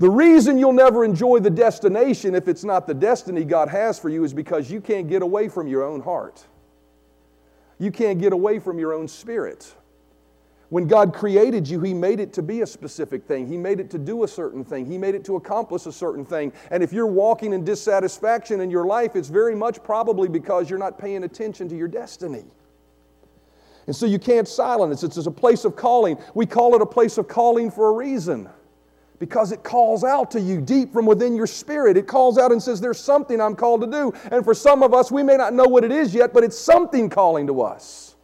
The 0.00 0.08
reason 0.08 0.56
you'll 0.56 0.72
never 0.72 1.04
enjoy 1.04 1.40
the 1.40 1.50
destination 1.50 2.34
if 2.34 2.48
it's 2.48 2.64
not 2.64 2.86
the 2.86 2.94
destiny 2.94 3.44
God 3.44 3.68
has 3.68 3.98
for 3.98 4.08
you 4.08 4.24
is 4.24 4.32
because 4.32 4.70
you 4.70 4.80
can't 4.80 5.06
get 5.10 5.20
away 5.20 5.50
from 5.50 5.68
your 5.68 5.84
own 5.84 6.00
heart. 6.00 6.42
You 7.78 7.90
can't 7.90 8.18
get 8.18 8.32
away 8.32 8.60
from 8.60 8.78
your 8.78 8.94
own 8.94 9.08
spirit. 9.08 9.74
When 10.70 10.86
God 10.86 11.12
created 11.12 11.68
you, 11.68 11.80
He 11.80 11.92
made 11.92 12.18
it 12.18 12.32
to 12.32 12.42
be 12.42 12.62
a 12.62 12.66
specific 12.66 13.26
thing. 13.26 13.46
He 13.46 13.58
made 13.58 13.78
it 13.78 13.90
to 13.90 13.98
do 13.98 14.24
a 14.24 14.28
certain 14.28 14.64
thing. 14.64 14.86
He 14.86 14.96
made 14.96 15.14
it 15.14 15.22
to 15.26 15.36
accomplish 15.36 15.84
a 15.84 15.92
certain 15.92 16.24
thing. 16.24 16.54
And 16.70 16.82
if 16.82 16.94
you're 16.94 17.06
walking 17.06 17.52
in 17.52 17.62
dissatisfaction 17.62 18.62
in 18.62 18.70
your 18.70 18.86
life, 18.86 19.16
it's 19.16 19.28
very 19.28 19.54
much 19.54 19.84
probably 19.84 20.30
because 20.30 20.70
you're 20.70 20.78
not 20.78 20.98
paying 20.98 21.24
attention 21.24 21.68
to 21.68 21.76
your 21.76 21.88
destiny. 21.88 22.44
And 23.86 23.94
so 23.94 24.06
you 24.06 24.18
can't 24.18 24.48
silence 24.48 25.02
it. 25.02 25.14
It's 25.14 25.26
a 25.26 25.30
place 25.30 25.66
of 25.66 25.76
calling. 25.76 26.16
We 26.32 26.46
call 26.46 26.74
it 26.74 26.80
a 26.80 26.86
place 26.86 27.18
of 27.18 27.28
calling 27.28 27.70
for 27.70 27.90
a 27.90 27.92
reason 27.92 28.48
because 29.20 29.52
it 29.52 29.62
calls 29.62 30.02
out 30.02 30.30
to 30.32 30.40
you 30.40 30.60
deep 30.60 30.92
from 30.92 31.06
within 31.06 31.36
your 31.36 31.46
spirit. 31.46 31.96
It 31.96 32.08
calls 32.08 32.38
out 32.38 32.50
and 32.50 32.60
says, 32.60 32.80
There's 32.80 32.98
something 32.98 33.40
I'm 33.40 33.54
called 33.54 33.82
to 33.82 33.86
do. 33.86 34.12
And 34.32 34.42
for 34.42 34.54
some 34.54 34.82
of 34.82 34.92
us, 34.92 35.12
we 35.12 35.22
may 35.22 35.36
not 35.36 35.52
know 35.52 35.66
what 35.66 35.84
it 35.84 35.92
is 35.92 36.12
yet, 36.12 36.32
but 36.32 36.42
it's 36.42 36.58
something 36.58 37.08
calling 37.08 37.46
to 37.46 37.60
us. 37.60 38.16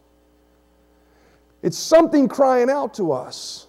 It's 1.61 1.77
something 1.77 2.27
crying 2.27 2.69
out 2.69 2.95
to 2.95 3.11
us. 3.11 3.67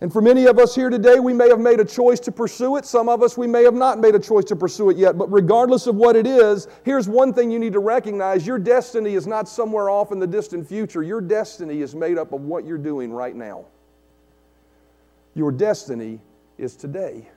And 0.00 0.12
for 0.12 0.22
many 0.22 0.46
of 0.46 0.60
us 0.60 0.76
here 0.76 0.90
today, 0.90 1.18
we 1.18 1.32
may 1.32 1.48
have 1.48 1.58
made 1.58 1.80
a 1.80 1.84
choice 1.84 2.20
to 2.20 2.30
pursue 2.30 2.76
it. 2.76 2.84
Some 2.84 3.08
of 3.08 3.20
us, 3.20 3.36
we 3.36 3.48
may 3.48 3.64
have 3.64 3.74
not 3.74 3.98
made 3.98 4.14
a 4.14 4.20
choice 4.20 4.44
to 4.44 4.54
pursue 4.54 4.90
it 4.90 4.96
yet. 4.96 5.18
But 5.18 5.32
regardless 5.32 5.88
of 5.88 5.96
what 5.96 6.14
it 6.14 6.24
is, 6.24 6.68
here's 6.84 7.08
one 7.08 7.34
thing 7.34 7.50
you 7.50 7.58
need 7.58 7.72
to 7.72 7.80
recognize 7.80 8.46
your 8.46 8.60
destiny 8.60 9.14
is 9.14 9.26
not 9.26 9.48
somewhere 9.48 9.90
off 9.90 10.12
in 10.12 10.20
the 10.20 10.26
distant 10.26 10.68
future. 10.68 11.02
Your 11.02 11.20
destiny 11.20 11.80
is 11.80 11.96
made 11.96 12.16
up 12.16 12.32
of 12.32 12.42
what 12.42 12.64
you're 12.64 12.78
doing 12.78 13.12
right 13.12 13.34
now. 13.34 13.64
Your 15.34 15.50
destiny 15.50 16.20
is 16.58 16.76
today. 16.76 17.28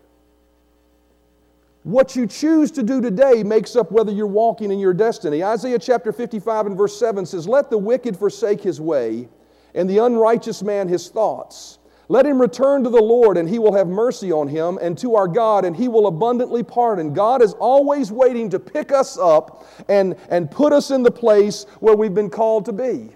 What 1.83 2.15
you 2.15 2.27
choose 2.27 2.69
to 2.71 2.83
do 2.83 3.01
today 3.01 3.41
makes 3.43 3.75
up 3.75 3.91
whether 3.91 4.11
you're 4.11 4.27
walking 4.27 4.71
in 4.71 4.79
your 4.79 4.93
destiny. 4.93 5.43
Isaiah 5.43 5.79
chapter 5.79 6.11
55 6.11 6.67
and 6.67 6.77
verse 6.77 6.97
7 6.97 7.25
says, 7.25 7.47
Let 7.47 7.69
the 7.71 7.77
wicked 7.77 8.17
forsake 8.17 8.61
his 8.61 8.79
way, 8.79 9.27
and 9.73 9.89
the 9.89 9.97
unrighteous 9.97 10.61
man 10.61 10.87
his 10.87 11.09
thoughts. 11.09 11.79
Let 12.07 12.25
him 12.25 12.41
return 12.41 12.83
to 12.83 12.89
the 12.89 13.01
Lord, 13.01 13.37
and 13.37 13.47
he 13.47 13.57
will 13.57 13.73
have 13.73 13.87
mercy 13.87 14.31
on 14.31 14.47
him, 14.47 14.77
and 14.79 14.97
to 14.97 15.15
our 15.15 15.27
God, 15.27 15.65
and 15.65 15.75
he 15.75 15.87
will 15.87 16.07
abundantly 16.07 16.61
pardon. 16.61 17.13
God 17.13 17.41
is 17.41 17.53
always 17.53 18.11
waiting 18.11 18.49
to 18.49 18.59
pick 18.59 18.91
us 18.91 19.17
up 19.17 19.65
and, 19.87 20.15
and 20.29 20.51
put 20.51 20.73
us 20.73 20.91
in 20.91 21.03
the 21.03 21.11
place 21.11 21.65
where 21.79 21.95
we've 21.95 22.13
been 22.13 22.29
called 22.29 22.65
to 22.65 22.73
be. 22.73 23.09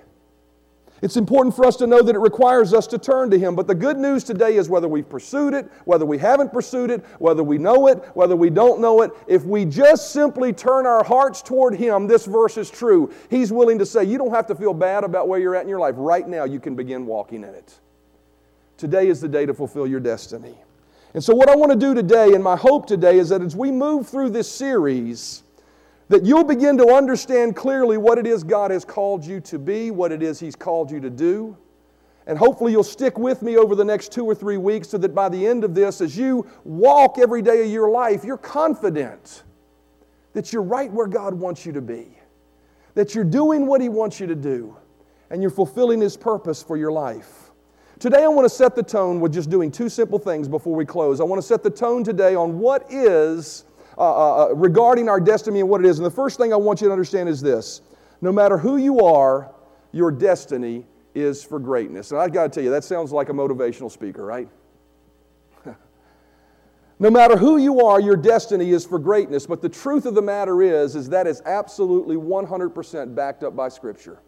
It's 1.01 1.17
important 1.17 1.53
for 1.55 1.65
us 1.65 1.75
to 1.77 1.88
know 1.88 2.01
that 2.01 2.15
it 2.15 2.19
requires 2.19 2.73
us 2.73 2.88
to 2.88 2.97
turn 2.97 3.29
to 3.31 3.38
Him. 3.38 3.53
But 3.53 3.67
the 3.67 3.75
good 3.75 3.97
news 3.97 4.23
today 4.23 4.55
is 4.55 4.69
whether 4.69 4.88
we've 4.88 5.08
pursued 5.08 5.53
it, 5.53 5.69
whether 5.84 6.05
we 6.05 6.17
haven't 6.17 6.53
pursued 6.53 6.89
it, 6.89 7.03
whether 7.19 7.43
we 7.43 7.58
know 7.58 7.88
it, 7.88 7.97
whether 8.13 8.36
we 8.36 8.49
don't 8.49 8.79
know 8.79 9.01
it, 9.01 9.12
if 9.27 9.43
we 9.43 9.65
just 9.65 10.12
simply 10.12 10.53
turn 10.53 10.86
our 10.86 11.03
hearts 11.03 11.41
toward 11.41 11.75
Him, 11.75 12.08
this 12.08 12.25
verse 12.25 12.58
is 12.58 12.71
true. 12.71 13.13
He's 13.29 13.51
willing 13.51 13.77
to 13.79 13.86
say, 13.86 14.05
You 14.05 14.17
don't 14.17 14.34
have 14.34 14.47
to 14.47 14.55
feel 14.55 14.73
bad 14.73 15.03
about 15.03 15.27
where 15.27 15.39
you're 15.39 15.55
at 15.55 15.63
in 15.63 15.69
your 15.69 15.79
life. 15.79 15.95
Right 15.97 16.27
now, 16.27 16.45
you 16.45 16.62
can 16.62 16.75
begin 16.75 17.05
walking 17.05 17.43
in 17.43 17.49
it. 17.49 17.77
Today 18.77 19.08
is 19.08 19.19
the 19.19 19.29
day 19.29 19.45
to 19.45 19.53
fulfill 19.53 19.88
your 19.88 19.99
destiny. 19.99 20.55
And 21.13 21.23
so, 21.23 21.36
what 21.36 21.49
I 21.49 21.55
want 21.55 21.71
to 21.71 21.77
do 21.77 21.93
today, 21.93 22.34
and 22.34 22.43
my 22.43 22.55
hope 22.55 22.88
today, 22.88 23.19
is 23.19 23.29
that 23.29 23.41
as 23.41 23.55
we 23.55 23.71
move 23.71 24.08
through 24.08 24.31
this 24.31 24.51
series, 24.51 25.43
that 26.09 26.25
you'll 26.25 26.43
begin 26.43 26.77
to 26.77 26.93
understand 26.93 27.55
clearly 27.55 27.97
what 27.97 28.17
it 28.17 28.27
is 28.27 28.43
God 28.43 28.71
has 28.71 28.85
called 28.85 29.25
you 29.25 29.39
to 29.41 29.57
be, 29.57 29.91
what 29.91 30.11
it 30.11 30.21
is 30.21 30.39
He's 30.39 30.55
called 30.55 30.91
you 30.91 30.99
to 30.99 31.09
do. 31.09 31.57
And 32.27 32.37
hopefully, 32.37 32.71
you'll 32.71 32.83
stick 32.83 33.17
with 33.17 33.41
me 33.43 33.55
over 33.57 33.75
the 33.75 33.85
next 33.85 34.11
two 34.11 34.25
or 34.25 34.33
three 34.33 34.57
weeks 34.57 34.89
so 34.89 34.97
that 34.97 35.13
by 35.13 35.29
the 35.29 35.45
end 35.45 35.63
of 35.63 35.75
this, 35.75 36.01
as 36.01 36.17
you 36.17 36.47
walk 36.63 37.17
every 37.19 37.41
day 37.41 37.61
of 37.63 37.71
your 37.71 37.89
life, 37.89 38.23
you're 38.23 38.37
confident 38.37 39.43
that 40.33 40.51
you're 40.51 40.63
right 40.63 40.91
where 40.91 41.07
God 41.07 41.33
wants 41.33 41.65
you 41.65 41.71
to 41.73 41.81
be, 41.81 42.17
that 42.95 43.13
you're 43.13 43.23
doing 43.23 43.67
what 43.67 43.79
He 43.79 43.89
wants 43.89 44.19
you 44.19 44.25
to 44.27 44.35
do, 44.35 44.75
and 45.29 45.41
you're 45.41 45.51
fulfilling 45.51 46.01
His 46.01 46.17
purpose 46.17 46.63
for 46.63 46.77
your 46.77 46.91
life. 46.91 47.51
Today, 47.99 48.23
I 48.23 48.27
want 48.27 48.45
to 48.45 48.53
set 48.53 48.75
the 48.75 48.83
tone 48.83 49.19
with 49.19 49.31
just 49.31 49.49
doing 49.49 49.71
two 49.71 49.87
simple 49.87 50.19
things 50.19 50.47
before 50.47 50.75
we 50.75 50.85
close. 50.85 51.21
I 51.21 51.23
want 51.23 51.41
to 51.41 51.47
set 51.47 51.63
the 51.63 51.69
tone 51.69 52.03
today 52.03 52.35
on 52.35 52.59
what 52.59 52.91
is 52.91 53.65
uh, 53.97 54.01
uh, 54.01 54.45
uh, 54.45 54.55
regarding 54.55 55.08
our 55.10 55.19
destiny 55.19 55.62
and 55.62 55.69
what 55.69 55.79
it 55.81 55.88
is. 55.88 55.99
And 55.99 56.05
the 56.05 56.12
first 56.12 56.38
thing 56.38 56.51
I 56.51 56.58
want 56.58 56.81
you 56.81 56.88
to 56.88 56.91
understand 56.91 57.29
is 57.29 57.41
this 57.41 57.81
no 58.21 58.31
matter 58.31 58.58
who 58.58 58.77
you 58.77 59.01
are, 59.01 59.53
your 59.91 60.12
destiny 60.12 60.86
is 61.13 61.43
for 61.43 61.60
greatness. 61.60 62.12
And 62.12 62.19
I've 62.19 62.34
got 62.34 62.43
to 62.43 62.49
tell 62.49 62.63
you, 62.63 62.71
that 62.71 62.84
sounds 62.84 63.12
like 63.12 63.29
a 63.29 63.34
motivational 63.34 63.89
speaker, 63.89 64.25
right? 64.25 64.49
no 66.99 67.10
matter 67.10 67.38
who 67.38 67.58
you 67.58 67.86
are, 67.86 68.01
your 68.01 68.17
destiny 68.17 68.71
is 68.71 68.86
for 68.86 68.99
greatness. 68.99 69.47
But 69.47 69.62
the 69.62 69.69
truth 69.69 70.05
of 70.05 70.13
the 70.13 70.21
matter 70.21 70.62
is, 70.62 70.95
is 70.95 71.10
that 71.10 71.27
is 71.27 71.41
absolutely 71.45 72.17
100% 72.17 73.15
backed 73.15 73.43
up 73.43 73.55
by 73.55 73.69
Scripture. 73.69 74.19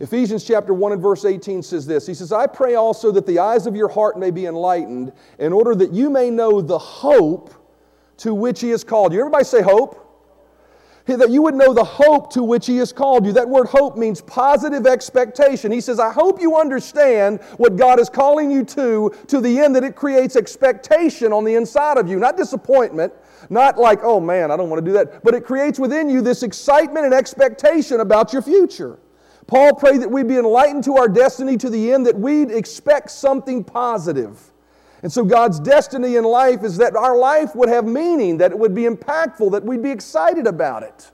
Ephesians 0.00 0.44
chapter 0.44 0.72
1 0.72 0.92
and 0.92 1.02
verse 1.02 1.26
18 1.26 1.62
says 1.62 1.86
this 1.86 2.06
He 2.06 2.14
says, 2.14 2.32
I 2.32 2.46
pray 2.46 2.74
also 2.74 3.12
that 3.12 3.26
the 3.26 3.38
eyes 3.38 3.66
of 3.66 3.76
your 3.76 3.88
heart 3.88 4.18
may 4.18 4.30
be 4.30 4.46
enlightened, 4.46 5.12
in 5.38 5.52
order 5.52 5.74
that 5.74 5.92
you 5.92 6.08
may 6.08 6.30
know 6.30 6.62
the 6.62 6.78
hope 6.78 7.54
to 8.20 8.34
which 8.34 8.60
He 8.60 8.70
has 8.70 8.84
called 8.84 9.12
you. 9.12 9.20
Everybody 9.20 9.44
say 9.44 9.62
hope. 9.62 10.06
That 11.06 11.30
you 11.30 11.42
would 11.42 11.56
know 11.56 11.74
the 11.74 11.82
hope 11.82 12.32
to 12.34 12.42
which 12.44 12.66
He 12.66 12.76
has 12.76 12.92
called 12.92 13.26
you. 13.26 13.32
That 13.32 13.48
word 13.48 13.66
hope 13.66 13.96
means 13.96 14.20
positive 14.20 14.86
expectation. 14.86 15.72
He 15.72 15.80
says, 15.80 15.98
I 15.98 16.12
hope 16.12 16.40
you 16.40 16.56
understand 16.56 17.40
what 17.56 17.74
God 17.74 17.98
is 17.98 18.08
calling 18.08 18.48
you 18.48 18.64
to, 18.66 19.12
to 19.26 19.40
the 19.40 19.58
end 19.58 19.74
that 19.74 19.82
it 19.82 19.96
creates 19.96 20.36
expectation 20.36 21.32
on 21.32 21.44
the 21.44 21.56
inside 21.56 21.98
of 21.98 22.06
you, 22.06 22.20
not 22.20 22.36
disappointment, 22.36 23.12
not 23.48 23.76
like, 23.76 23.98
oh 24.04 24.20
man, 24.20 24.52
I 24.52 24.56
don't 24.56 24.70
want 24.70 24.84
to 24.84 24.88
do 24.88 24.92
that, 24.92 25.24
but 25.24 25.34
it 25.34 25.44
creates 25.44 25.80
within 25.80 26.08
you 26.08 26.20
this 26.20 26.44
excitement 26.44 27.04
and 27.04 27.14
expectation 27.14 27.98
about 27.98 28.32
your 28.32 28.42
future. 28.42 29.00
Paul 29.48 29.74
prayed 29.74 30.02
that 30.02 30.10
we'd 30.10 30.28
be 30.28 30.36
enlightened 30.36 30.84
to 30.84 30.96
our 30.96 31.08
destiny 31.08 31.56
to 31.56 31.70
the 31.70 31.92
end 31.92 32.06
that 32.06 32.16
we'd 32.16 32.52
expect 32.52 33.10
something 33.10 33.64
positive 33.64 34.49
And 35.02 35.10
so, 35.10 35.24
God's 35.24 35.58
destiny 35.58 36.16
in 36.16 36.24
life 36.24 36.62
is 36.62 36.76
that 36.76 36.94
our 36.94 37.16
life 37.16 37.54
would 37.54 37.68
have 37.68 37.86
meaning, 37.86 38.38
that 38.38 38.50
it 38.50 38.58
would 38.58 38.74
be 38.74 38.82
impactful, 38.82 39.52
that 39.52 39.64
we'd 39.64 39.82
be 39.82 39.90
excited 39.90 40.46
about 40.46 40.82
it. 40.82 41.10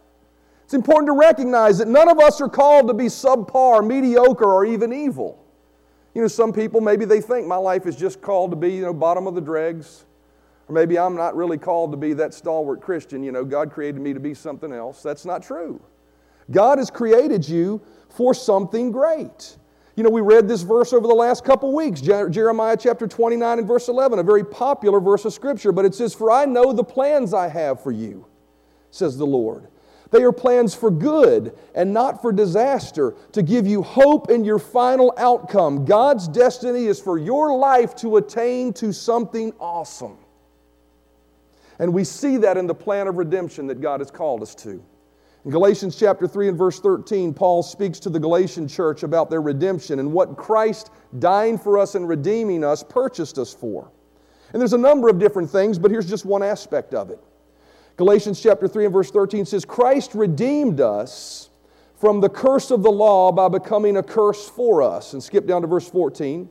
It's 0.64 0.75
important 0.75 1.07
to 1.07 1.12
recognize 1.12 1.79
that 1.79 1.87
none 1.87 2.09
of 2.09 2.18
us 2.18 2.40
are 2.40 2.49
called 2.49 2.88
to 2.88 2.94
be 2.94 3.05
subpar, 3.05 3.87
mediocre, 3.87 4.53
or 4.53 4.64
even 4.64 4.92
evil. 4.92 5.40
You 6.14 6.22
know, 6.22 6.29
some 6.29 6.53
people 6.53 6.81
maybe 6.81 7.05
they 7.05 7.20
think 7.20 7.46
my 7.46 7.57
life 7.57 7.87
is 7.87 7.94
just 7.94 8.20
called 8.20 8.51
to 8.51 8.57
be, 8.57 8.72
you 8.72 8.83
know, 8.83 8.92
bottom 8.92 9.29
of 9.29 9.37
the 9.37 9.40
dregs. 9.40 10.07
Or 10.68 10.75
maybe 10.75 10.99
I'm 10.99 11.14
not 11.14 11.37
really 11.37 11.59
called 11.59 11.92
to 11.92 11.96
be 11.96 12.12
that 12.14 12.35
stalwart 12.35 12.81
Christian. 12.81 13.22
You 13.22 13.31
know, 13.31 13.44
God 13.44 13.70
created 13.70 14.01
me 14.01 14.12
to 14.12 14.18
be 14.18 14.35
something 14.35 14.72
else. 14.72 15.03
That's 15.03 15.25
not 15.25 15.42
true. 15.42 15.81
God 16.51 16.79
has 16.79 16.90
created 16.90 17.49
you 17.49 17.81
for 18.09 18.35
something 18.35 18.90
great. 18.90 19.57
You 19.96 20.02
know, 20.02 20.11
we 20.11 20.20
read 20.20 20.46
this 20.46 20.61
verse 20.61 20.92
over 20.92 21.09
the 21.09 21.14
last 21.14 21.42
couple 21.42 21.74
weeks, 21.74 22.02
Jeremiah 22.02 22.76
chapter 22.78 23.06
29 23.06 23.59
and 23.59 23.66
verse 23.66 23.88
11, 23.88 24.18
a 24.18 24.22
very 24.22 24.44
popular 24.44 25.00
verse 25.00 25.24
of 25.24 25.32
Scripture, 25.32 25.72
but 25.72 25.87
it 25.87 25.94
says, 25.94 26.12
For 26.12 26.30
I 26.30 26.44
know 26.44 26.74
the 26.74 26.85
plans 26.85 27.32
I 27.32 27.48
have 27.48 27.82
for 27.82 27.92
you, 27.92 28.26
says 28.90 29.16
the 29.16 29.24
Lord. 29.24 29.68
They 30.11 30.22
are 30.22 30.32
plans 30.32 30.74
for 30.74 30.90
good 30.90 31.59
and 31.74 31.94
not 31.94 32.20
for 32.20 32.30
disaster, 32.30 33.14
to 33.32 33.42
give 33.42 33.66
you 33.66 33.82
hope 33.82 34.30
in 34.30 34.44
your 34.44 34.59
final 34.59 35.14
outcome. 35.16 35.87
God's 35.87 36.28
destiny 36.28 36.85
is 36.85 37.00
for 37.00 37.18
your 37.18 37.56
life 37.56 37.96
to 37.96 38.18
attain 38.18 38.74
to 38.74 38.92
something 38.92 39.52
awesome. 39.59 40.18
And 41.78 41.92
we 41.92 42.04
see 42.04 42.37
that 42.38 42.59
in 42.59 42.66
the 42.66 42.74
plan 42.74 43.09
of 43.09 43.16
redemption 43.16 43.66
that 43.68 43.80
God 43.80 44.00
has 44.00 44.11
called 44.11 44.42
us 44.42 44.54
to. 44.56 44.85
In 45.46 45.52
Galatians 45.52 45.94
chapter 45.94 46.26
3 46.26 46.48
and 46.48 46.59
verse 46.59 46.80
13, 46.80 47.32
Paul 47.32 47.62
speaks 47.62 48.00
to 48.00 48.11
the 48.11 48.18
Galatian 48.18 48.66
church 48.66 49.04
about 49.04 49.30
their 49.30 49.40
redemption 49.40 50.00
and 50.00 50.12
what 50.12 50.37
Christ 50.37 50.90
dying 51.20 51.56
for 51.56 51.78
us 51.78 51.94
and 51.94 52.09
redeeming 52.09 52.64
us 52.64 52.82
purchased 52.82 53.38
us 53.38 53.54
for. 53.54 53.88
And 54.52 54.61
there's 54.61 54.72
a 54.72 54.78
number 54.78 55.09
of 55.09 55.20
different 55.20 55.48
things, 55.48 55.78
but 55.78 55.92
here's 55.92 56.09
just 56.09 56.24
one 56.24 56.42
aspect 56.42 56.94
of 56.94 57.11
it. 57.11 57.20
Galatians 57.96 58.40
chapter 58.42 58.66
3 58.66 58.87
and 58.87 58.92
verse 58.92 59.12
13 59.12 59.46
says, 59.46 59.64
Christ 59.64 60.16
redeemed 60.16 60.80
us 60.80 61.50
from 61.94 62.20
the 62.20 62.28
curse 62.28 62.72
of 62.72 62.82
the 62.82 62.90
law 62.90 63.30
by 63.30 63.48
becoming 63.48 63.98
a 63.98 64.02
curse 64.02 64.48
for 64.48 64.82
us. 64.82 65.12
And 65.12 65.22
skip 65.22 65.46
down 65.46 65.62
to 65.62 65.68
verse 65.68 65.88
14. 65.88 66.50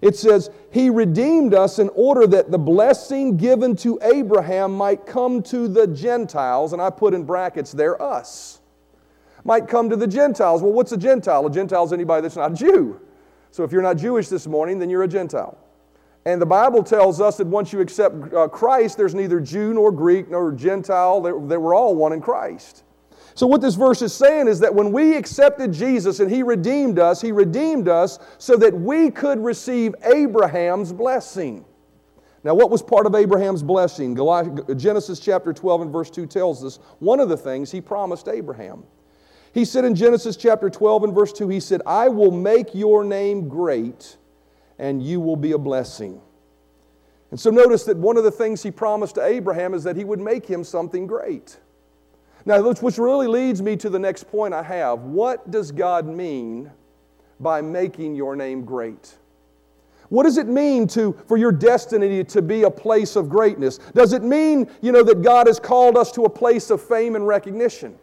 It 0.00 0.16
says, 0.16 0.50
He 0.70 0.90
redeemed 0.90 1.54
us 1.54 1.78
in 1.78 1.88
order 1.90 2.26
that 2.26 2.50
the 2.50 2.58
blessing 2.58 3.36
given 3.36 3.76
to 3.76 3.98
Abraham 4.02 4.76
might 4.76 5.06
come 5.06 5.42
to 5.44 5.68
the 5.68 5.86
Gentiles, 5.86 6.72
and 6.72 6.80
I 6.80 6.90
put 6.90 7.14
in 7.14 7.24
brackets 7.24 7.72
there, 7.72 8.00
us. 8.00 8.60
Might 9.44 9.68
come 9.68 9.88
to 9.90 9.96
the 9.96 10.06
Gentiles. 10.06 10.62
Well, 10.62 10.72
what's 10.72 10.92
a 10.92 10.96
Gentile? 10.96 11.46
A 11.46 11.50
Gentile 11.50 11.84
is 11.84 11.92
anybody 11.92 12.22
that's 12.22 12.36
not 12.36 12.52
a 12.52 12.54
Jew. 12.54 13.00
So 13.50 13.64
if 13.64 13.72
you're 13.72 13.82
not 13.82 13.96
Jewish 13.96 14.28
this 14.28 14.46
morning, 14.46 14.78
then 14.78 14.90
you're 14.90 15.04
a 15.04 15.08
Gentile. 15.08 15.56
And 16.26 16.42
the 16.42 16.46
Bible 16.46 16.82
tells 16.82 17.20
us 17.20 17.38
that 17.38 17.46
once 17.46 17.72
you 17.72 17.80
accept 17.80 18.34
uh, 18.34 18.48
Christ, 18.48 18.98
there's 18.98 19.14
neither 19.14 19.40
Jew 19.40 19.72
nor 19.72 19.90
Greek 19.90 20.28
nor 20.28 20.52
Gentile, 20.52 21.22
they 21.22 21.56
were 21.56 21.74
all 21.74 21.94
one 21.94 22.12
in 22.12 22.20
Christ. 22.20 22.84
So, 23.38 23.46
what 23.46 23.60
this 23.60 23.76
verse 23.76 24.02
is 24.02 24.12
saying 24.12 24.48
is 24.48 24.58
that 24.58 24.74
when 24.74 24.90
we 24.90 25.16
accepted 25.16 25.72
Jesus 25.72 26.18
and 26.18 26.28
He 26.28 26.42
redeemed 26.42 26.98
us, 26.98 27.20
He 27.20 27.30
redeemed 27.30 27.86
us 27.86 28.18
so 28.38 28.56
that 28.56 28.74
we 28.74 29.12
could 29.12 29.38
receive 29.38 29.94
Abraham's 30.02 30.92
blessing. 30.92 31.64
Now, 32.42 32.54
what 32.54 32.68
was 32.68 32.82
part 32.82 33.06
of 33.06 33.14
Abraham's 33.14 33.62
blessing? 33.62 34.16
Genesis 34.76 35.20
chapter 35.20 35.52
12 35.52 35.82
and 35.82 35.92
verse 35.92 36.10
2 36.10 36.26
tells 36.26 36.64
us 36.64 36.80
one 36.98 37.20
of 37.20 37.28
the 37.28 37.36
things 37.36 37.70
He 37.70 37.80
promised 37.80 38.26
Abraham. 38.26 38.82
He 39.54 39.64
said 39.64 39.84
in 39.84 39.94
Genesis 39.94 40.36
chapter 40.36 40.68
12 40.68 41.04
and 41.04 41.14
verse 41.14 41.32
2, 41.32 41.48
He 41.48 41.60
said, 41.60 41.80
I 41.86 42.08
will 42.08 42.32
make 42.32 42.74
your 42.74 43.04
name 43.04 43.48
great 43.48 44.16
and 44.80 45.00
you 45.00 45.20
will 45.20 45.36
be 45.36 45.52
a 45.52 45.58
blessing. 45.58 46.20
And 47.30 47.38
so, 47.38 47.50
notice 47.50 47.84
that 47.84 47.98
one 47.98 48.16
of 48.16 48.24
the 48.24 48.32
things 48.32 48.64
He 48.64 48.72
promised 48.72 49.14
to 49.14 49.24
Abraham 49.24 49.74
is 49.74 49.84
that 49.84 49.94
He 49.94 50.02
would 50.02 50.18
make 50.18 50.44
him 50.44 50.64
something 50.64 51.06
great. 51.06 51.60
Now, 52.48 52.62
which 52.62 52.96
really 52.96 53.26
leads 53.26 53.60
me 53.60 53.76
to 53.76 53.90
the 53.90 53.98
next 53.98 54.24
point 54.24 54.54
I 54.54 54.62
have. 54.62 55.00
What 55.00 55.50
does 55.50 55.70
God 55.70 56.06
mean 56.06 56.72
by 57.38 57.60
making 57.60 58.14
your 58.14 58.36
name 58.36 58.64
great? 58.64 59.18
What 60.08 60.22
does 60.22 60.38
it 60.38 60.46
mean 60.46 60.86
to, 60.88 61.14
for 61.26 61.36
your 61.36 61.52
destiny 61.52 62.24
to 62.24 62.40
be 62.40 62.62
a 62.62 62.70
place 62.70 63.16
of 63.16 63.28
greatness? 63.28 63.76
Does 63.94 64.14
it 64.14 64.22
mean, 64.22 64.66
you 64.80 64.92
know, 64.92 65.02
that 65.02 65.20
God 65.20 65.46
has 65.46 65.60
called 65.60 65.98
us 65.98 66.10
to 66.12 66.24
a 66.24 66.30
place 66.30 66.70
of 66.70 66.80
fame 66.80 67.16
and 67.16 67.26
recognition? 67.26 67.98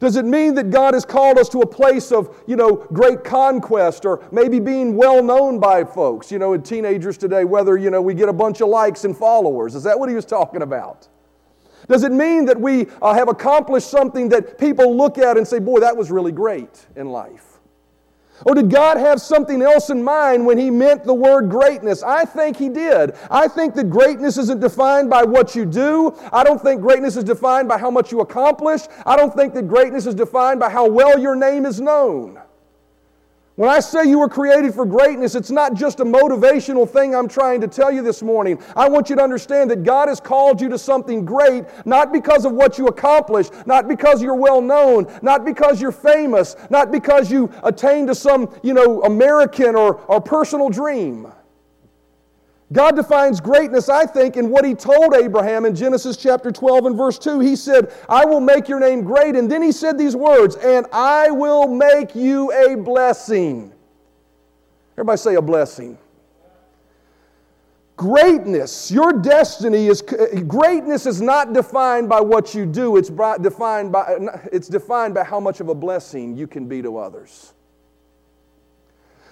Does 0.00 0.16
it 0.16 0.24
mean 0.24 0.56
that 0.56 0.70
God 0.70 0.94
has 0.94 1.04
called 1.04 1.38
us 1.38 1.48
to 1.50 1.60
a 1.60 1.66
place 1.66 2.10
of, 2.10 2.36
you 2.48 2.56
know, 2.56 2.84
great 2.92 3.22
conquest 3.22 4.06
or 4.06 4.24
maybe 4.32 4.58
being 4.58 4.96
well 4.96 5.22
known 5.22 5.60
by 5.60 5.84
folks, 5.84 6.32
you 6.32 6.40
know, 6.40 6.54
in 6.54 6.64
teenagers 6.64 7.16
today, 7.16 7.44
whether, 7.44 7.76
you 7.76 7.90
know, 7.90 8.02
we 8.02 8.12
get 8.12 8.28
a 8.28 8.32
bunch 8.32 8.60
of 8.60 8.68
likes 8.68 9.04
and 9.04 9.16
followers? 9.16 9.76
Is 9.76 9.84
that 9.84 9.96
what 9.96 10.08
he 10.08 10.16
was 10.16 10.24
talking 10.24 10.62
about? 10.62 11.06
Does 11.90 12.04
it 12.04 12.12
mean 12.12 12.44
that 12.44 12.58
we 12.58 12.86
uh, 13.02 13.12
have 13.14 13.28
accomplished 13.28 13.90
something 13.90 14.28
that 14.28 14.58
people 14.58 14.96
look 14.96 15.18
at 15.18 15.36
and 15.36 15.46
say, 15.46 15.58
boy, 15.58 15.80
that 15.80 15.96
was 15.96 16.08
really 16.08 16.30
great 16.30 16.86
in 16.94 17.08
life? 17.08 17.58
Or 18.46 18.54
did 18.54 18.70
God 18.70 18.96
have 18.96 19.20
something 19.20 19.60
else 19.60 19.90
in 19.90 20.00
mind 20.00 20.46
when 20.46 20.56
He 20.56 20.70
meant 20.70 21.02
the 21.02 21.12
word 21.12 21.50
greatness? 21.50 22.04
I 22.04 22.24
think 22.24 22.56
He 22.56 22.68
did. 22.68 23.16
I 23.28 23.48
think 23.48 23.74
that 23.74 23.90
greatness 23.90 24.38
isn't 24.38 24.60
defined 24.60 25.10
by 25.10 25.24
what 25.24 25.56
you 25.56 25.66
do. 25.66 26.16
I 26.32 26.44
don't 26.44 26.62
think 26.62 26.80
greatness 26.80 27.16
is 27.16 27.24
defined 27.24 27.68
by 27.68 27.76
how 27.76 27.90
much 27.90 28.12
you 28.12 28.20
accomplish. 28.20 28.82
I 29.04 29.16
don't 29.16 29.34
think 29.34 29.52
that 29.54 29.66
greatness 29.66 30.06
is 30.06 30.14
defined 30.14 30.60
by 30.60 30.70
how 30.70 30.88
well 30.88 31.18
your 31.18 31.34
name 31.34 31.66
is 31.66 31.80
known. 31.80 32.40
When 33.60 33.68
I 33.68 33.80
say 33.80 34.06
you 34.06 34.18
were 34.18 34.28
created 34.30 34.72
for 34.72 34.86
greatness, 34.86 35.34
it's 35.34 35.50
not 35.50 35.74
just 35.74 36.00
a 36.00 36.02
motivational 36.02 36.88
thing 36.88 37.14
I'm 37.14 37.28
trying 37.28 37.60
to 37.60 37.68
tell 37.68 37.92
you 37.92 38.00
this 38.02 38.22
morning. 38.22 38.58
I 38.74 38.88
want 38.88 39.10
you 39.10 39.16
to 39.16 39.22
understand 39.22 39.70
that 39.70 39.82
God 39.82 40.08
has 40.08 40.18
called 40.18 40.62
you 40.62 40.70
to 40.70 40.78
something 40.78 41.26
great, 41.26 41.66
not 41.84 42.10
because 42.10 42.46
of 42.46 42.52
what 42.52 42.78
you 42.78 42.86
accomplish, 42.86 43.50
not 43.66 43.86
because 43.86 44.22
you're 44.22 44.34
well 44.34 44.62
known, 44.62 45.12
not 45.20 45.44
because 45.44 45.78
you're 45.78 45.92
famous, 45.92 46.56
not 46.70 46.90
because 46.90 47.30
you 47.30 47.52
attained 47.62 48.08
to 48.08 48.14
some, 48.14 48.48
you 48.62 48.72
know, 48.72 49.02
American 49.02 49.76
or, 49.76 49.96
or 50.08 50.22
personal 50.22 50.70
dream. 50.70 51.30
God 52.72 52.94
defines 52.94 53.40
greatness, 53.40 53.88
I 53.88 54.06
think, 54.06 54.36
in 54.36 54.48
what 54.48 54.64
He 54.64 54.74
told 54.74 55.14
Abraham 55.14 55.64
in 55.64 55.74
Genesis 55.74 56.16
chapter 56.16 56.52
12 56.52 56.86
and 56.86 56.96
verse 56.96 57.18
2. 57.18 57.40
He 57.40 57.56
said, 57.56 57.92
I 58.08 58.24
will 58.24 58.40
make 58.40 58.68
your 58.68 58.78
name 58.78 59.02
great. 59.02 59.34
And 59.34 59.50
then 59.50 59.62
He 59.62 59.72
said 59.72 59.98
these 59.98 60.14
words, 60.14 60.54
and 60.56 60.86
I 60.92 61.30
will 61.30 61.66
make 61.66 62.14
you 62.14 62.52
a 62.52 62.76
blessing. 62.76 63.72
Everybody 64.94 65.18
say 65.18 65.34
a 65.34 65.42
blessing. 65.42 65.98
Greatness, 67.96 68.90
your 68.90 69.12
destiny 69.12 69.86
is 69.86 70.00
greatness 70.00 71.04
is 71.04 71.20
not 71.20 71.52
defined 71.52 72.08
by 72.08 72.18
what 72.20 72.54
you 72.54 72.64
do. 72.64 72.96
It's 72.96 73.10
defined 73.10 73.92
by 73.92 74.16
it's 74.50 74.68
defined 74.68 75.12
by 75.12 75.22
how 75.22 75.38
much 75.38 75.60
of 75.60 75.68
a 75.68 75.74
blessing 75.74 76.34
you 76.34 76.46
can 76.46 76.66
be 76.66 76.80
to 76.80 76.96
others. 76.96 77.52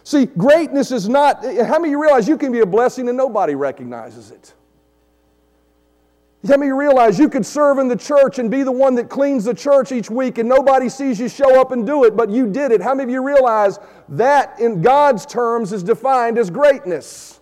See, 0.09 0.25
greatness 0.25 0.91
is 0.91 1.07
not, 1.07 1.45
how 1.45 1.79
many 1.79 1.89
of 1.89 1.91
you 1.91 2.01
realize 2.01 2.27
you 2.27 2.39
can 2.39 2.51
be 2.51 2.61
a 2.61 2.67
blessing 2.67 3.09
and 3.09 3.17
nobody 3.19 3.55
recognizes 3.55 4.31
it? 4.31 4.55
How 6.47 6.57
many 6.57 6.63
of 6.63 6.69
you 6.69 6.81
realize 6.81 7.19
you 7.19 7.29
could 7.29 7.45
serve 7.45 7.77
in 7.77 7.89
the 7.89 7.97
church 7.97 8.39
and 8.39 8.51
be 8.51 8.63
the 8.63 8.73
one 8.73 8.95
that 8.95 9.11
cleans 9.11 9.45
the 9.45 9.53
church 9.53 9.93
each 9.93 10.09
week 10.09 10.39
and 10.39 10.49
nobody 10.49 10.89
sees 10.89 11.21
you 11.21 11.29
show 11.29 11.61
up 11.61 11.73
and 11.73 11.87
do 11.87 12.05
it, 12.05 12.17
but 12.17 12.31
you 12.31 12.47
did 12.51 12.73
it? 12.73 12.81
How 12.81 12.95
many 12.95 13.05
of 13.05 13.11
you 13.11 13.23
realize 13.23 13.79
that 14.09 14.59
in 14.59 14.81
God's 14.81 15.27
terms 15.27 15.75
is 15.75 15.83
defined 15.83 16.39
as 16.39 16.49
greatness? 16.49 17.38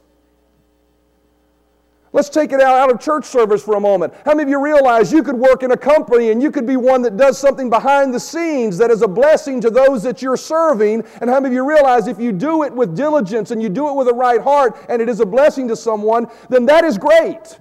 Let's 2.17 2.31
take 2.31 2.53
it 2.53 2.63
out, 2.63 2.79
out 2.79 2.91
of 2.91 2.99
church 2.99 3.27
service 3.27 3.63
for 3.63 3.75
a 3.75 3.81
moment. 3.81 4.15
How 4.25 4.33
many 4.33 4.45
of 4.45 4.49
you 4.49 4.59
realize 4.59 5.13
you 5.13 5.23
could 5.23 5.37
work 5.37 5.63
in 5.63 5.73
a 5.73 5.77
company 5.77 6.31
and 6.31 6.43
you 6.43 6.51
could 6.51 6.67
be 6.67 6.79
one 6.79 7.03
that 7.03 7.19
does 7.19 7.37
something 7.39 7.69
behind 7.69 8.15
the 8.15 8.19
scenes 8.19 8.79
that 8.79 8.91
is 8.91 9.03
a 9.03 9.07
blessing 9.07 9.61
to 9.61 9.69
those 9.69 10.03
that 10.05 10.23
you're 10.23 10.39
serving? 10.39 11.05
And 11.21 11.29
how 11.29 11.41
many 11.41 11.49
of 11.49 11.53
you 11.53 11.69
realize 11.69 12.07
if 12.07 12.19
you 12.19 12.33
do 12.33 12.63
it 12.63 12.73
with 12.73 12.97
diligence 12.97 13.51
and 13.51 13.63
you 13.63 13.69
do 13.69 13.91
it 13.91 13.97
with 13.97 14.09
a 14.09 14.15
right 14.15 14.41
heart 14.41 14.79
and 14.89 15.03
it 15.03 15.11
is 15.11 15.21
a 15.21 15.27
blessing 15.27 15.69
to 15.69 15.77
someone, 15.77 16.29
then 16.49 16.65
that 16.65 16.85
is 16.85 16.97
great. 16.97 17.59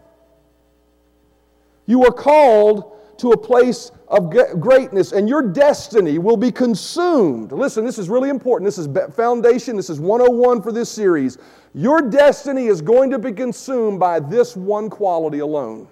You 1.85 2.05
are 2.05 2.13
called 2.13 2.94
to 3.17 3.31
a 3.31 3.37
place 3.37 3.91
of 4.07 4.29
greatness, 4.59 5.11
and 5.11 5.27
your 5.27 5.41
destiny 5.41 6.19
will 6.19 6.37
be 6.37 6.51
consumed. 6.51 7.51
Listen, 7.51 7.85
this 7.85 7.97
is 7.97 8.09
really 8.09 8.29
important. 8.29 8.67
This 8.67 8.77
is 8.77 8.87
foundation. 9.15 9.75
This 9.75 9.89
is 9.89 9.99
101 9.99 10.61
for 10.61 10.71
this 10.71 10.89
series. 10.89 11.37
Your 11.73 12.01
destiny 12.01 12.67
is 12.67 12.81
going 12.81 13.09
to 13.09 13.19
be 13.19 13.31
consumed 13.31 13.99
by 13.99 14.19
this 14.19 14.55
one 14.55 14.89
quality 14.89 15.39
alone 15.39 15.87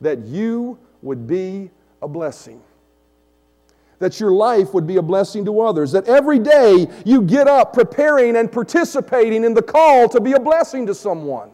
that 0.00 0.18
you 0.20 0.78
would 1.02 1.26
be 1.26 1.70
a 2.02 2.08
blessing. 2.08 2.62
That 3.98 4.20
your 4.20 4.30
life 4.32 4.74
would 4.74 4.86
be 4.86 4.96
a 4.96 5.02
blessing 5.02 5.44
to 5.46 5.60
others. 5.60 5.92
That 5.92 6.06
every 6.08 6.38
day 6.38 6.86
you 7.04 7.22
get 7.22 7.48
up 7.48 7.72
preparing 7.72 8.36
and 8.36 8.50
participating 8.50 9.44
in 9.44 9.54
the 9.54 9.62
call 9.62 10.08
to 10.10 10.20
be 10.20 10.32
a 10.34 10.40
blessing 10.40 10.86
to 10.86 10.94
someone. 10.94 11.50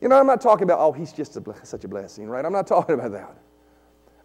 You 0.00 0.08
know, 0.08 0.18
I'm 0.18 0.26
not 0.26 0.40
talking 0.40 0.64
about, 0.64 0.80
oh, 0.80 0.92
he's 0.92 1.12
just 1.12 1.36
a, 1.36 1.54
such 1.62 1.84
a 1.84 1.88
blessing, 1.88 2.28
right? 2.28 2.44
I'm 2.44 2.52
not 2.52 2.66
talking 2.66 2.94
about 2.94 3.12
that. 3.12 3.36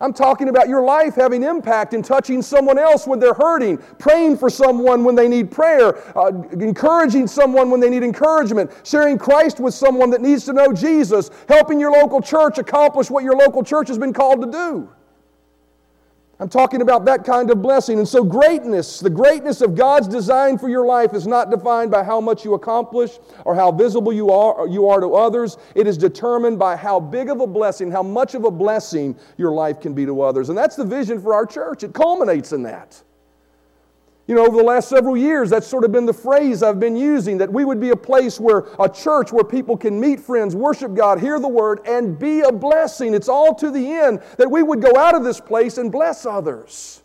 I'm 0.02 0.14
talking 0.14 0.50
about 0.50 0.68
your 0.68 0.82
life 0.82 1.16
having 1.16 1.44
impact 1.44 1.94
and 1.94 2.04
touching 2.04 2.42
someone 2.42 2.80
else 2.80 3.06
when 3.06 3.20
they're 3.20 3.36
hurting, 3.36 3.78
praying 4.00 4.38
for 4.38 4.50
someone 4.50 5.04
when 5.04 5.16
they 5.16 5.28
need 5.28 5.52
prayer, 5.52 5.96
uh, 6.18 6.32
encouraging 6.54 7.28
someone 7.28 7.70
when 7.70 7.80
they 7.80 7.90
need 7.90 8.04
encouragement, 8.04 8.72
sharing 8.84 9.18
Christ 9.18 9.60
with 9.60 9.76
someone 9.76 10.10
that 10.10 10.22
needs 10.22 10.44
to 10.46 10.54
know 10.54 10.74
Jesus, 10.74 11.30
helping 11.48 11.80
your 11.80 11.92
local 11.92 12.20
church 12.20 12.58
accomplish 12.58 13.12
what 13.12 13.24
your 13.24 13.36
local 13.36 13.64
church 13.64 13.88
has 13.88 14.00
been 14.00 14.12
called 14.12 14.42
to 14.42 14.52
do. 14.52 14.90
I'm 16.42 16.50
talking 16.50 16.82
about 16.82 17.06
that 17.06 17.24
kind 17.24 17.52
of 17.52 17.62
blessing. 17.62 18.00
And 18.00 18.08
so, 18.08 18.24
greatness, 18.24 19.00
the 19.00 19.12
greatness 19.12 19.62
of 19.62 19.76
God's 19.76 20.08
design 20.08 20.58
for 20.58 20.70
your 20.70 20.88
life, 20.88 21.14
is 21.14 21.28
not 21.28 21.52
defined 21.52 21.92
by 21.92 22.04
how 22.04 22.20
much 22.20 22.44
you 22.44 22.56
accomplish 22.56 23.20
or 23.46 23.54
how 23.54 23.72
visible 23.72 24.12
you 24.12 24.32
are, 24.32 24.68
you 24.68 24.88
are 24.88 25.00
to 25.00 25.14
others. 25.14 25.60
It 25.76 25.86
is 25.86 26.00
determined 26.00 26.58
by 26.58 26.78
how 26.78 27.00
big 27.00 27.30
of 27.30 27.42
a 27.42 27.48
blessing, 27.48 27.92
how 27.92 28.02
much 28.02 28.34
of 28.34 28.44
a 28.46 28.50
blessing 28.50 29.16
your 29.38 29.52
life 29.52 29.80
can 29.80 29.94
be 29.94 30.04
to 30.08 30.20
others. 30.24 30.50
And 30.50 30.58
that's 30.58 30.76
the 30.76 30.84
vision 30.84 31.22
for 31.22 31.36
our 31.36 31.46
church. 31.46 31.84
It 31.84 31.94
culminates 31.94 32.54
in 32.54 32.64
that. 32.64 33.04
You 34.28 34.36
know, 34.36 34.46
over 34.46 34.56
the 34.56 34.64
last 34.64 34.88
several 34.88 35.18
years, 35.18 35.50
that's 35.50 35.68
sort 35.68 35.84
of 35.84 35.92
been 35.92 36.06
the 36.06 36.14
phrase 36.14 36.64
I've 36.64 36.80
been 36.80 36.96
using 36.96 37.38
that 37.40 37.52
we 37.52 37.66
would 37.66 37.80
be 37.80 37.90
a 37.90 37.96
place 37.96 38.40
where 38.40 38.66
a 38.80 38.88
church 38.88 39.34
where 39.34 39.44
people 39.44 39.76
can 39.76 40.00
meet 40.00 40.20
friends, 40.20 40.56
worship 40.56 40.94
God, 40.94 41.20
hear 41.20 41.40
the 41.40 41.48
word, 41.48 41.82
and 41.86 42.18
be 42.18 42.42
a 42.42 42.52
blessing. 42.52 43.14
It's 43.14 43.28
all 43.28 43.56
to 43.56 43.72
the 43.72 43.92
end 43.92 44.22
that 44.38 44.50
we 44.50 44.64
would 44.64 44.82
go 44.82 44.96
out 44.96 45.16
of 45.16 45.24
this 45.24 45.42
place 45.42 45.78
and 45.78 45.92
bless 45.92 46.26
others. 46.26 47.02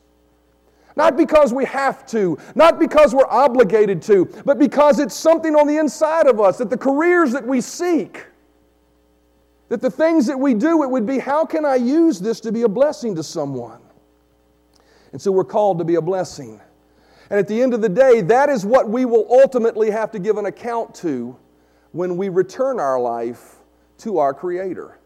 Not 0.94 1.16
because 1.16 1.52
we 1.52 1.64
have 1.66 2.06
to, 2.06 2.38
not 2.54 2.78
because 2.78 3.14
we're 3.14 3.28
obligated 3.28 4.00
to, 4.02 4.26
but 4.44 4.58
because 4.58 4.98
it's 4.98 5.14
something 5.14 5.54
on 5.54 5.66
the 5.66 5.76
inside 5.76 6.26
of 6.26 6.40
us, 6.40 6.58
that 6.58 6.70
the 6.70 6.78
careers 6.78 7.32
that 7.32 7.46
we 7.46 7.60
seek, 7.60 8.24
that 9.68 9.82
the 9.82 9.90
things 9.90 10.26
that 10.26 10.38
we 10.38 10.54
do, 10.54 10.82
it 10.84 10.90
would 10.90 11.06
be 11.06 11.18
how 11.18 11.44
can 11.44 11.66
I 11.66 11.74
use 11.74 12.18
this 12.18 12.40
to 12.40 12.52
be 12.52 12.62
a 12.62 12.68
blessing 12.68 13.14
to 13.16 13.22
someone? 13.22 13.80
And 15.12 15.20
so 15.20 15.32
we're 15.32 15.44
called 15.44 15.78
to 15.78 15.84
be 15.84 15.96
a 15.96 16.02
blessing. 16.02 16.60
And 17.30 17.38
at 17.38 17.48
the 17.48 17.60
end 17.60 17.74
of 17.74 17.80
the 17.80 17.88
day, 17.88 18.20
that 18.22 18.48
is 18.48 18.64
what 18.64 18.88
we 18.88 19.04
will 19.04 19.26
ultimately 19.30 19.90
have 19.90 20.10
to 20.12 20.18
give 20.18 20.36
an 20.36 20.46
account 20.46 20.94
to 20.96 21.36
when 21.92 22.16
we 22.16 22.28
return 22.28 22.78
our 22.78 23.00
life 23.00 23.56
to 23.98 24.18
our 24.18 24.32
Creator. 24.32 24.98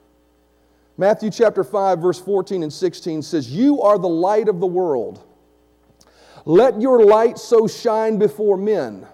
Matthew 0.98 1.30
chapter 1.30 1.64
5, 1.64 1.98
verse 1.98 2.20
14 2.20 2.62
and 2.62 2.72
16 2.72 3.22
says, 3.22 3.50
You 3.50 3.80
are 3.80 3.98
the 3.98 4.08
light 4.08 4.48
of 4.48 4.60
the 4.60 4.66
world. 4.66 5.24
Let 6.44 6.80
your 6.80 7.04
light 7.04 7.38
so 7.38 7.66
shine 7.66 8.18
before 8.18 8.56
men 8.56 9.06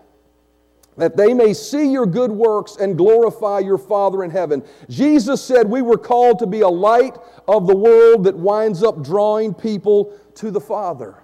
that 0.97 1.17
they 1.17 1.35
may 1.35 1.53
see 1.53 1.91
your 1.91 2.07
good 2.07 2.31
works 2.31 2.77
and 2.77 2.97
glorify 2.97 3.59
your 3.59 3.79
Father 3.79 4.25
in 4.25 4.31
heaven. 4.31 4.65
Jesus 4.89 5.43
said 5.43 5.69
we 5.69 5.83
were 5.83 5.99
called 5.99 6.39
to 6.39 6.47
be 6.47 6.63
a 6.63 6.69
light 6.69 7.17
of 7.47 7.67
the 7.67 7.77
world 7.77 8.25
that 8.25 8.37
winds 8.37 8.83
up 8.83 9.05
drawing 9.05 9.53
people 9.53 10.19
to 10.37 10.51
the 10.51 10.61
Father. 10.61 11.17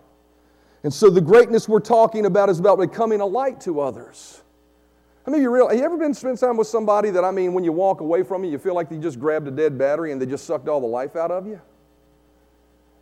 And 0.85 0.93
so 0.93 1.11
the 1.11 1.21
greatness 1.21 1.69
we're 1.69 1.81
talking 1.81 2.27
about 2.27 2.49
is 2.49 2.59
about 2.59 2.79
becoming 2.79 3.21
a 3.21 3.27
light 3.27 3.61
to 3.63 3.81
others. 3.81 4.43
I 5.27 5.31
mean, 5.31 5.43
you 5.43 5.51
real, 5.51 5.69
have 5.69 5.79
you 5.79 5.85
ever 5.85 5.97
been 5.97 6.15
spend 6.15 6.39
time 6.39 6.57
with 6.57 6.67
somebody 6.67 7.11
that, 7.11 7.25
I 7.25 7.31
mean, 7.31 7.55
when 7.55 7.63
you 7.63 7.71
walk 7.71 8.01
away 8.01 8.25
from 8.25 8.43
them, 8.43 8.51
you 8.51 8.59
feel 8.59 8.75
like 8.75 8.89
they 8.89 8.99
just 8.99 9.21
grabbed 9.21 9.47
a 9.47 9.53
dead 9.53 9.79
battery 9.79 10.11
and 10.11 10.21
they 10.21 10.27
just 10.27 10.45
sucked 10.45 10.69
all 10.69 10.81
the 10.81 10.87
life 10.87 11.15
out 11.15 11.31
of 11.31 11.47
you? 11.47 11.61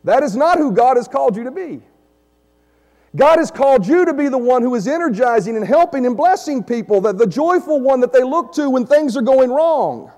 That 0.03 0.21
is 0.21 0.35
not 0.35 0.59
who 0.59 0.71
God 0.71 0.97
has 0.97 1.07
called 1.07 1.35
you 1.35 1.43
to 1.45 1.51
be. 1.51 1.81
God 3.15 3.39
has 3.39 3.51
called 3.51 3.85
you 3.85 4.05
to 4.05 4.13
be 4.13 4.29
the 4.29 4.37
one 4.37 4.61
who 4.61 4.73
is 4.75 4.87
energizing 4.87 5.57
and 5.57 5.65
helping 5.65 6.05
and 6.05 6.15
blessing 6.15 6.63
people, 6.63 7.01
that 7.01 7.17
the 7.17 7.27
joyful 7.27 7.79
one 7.79 7.99
that 8.01 8.13
they 8.13 8.23
look 8.23 8.53
to 8.53 8.69
when 8.69 8.85
things 8.85 9.17
are 9.17 9.21
going 9.21 9.49
wrong. 9.49 10.11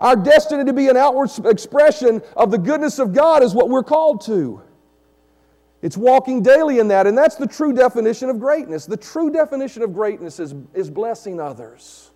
Our 0.00 0.16
destiny 0.16 0.64
to 0.64 0.72
be 0.72 0.88
an 0.88 0.96
outward 0.96 1.30
expression 1.44 2.22
of 2.36 2.50
the 2.50 2.58
goodness 2.58 2.98
of 2.98 3.12
God 3.12 3.42
is 3.42 3.54
what 3.54 3.68
we're 3.68 3.84
called 3.84 4.22
to. 4.22 4.62
It's 5.82 5.96
walking 5.96 6.42
daily 6.42 6.78
in 6.78 6.88
that, 6.88 7.08
and 7.08 7.18
that's 7.18 7.34
the 7.34 7.46
true 7.46 7.72
definition 7.72 8.30
of 8.30 8.38
greatness. 8.38 8.86
The 8.86 8.96
true 8.96 9.30
definition 9.30 9.82
of 9.82 9.92
greatness 9.92 10.38
is, 10.38 10.54
is 10.74 10.88
blessing 10.88 11.40
others. 11.40 12.12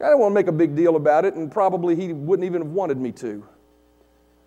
I 0.00 0.08
don't 0.08 0.20
want 0.20 0.30
to 0.30 0.34
make 0.34 0.46
a 0.46 0.52
big 0.52 0.76
deal 0.76 0.96
about 0.96 1.24
it, 1.24 1.34
and 1.34 1.50
probably 1.50 1.96
he 1.96 2.12
wouldn't 2.12 2.46
even 2.46 2.62
have 2.62 2.70
wanted 2.70 2.98
me 2.98 3.12
to. 3.12 3.44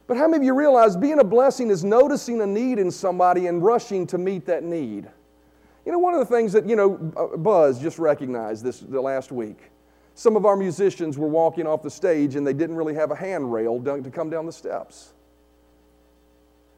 But 0.08 0.18
how 0.18 0.28
many 0.28 0.38
of 0.38 0.44
you 0.44 0.54
realize 0.54 0.96
being 0.96 1.20
a 1.20 1.24
blessing 1.24 1.70
is 1.70 1.84
noticing 1.84 2.42
a 2.42 2.48
need 2.48 2.80
in 2.80 2.90
somebody 2.92 3.48
and 3.48 3.64
rushing 3.64 4.08
to 4.08 4.18
meet 4.18 4.46
that 4.46 4.64
need? 4.64 5.10
You 5.86 5.92
know, 5.92 6.00
one 6.00 6.14
of 6.14 6.20
the 6.20 6.26
things 6.26 6.54
that, 6.54 6.68
you 6.68 6.76
know, 6.76 7.14
uh, 7.18 7.38
Buzz 7.38 7.80
just 7.80 8.00
recognized 8.00 8.64
this 8.64 8.80
the 8.80 9.02
last 9.02 9.32
week. 9.32 9.72
Some 10.16 10.36
of 10.36 10.46
our 10.46 10.56
musicians 10.56 11.18
were 11.18 11.28
walking 11.28 11.68
off 11.68 11.82
the 11.82 11.90
stage 11.90 12.36
and 12.36 12.46
they 12.46 12.54
didn't 12.54 12.76
really 12.76 12.94
have 12.94 13.12
a 13.12 13.16
handrail 13.16 13.82
to 13.82 14.12
come 14.12 14.30
down 14.30 14.46
the 14.46 14.52
steps. 14.52 15.14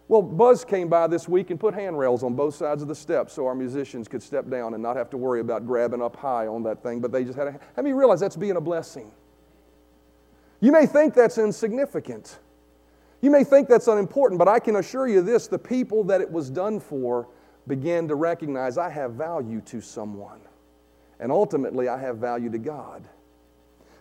Well, 0.07 0.21
Buzz 0.21 0.63
came 0.63 0.87
by 0.87 1.07
this 1.07 1.27
week 1.27 1.49
and 1.49 1.59
put 1.59 1.73
handrails 1.73 2.23
on 2.23 2.35
both 2.35 2.55
sides 2.55 2.83
of 2.83 2.87
the 2.87 2.95
steps 2.95 3.33
so 3.33 3.47
our 3.47 3.55
musicians 3.55 4.07
could 4.07 4.21
step 4.21 4.49
down 4.49 4.75
and 4.75 4.83
not 4.83 4.95
have 4.95 5.09
to 5.11 5.17
worry 5.17 5.39
about 5.39 5.65
grabbing 5.65 6.01
up 6.01 6.15
high 6.15 6.45
on 6.45 6.61
that 6.63 6.83
thing, 6.83 7.01
but 7.01 7.11
they 7.11 7.23
just 7.23 7.37
had 7.37 7.47
a. 7.47 7.51
How 7.51 7.81
many 7.81 7.93
realize 7.93 8.19
that's 8.19 8.35
being 8.35 8.55
a 8.55 8.61
blessing? 8.61 9.11
You 10.59 10.71
may 10.71 10.85
think 10.85 11.15
that's 11.15 11.37
insignificant. 11.37 12.39
You 13.21 13.31
may 13.31 13.43
think 13.43 13.67
that's 13.67 13.87
unimportant, 13.87 14.37
but 14.37 14.47
I 14.47 14.59
can 14.59 14.75
assure 14.75 15.07
you 15.07 15.21
this 15.23 15.47
the 15.47 15.57
people 15.57 16.03
that 16.05 16.21
it 16.21 16.31
was 16.31 16.51
done 16.51 16.79
for 16.79 17.27
began 17.67 18.07
to 18.07 18.15
recognize 18.15 18.77
I 18.77 18.89
have 18.89 19.13
value 19.13 19.61
to 19.61 19.81
someone. 19.81 20.39
And 21.19 21.31
ultimately, 21.31 21.87
I 21.87 21.97
have 21.97 22.17
value 22.17 22.51
to 22.51 22.59
God. 22.59 23.07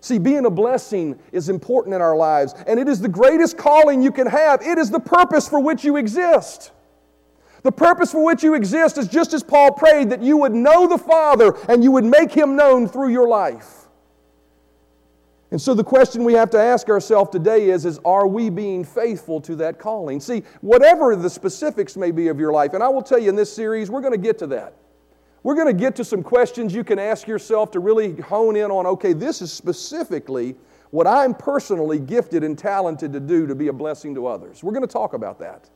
See, 0.04 0.18
being 0.18 0.44
a 0.44 0.50
blessing 0.50 1.18
is 1.32 1.48
important 1.48 1.94
in 1.94 2.02
our 2.02 2.14
lives, 2.14 2.54
and 2.66 2.78
it 2.78 2.88
is 2.88 3.00
the 3.00 3.08
greatest 3.08 3.56
calling 3.56 4.02
you 4.02 4.12
can 4.12 4.26
have. 4.26 4.60
It 4.60 4.76
is 4.76 4.90
the 4.90 5.00
purpose 5.00 5.48
for 5.48 5.60
which 5.60 5.82
you 5.82 5.96
exist. 5.96 6.72
The 7.62 7.72
purpose 7.72 8.12
for 8.12 8.22
which 8.22 8.42
you 8.42 8.52
exist 8.52 8.98
is 8.98 9.08
just 9.08 9.32
as 9.32 9.42
Paul 9.42 9.72
prayed 9.72 10.10
that 10.10 10.20
you 10.20 10.36
would 10.36 10.52
know 10.52 10.86
the 10.86 10.98
Father 10.98 11.56
and 11.70 11.82
you 11.82 11.90
would 11.92 12.04
make 12.04 12.30
him 12.30 12.54
known 12.54 12.86
through 12.86 13.12
your 13.12 13.26
life. 13.26 13.86
And 15.50 15.58
so 15.58 15.72
the 15.72 15.82
question 15.82 16.22
we 16.22 16.34
have 16.34 16.50
to 16.50 16.58
ask 16.58 16.90
ourselves 16.90 17.30
today 17.30 17.70
is, 17.70 17.86
is 17.86 17.98
are 18.04 18.26
we 18.26 18.50
being 18.50 18.84
faithful 18.84 19.40
to 19.40 19.56
that 19.56 19.78
calling? 19.78 20.20
See, 20.20 20.42
whatever 20.60 21.16
the 21.16 21.30
specifics 21.30 21.96
may 21.96 22.10
be 22.10 22.28
of 22.28 22.38
your 22.38 22.52
life, 22.52 22.74
and 22.74 22.82
I 22.82 22.88
will 22.90 23.00
tell 23.00 23.18
you 23.18 23.30
in 23.30 23.36
this 23.36 23.50
series, 23.50 23.90
we're 23.90 24.02
going 24.02 24.12
to 24.12 24.18
get 24.18 24.38
to 24.40 24.48
that. 24.48 24.74
We're 25.44 25.54
going 25.54 25.66
to 25.66 25.78
get 25.78 25.94
to 25.96 26.04
some 26.04 26.22
questions 26.22 26.74
you 26.74 26.82
can 26.82 26.98
ask 26.98 27.28
yourself 27.28 27.70
to 27.72 27.80
really 27.80 28.18
hone 28.22 28.56
in 28.56 28.70
on 28.70 28.86
okay, 28.86 29.12
this 29.12 29.42
is 29.42 29.52
specifically 29.52 30.56
what 30.90 31.06
I'm 31.06 31.34
personally 31.34 31.98
gifted 31.98 32.42
and 32.42 32.58
talented 32.58 33.12
to 33.12 33.20
do 33.20 33.46
to 33.46 33.54
be 33.54 33.68
a 33.68 33.72
blessing 33.72 34.14
to 34.14 34.26
others. 34.26 34.64
We're 34.64 34.72
going 34.72 34.86
to 34.86 34.92
talk 34.92 35.12
about 35.12 35.38
that. 35.40 35.68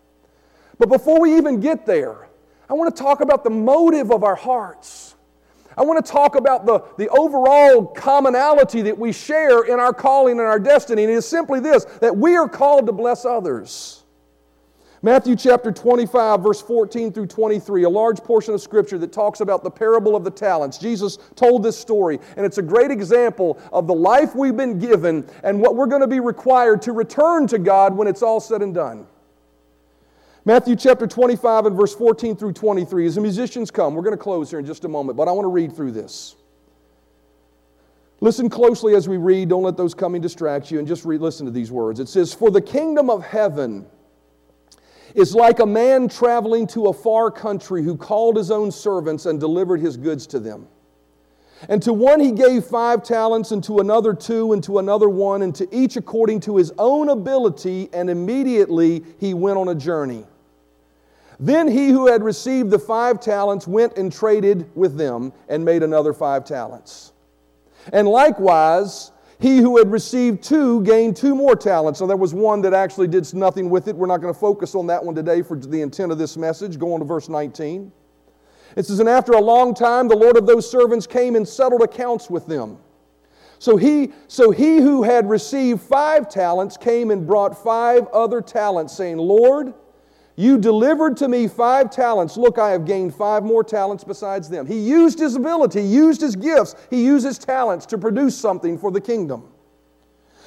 But 0.78 0.88
before 0.88 1.20
we 1.20 1.36
even 1.36 1.60
get 1.60 1.84
there, 1.84 2.28
I 2.70 2.72
want 2.72 2.94
to 2.94 3.02
talk 3.02 3.20
about 3.20 3.44
the 3.44 3.50
motive 3.50 4.10
of 4.10 4.24
our 4.24 4.36
hearts. 4.36 5.16
I 5.76 5.82
want 5.82 6.04
to 6.04 6.12
talk 6.12 6.34
about 6.34 6.64
the, 6.64 6.82
the 6.96 7.08
overall 7.10 7.86
commonality 7.86 8.82
that 8.82 8.98
we 8.98 9.12
share 9.12 9.64
in 9.64 9.78
our 9.78 9.92
calling 9.92 10.38
and 10.38 10.48
our 10.48 10.58
destiny. 10.58 11.04
And 11.04 11.12
it 11.12 11.16
is 11.16 11.28
simply 11.28 11.60
this 11.60 11.84
that 12.00 12.16
we 12.16 12.36
are 12.36 12.48
called 12.48 12.86
to 12.86 12.92
bless 12.92 13.26
others. 13.26 13.97
Matthew 15.00 15.36
chapter 15.36 15.70
25, 15.70 16.42
verse 16.42 16.60
14 16.60 17.12
through 17.12 17.28
23, 17.28 17.84
a 17.84 17.88
large 17.88 18.18
portion 18.18 18.52
of 18.52 18.60
scripture 18.60 18.98
that 18.98 19.12
talks 19.12 19.40
about 19.40 19.62
the 19.62 19.70
parable 19.70 20.16
of 20.16 20.24
the 20.24 20.30
talents. 20.30 20.76
Jesus 20.76 21.18
told 21.36 21.62
this 21.62 21.78
story, 21.78 22.18
and 22.36 22.44
it's 22.44 22.58
a 22.58 22.62
great 22.62 22.90
example 22.90 23.60
of 23.72 23.86
the 23.86 23.94
life 23.94 24.34
we've 24.34 24.56
been 24.56 24.80
given 24.80 25.24
and 25.44 25.60
what 25.60 25.76
we're 25.76 25.86
going 25.86 26.00
to 26.00 26.08
be 26.08 26.18
required 26.18 26.82
to 26.82 26.92
return 26.92 27.46
to 27.46 27.58
God 27.58 27.96
when 27.96 28.08
it's 28.08 28.22
all 28.22 28.40
said 28.40 28.60
and 28.60 28.74
done. 28.74 29.06
Matthew 30.44 30.74
chapter 30.74 31.06
25 31.06 31.66
and 31.66 31.76
verse 31.76 31.94
14 31.94 32.34
through 32.34 32.54
23. 32.54 33.06
As 33.06 33.14
the 33.14 33.20
musicians 33.20 33.70
come, 33.70 33.94
we're 33.94 34.02
going 34.02 34.16
to 34.16 34.22
close 34.22 34.50
here 34.50 34.58
in 34.58 34.66
just 34.66 34.84
a 34.84 34.88
moment, 34.88 35.16
but 35.16 35.28
I 35.28 35.32
want 35.32 35.44
to 35.44 35.50
read 35.50 35.76
through 35.76 35.92
this. 35.92 36.34
Listen 38.20 38.48
closely 38.48 38.96
as 38.96 39.08
we 39.08 39.16
read. 39.16 39.50
Don't 39.50 39.62
let 39.62 39.76
those 39.76 39.94
coming 39.94 40.20
distract 40.20 40.72
you, 40.72 40.80
and 40.80 40.88
just 40.88 41.06
listen 41.06 41.46
to 41.46 41.52
these 41.52 41.70
words. 41.70 42.00
It 42.00 42.08
says, 42.08 42.34
For 42.34 42.50
the 42.50 42.60
kingdom 42.60 43.10
of 43.10 43.22
heaven 43.24 43.86
is 45.18 45.34
like 45.34 45.58
a 45.58 45.66
man 45.66 46.08
traveling 46.08 46.66
to 46.68 46.86
a 46.86 46.92
far 46.92 47.30
country 47.30 47.82
who 47.82 47.96
called 47.96 48.36
his 48.36 48.50
own 48.50 48.70
servants 48.70 49.26
and 49.26 49.40
delivered 49.40 49.80
his 49.80 49.96
goods 49.96 50.26
to 50.28 50.38
them. 50.38 50.68
And 51.68 51.82
to 51.82 51.92
one 51.92 52.20
he 52.20 52.30
gave 52.30 52.64
five 52.64 53.02
talents, 53.02 53.50
and 53.50 53.64
to 53.64 53.80
another 53.80 54.14
two, 54.14 54.52
and 54.52 54.62
to 54.62 54.78
another 54.78 55.08
one, 55.08 55.42
and 55.42 55.52
to 55.56 55.66
each 55.74 55.96
according 55.96 56.38
to 56.40 56.56
his 56.56 56.72
own 56.78 57.08
ability, 57.08 57.88
and 57.92 58.08
immediately 58.08 59.04
he 59.18 59.34
went 59.34 59.58
on 59.58 59.68
a 59.68 59.74
journey. 59.74 60.24
Then 61.40 61.66
he 61.66 61.88
who 61.88 62.06
had 62.06 62.22
received 62.22 62.70
the 62.70 62.78
five 62.78 63.18
talents 63.20 63.66
went 63.66 63.96
and 63.96 64.12
traded 64.12 64.70
with 64.76 64.96
them 64.96 65.32
and 65.48 65.64
made 65.64 65.82
another 65.82 66.12
five 66.12 66.44
talents. 66.44 67.12
And 67.92 68.06
likewise, 68.06 69.10
he 69.40 69.58
who 69.58 69.78
had 69.78 69.90
received 69.90 70.42
two 70.42 70.82
gained 70.82 71.16
two 71.16 71.34
more 71.34 71.54
talents. 71.54 71.98
So 72.00 72.06
there 72.06 72.16
was 72.16 72.34
one 72.34 72.60
that 72.62 72.74
actually 72.74 73.06
did 73.06 73.32
nothing 73.34 73.70
with 73.70 73.86
it. 73.86 73.94
We're 73.94 74.06
not 74.06 74.20
going 74.20 74.34
to 74.34 74.38
focus 74.38 74.74
on 74.74 74.86
that 74.88 75.04
one 75.04 75.14
today 75.14 75.42
for 75.42 75.56
the 75.56 75.80
intent 75.80 76.10
of 76.10 76.18
this 76.18 76.36
message. 76.36 76.78
Go 76.78 76.92
on 76.92 77.00
to 77.00 77.06
verse 77.06 77.28
19. 77.28 77.92
It 78.74 78.86
says, 78.86 78.98
And 78.98 79.08
after 79.08 79.32
a 79.32 79.40
long 79.40 79.74
time, 79.74 80.08
the 80.08 80.16
Lord 80.16 80.36
of 80.36 80.46
those 80.46 80.68
servants 80.68 81.06
came 81.06 81.36
and 81.36 81.46
settled 81.46 81.82
accounts 81.82 82.28
with 82.28 82.46
them. 82.46 82.78
So 83.60 83.76
he, 83.76 84.12
so 84.26 84.50
he 84.50 84.78
who 84.78 85.02
had 85.02 85.28
received 85.28 85.82
five 85.82 86.28
talents 86.28 86.76
came 86.76 87.10
and 87.10 87.26
brought 87.26 87.60
five 87.60 88.06
other 88.08 88.40
talents, 88.40 88.96
saying, 88.96 89.18
Lord, 89.18 89.74
you 90.38 90.56
delivered 90.56 91.16
to 91.16 91.26
me 91.26 91.48
five 91.48 91.90
talents. 91.90 92.36
Look, 92.36 92.58
I 92.58 92.70
have 92.70 92.84
gained 92.84 93.12
five 93.12 93.42
more 93.42 93.64
talents 93.64 94.04
besides 94.04 94.48
them. 94.48 94.66
He 94.66 94.78
used 94.78 95.18
his 95.18 95.34
ability, 95.34 95.82
he 95.82 95.88
used 95.88 96.20
his 96.20 96.36
gifts, 96.36 96.76
he 96.90 97.04
used 97.04 97.26
his 97.26 97.38
talents 97.38 97.86
to 97.86 97.98
produce 97.98 98.38
something 98.38 98.78
for 98.78 98.92
the 98.92 99.00
kingdom. 99.00 99.42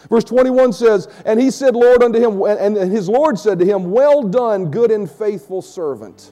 Verse 0.10 0.24
21 0.24 0.72
says, 0.72 1.10
And 1.26 1.42
he 1.42 1.52
said, 1.52 1.76
Lord, 1.76 2.04
unto 2.04 2.20
him, 2.20 2.42
and 2.42 2.78
his 2.90 3.10
Lord 3.10 3.38
said 3.38 3.60
to 3.60 3.66
him, 3.66 3.92
Well 3.92 4.24
done, 4.24 4.72
good 4.72 4.92
and 4.92 5.12
faithful 5.12 5.62
servant. 5.62 6.32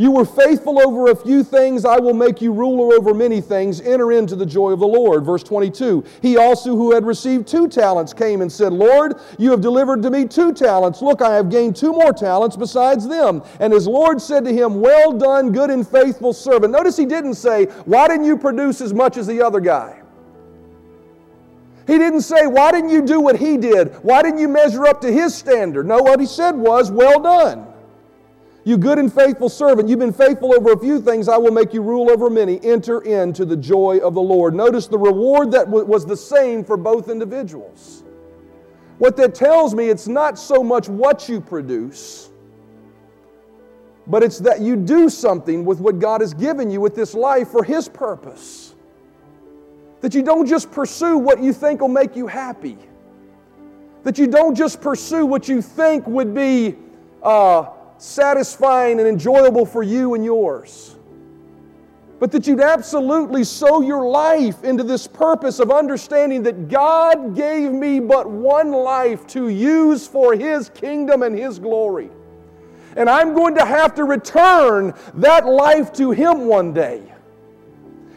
You 0.00 0.12
were 0.12 0.24
faithful 0.24 0.78
over 0.78 1.10
a 1.10 1.16
few 1.16 1.42
things, 1.42 1.84
I 1.84 1.98
will 1.98 2.14
make 2.14 2.40
you 2.40 2.52
ruler 2.52 2.94
over 2.94 3.12
many 3.12 3.40
things. 3.40 3.80
Enter 3.80 4.12
into 4.12 4.36
the 4.36 4.46
joy 4.46 4.70
of 4.70 4.78
the 4.78 4.86
Lord. 4.86 5.24
Verse 5.24 5.42
22. 5.42 6.04
He 6.22 6.36
also, 6.36 6.76
who 6.76 6.94
had 6.94 7.04
received 7.04 7.48
two 7.48 7.66
talents, 7.66 8.12
came 8.12 8.40
and 8.40 8.50
said, 8.50 8.72
Lord, 8.72 9.14
you 9.38 9.50
have 9.50 9.60
delivered 9.60 10.00
to 10.02 10.10
me 10.10 10.24
two 10.24 10.52
talents. 10.52 11.02
Look, 11.02 11.20
I 11.20 11.34
have 11.34 11.50
gained 11.50 11.74
two 11.74 11.90
more 11.90 12.12
talents 12.12 12.56
besides 12.56 13.08
them. 13.08 13.42
And 13.58 13.72
his 13.72 13.88
Lord 13.88 14.22
said 14.22 14.44
to 14.44 14.54
him, 14.54 14.80
Well 14.80 15.14
done, 15.14 15.50
good 15.50 15.68
and 15.68 15.86
faithful 15.86 16.32
servant. 16.32 16.72
Notice 16.72 16.96
he 16.96 17.04
didn't 17.04 17.34
say, 17.34 17.64
Why 17.84 18.06
didn't 18.06 18.26
you 18.26 18.38
produce 18.38 18.80
as 18.80 18.94
much 18.94 19.16
as 19.16 19.26
the 19.26 19.42
other 19.42 19.58
guy? 19.58 20.00
He 21.88 21.98
didn't 21.98 22.22
say, 22.22 22.46
Why 22.46 22.70
didn't 22.70 22.90
you 22.90 23.02
do 23.02 23.20
what 23.20 23.36
he 23.36 23.56
did? 23.56 23.96
Why 24.04 24.22
didn't 24.22 24.38
you 24.38 24.46
measure 24.46 24.86
up 24.86 25.00
to 25.00 25.10
his 25.10 25.34
standard? 25.34 25.88
No, 25.88 25.98
what 25.98 26.20
he 26.20 26.26
said 26.26 26.52
was, 26.52 26.92
Well 26.92 27.18
done. 27.18 27.67
You 28.68 28.76
good 28.76 28.98
and 28.98 29.10
faithful 29.10 29.48
servant, 29.48 29.88
you've 29.88 29.98
been 29.98 30.12
faithful 30.12 30.52
over 30.52 30.72
a 30.72 30.78
few 30.78 31.00
things, 31.00 31.26
I 31.26 31.38
will 31.38 31.52
make 31.52 31.72
you 31.72 31.80
rule 31.80 32.10
over 32.10 32.28
many. 32.28 32.62
Enter 32.62 33.00
into 33.00 33.46
the 33.46 33.56
joy 33.56 33.96
of 33.96 34.12
the 34.12 34.20
Lord. 34.20 34.54
Notice 34.54 34.88
the 34.88 34.98
reward 34.98 35.50
that 35.52 35.66
was 35.66 36.04
the 36.04 36.14
same 36.14 36.62
for 36.62 36.76
both 36.76 37.08
individuals. 37.08 38.04
What 38.98 39.16
that 39.16 39.34
tells 39.34 39.74
me, 39.74 39.88
it's 39.88 40.06
not 40.06 40.38
so 40.38 40.62
much 40.62 40.86
what 40.86 41.30
you 41.30 41.40
produce, 41.40 42.28
but 44.06 44.22
it's 44.22 44.38
that 44.40 44.60
you 44.60 44.76
do 44.76 45.08
something 45.08 45.64
with 45.64 45.80
what 45.80 45.98
God 45.98 46.20
has 46.20 46.34
given 46.34 46.70
you 46.70 46.82
with 46.82 46.94
this 46.94 47.14
life 47.14 47.48
for 47.48 47.64
His 47.64 47.88
purpose. 47.88 48.74
That 50.02 50.14
you 50.14 50.22
don't 50.22 50.46
just 50.46 50.70
pursue 50.70 51.16
what 51.16 51.42
you 51.42 51.54
think 51.54 51.80
will 51.80 51.88
make 51.88 52.14
you 52.14 52.26
happy. 52.26 52.76
That 54.02 54.18
you 54.18 54.26
don't 54.26 54.54
just 54.54 54.82
pursue 54.82 55.24
what 55.24 55.48
you 55.48 55.62
think 55.62 56.06
would 56.06 56.34
be 56.34 56.76
uh, 57.22 57.70
satisfying 57.98 58.98
and 58.98 59.08
enjoyable 59.08 59.66
for 59.66 59.82
you 59.82 60.14
and 60.14 60.24
yours. 60.24 60.96
But 62.18 62.32
that 62.32 62.46
you'd 62.46 62.60
absolutely 62.60 63.44
sow 63.44 63.80
your 63.80 64.08
life 64.08 64.64
into 64.64 64.82
this 64.82 65.06
purpose 65.06 65.60
of 65.60 65.70
understanding 65.70 66.42
that 66.44 66.68
God 66.68 67.36
gave 67.36 67.70
me 67.70 68.00
but 68.00 68.28
one 68.28 68.72
life 68.72 69.26
to 69.28 69.48
use 69.48 70.06
for 70.06 70.34
His 70.34 70.68
kingdom 70.70 71.22
and 71.22 71.38
His 71.38 71.58
glory. 71.58 72.10
And 72.96 73.08
I'm 73.08 73.34
going 73.34 73.54
to 73.54 73.64
have 73.64 73.94
to 73.96 74.04
return 74.04 74.94
that 75.14 75.46
life 75.46 75.92
to 75.94 76.10
Him 76.10 76.46
one 76.46 76.72
day. 76.72 77.02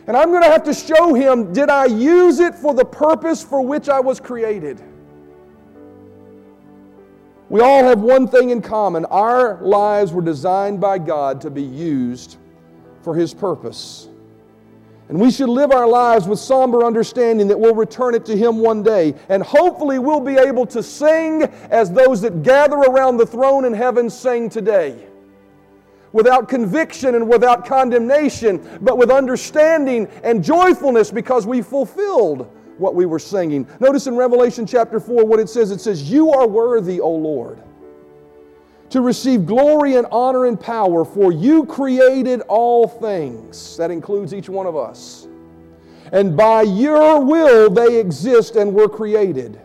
And 0.08 0.18
I'm 0.18 0.30
going 0.30 0.42
to 0.42 0.50
have 0.50 0.64
to 0.64 0.74
show 0.74 1.14
Him 1.14 1.54
did 1.54 1.70
I 1.70 1.86
use 1.86 2.40
it 2.40 2.56
for 2.56 2.74
the 2.74 2.86
purpose 2.86 3.44
for 3.44 3.62
which 3.62 3.88
I 3.88 4.00
was 4.00 4.20
created? 4.20 4.82
We 7.52 7.60
all 7.60 7.84
have 7.84 8.00
one 8.00 8.30
thing 8.30 8.52
in 8.52 8.62
common 8.62 9.04
our 9.04 9.62
lives 9.62 10.14
were 10.14 10.22
designed 10.22 10.80
by 10.80 10.98
God 11.00 11.42
to 11.42 11.50
be 11.50 11.62
used 11.62 12.38
for 13.02 13.14
His 13.14 13.34
purpose. 13.34 14.08
And 15.10 15.20
we 15.20 15.32
should 15.32 15.50
live 15.50 15.74
our 15.74 15.86
lives 15.86 16.30
with 16.30 16.40
somber 16.40 16.86
understanding 16.86 17.50
that 17.50 17.60
we'll 17.60 17.76
return 17.76 18.16
it 18.16 18.24
to 18.28 18.38
Him 18.38 18.60
one 18.60 18.84
day. 18.84 19.16
And 19.28 19.44
hopefully, 19.44 20.00
we'll 20.00 20.22
be 20.22 20.38
able 20.38 20.66
to 20.68 20.82
sing 20.82 21.44
as 21.70 21.92
those 21.92 22.22
that 22.22 22.42
gather 22.42 22.78
around 22.78 23.18
the 23.18 23.26
throne 23.26 23.66
in 23.66 23.74
heaven 23.74 24.10
sing 24.10 24.50
today. 24.50 25.10
Without 26.14 26.48
conviction 26.48 27.16
and 27.16 27.28
without 27.30 27.66
condemnation, 27.66 28.80
but 28.80 28.98
with 28.98 29.12
understanding 29.12 30.08
and 30.24 30.42
joyfulness 30.42 31.12
because 31.12 31.46
we 31.46 31.62
fulfilled 31.62 32.50
what 32.78 32.96
we 32.96 33.06
were 33.06 33.20
singing. 33.20 33.68
Notice 33.80 34.08
in 34.08 34.16
Revelation 34.16 34.66
chapter 34.66 35.00
4 35.00 35.26
what 35.26 35.40
it 35.40 35.50
says 35.50 35.72
it 35.72 35.82
says, 35.82 36.10
You 36.10 36.32
are 36.32 36.48
worthy, 36.48 37.00
O 37.00 37.10
Lord, 37.10 37.62
to 38.90 39.02
receive 39.02 39.46
glory 39.46 39.96
and 39.96 40.08
honor 40.12 40.46
and 40.46 40.60
power, 40.60 41.06
for 41.06 41.32
you 41.32 41.66
created 41.66 42.42
all 42.48 42.88
things. 42.88 43.78
That 43.78 43.92
includes 43.92 44.34
each 44.34 44.50
one 44.50 44.66
of 44.66 44.76
us. 44.76 45.28
And 46.12 46.36
by 46.36 46.64
your 46.64 47.24
will 47.24 47.70
they 47.70 48.00
exist 48.00 48.56
and 48.56 48.74
were 48.74 48.90
created. 48.90 49.62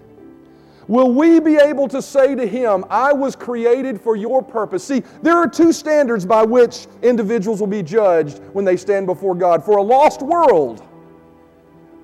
Will 0.89 1.11
we 1.11 1.41
be 1.41 1.57
able 1.57 1.89
to 1.89 2.01
say 2.01 2.37
to 2.37 2.47
him, 2.47 2.85
I 2.89 3.13
was 3.13 3.35
created 3.35 4.01
for 4.01 4.15
your 4.15 4.41
purpose? 4.41 4.85
See, 4.85 5.03
there 5.21 5.37
are 5.37 5.49
two 5.49 5.73
standards 5.73 6.25
by 6.25 6.45
which 6.45 6.87
individuals 7.03 7.59
will 7.59 7.67
be 7.67 7.83
judged 7.83 8.39
when 8.53 8.65
they 8.65 8.77
stand 8.77 9.07
before 9.07 9.35
God. 9.35 9.65
For 9.65 9.79
a 9.79 9.83
lost 9.83 10.23
world, 10.23 10.87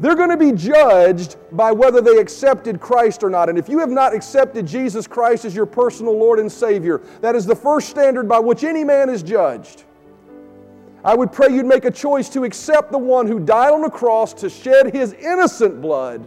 they're 0.01 0.17
going 0.17 0.31
to 0.31 0.37
be 0.37 0.53
judged 0.53 1.37
by 1.53 1.71
whether 1.71 2.01
they 2.01 2.17
accepted 2.17 2.81
Christ 2.81 3.23
or 3.23 3.31
not. 3.31 3.49
And 3.49 3.59
if 3.59 3.69
you 3.69 3.79
have 3.79 3.91
not 3.91 4.15
accepted 4.15 4.67
Jesus 4.67 5.07
Christ 5.07 5.45
as 5.45 5.55
your 5.55 5.67
personal 5.67 6.17
Lord 6.17 6.39
and 6.39 6.51
Savior, 6.51 7.03
that 7.21 7.37
is 7.37 7.47
the 7.47 7.55
first 7.55 7.89
standard 7.89 8.29
by 8.29 8.39
which 8.39 8.65
any 8.65 8.85
man 8.85 9.09
is 9.09 9.23
judged. 9.23 9.85
I 11.05 11.15
would 11.15 11.33
pray 11.33 11.49
you'd 11.53 11.67
make 11.67 11.85
a 11.85 11.91
choice 11.91 12.29
to 12.31 12.45
accept 12.45 12.93
the 12.93 12.99
one 12.99 13.27
who 13.27 13.41
died 13.41 13.73
on 13.73 13.83
the 13.83 13.91
cross 13.91 14.33
to 14.35 14.49
shed 14.49 14.95
his 14.95 15.13
innocent 15.15 15.81
blood 15.81 16.27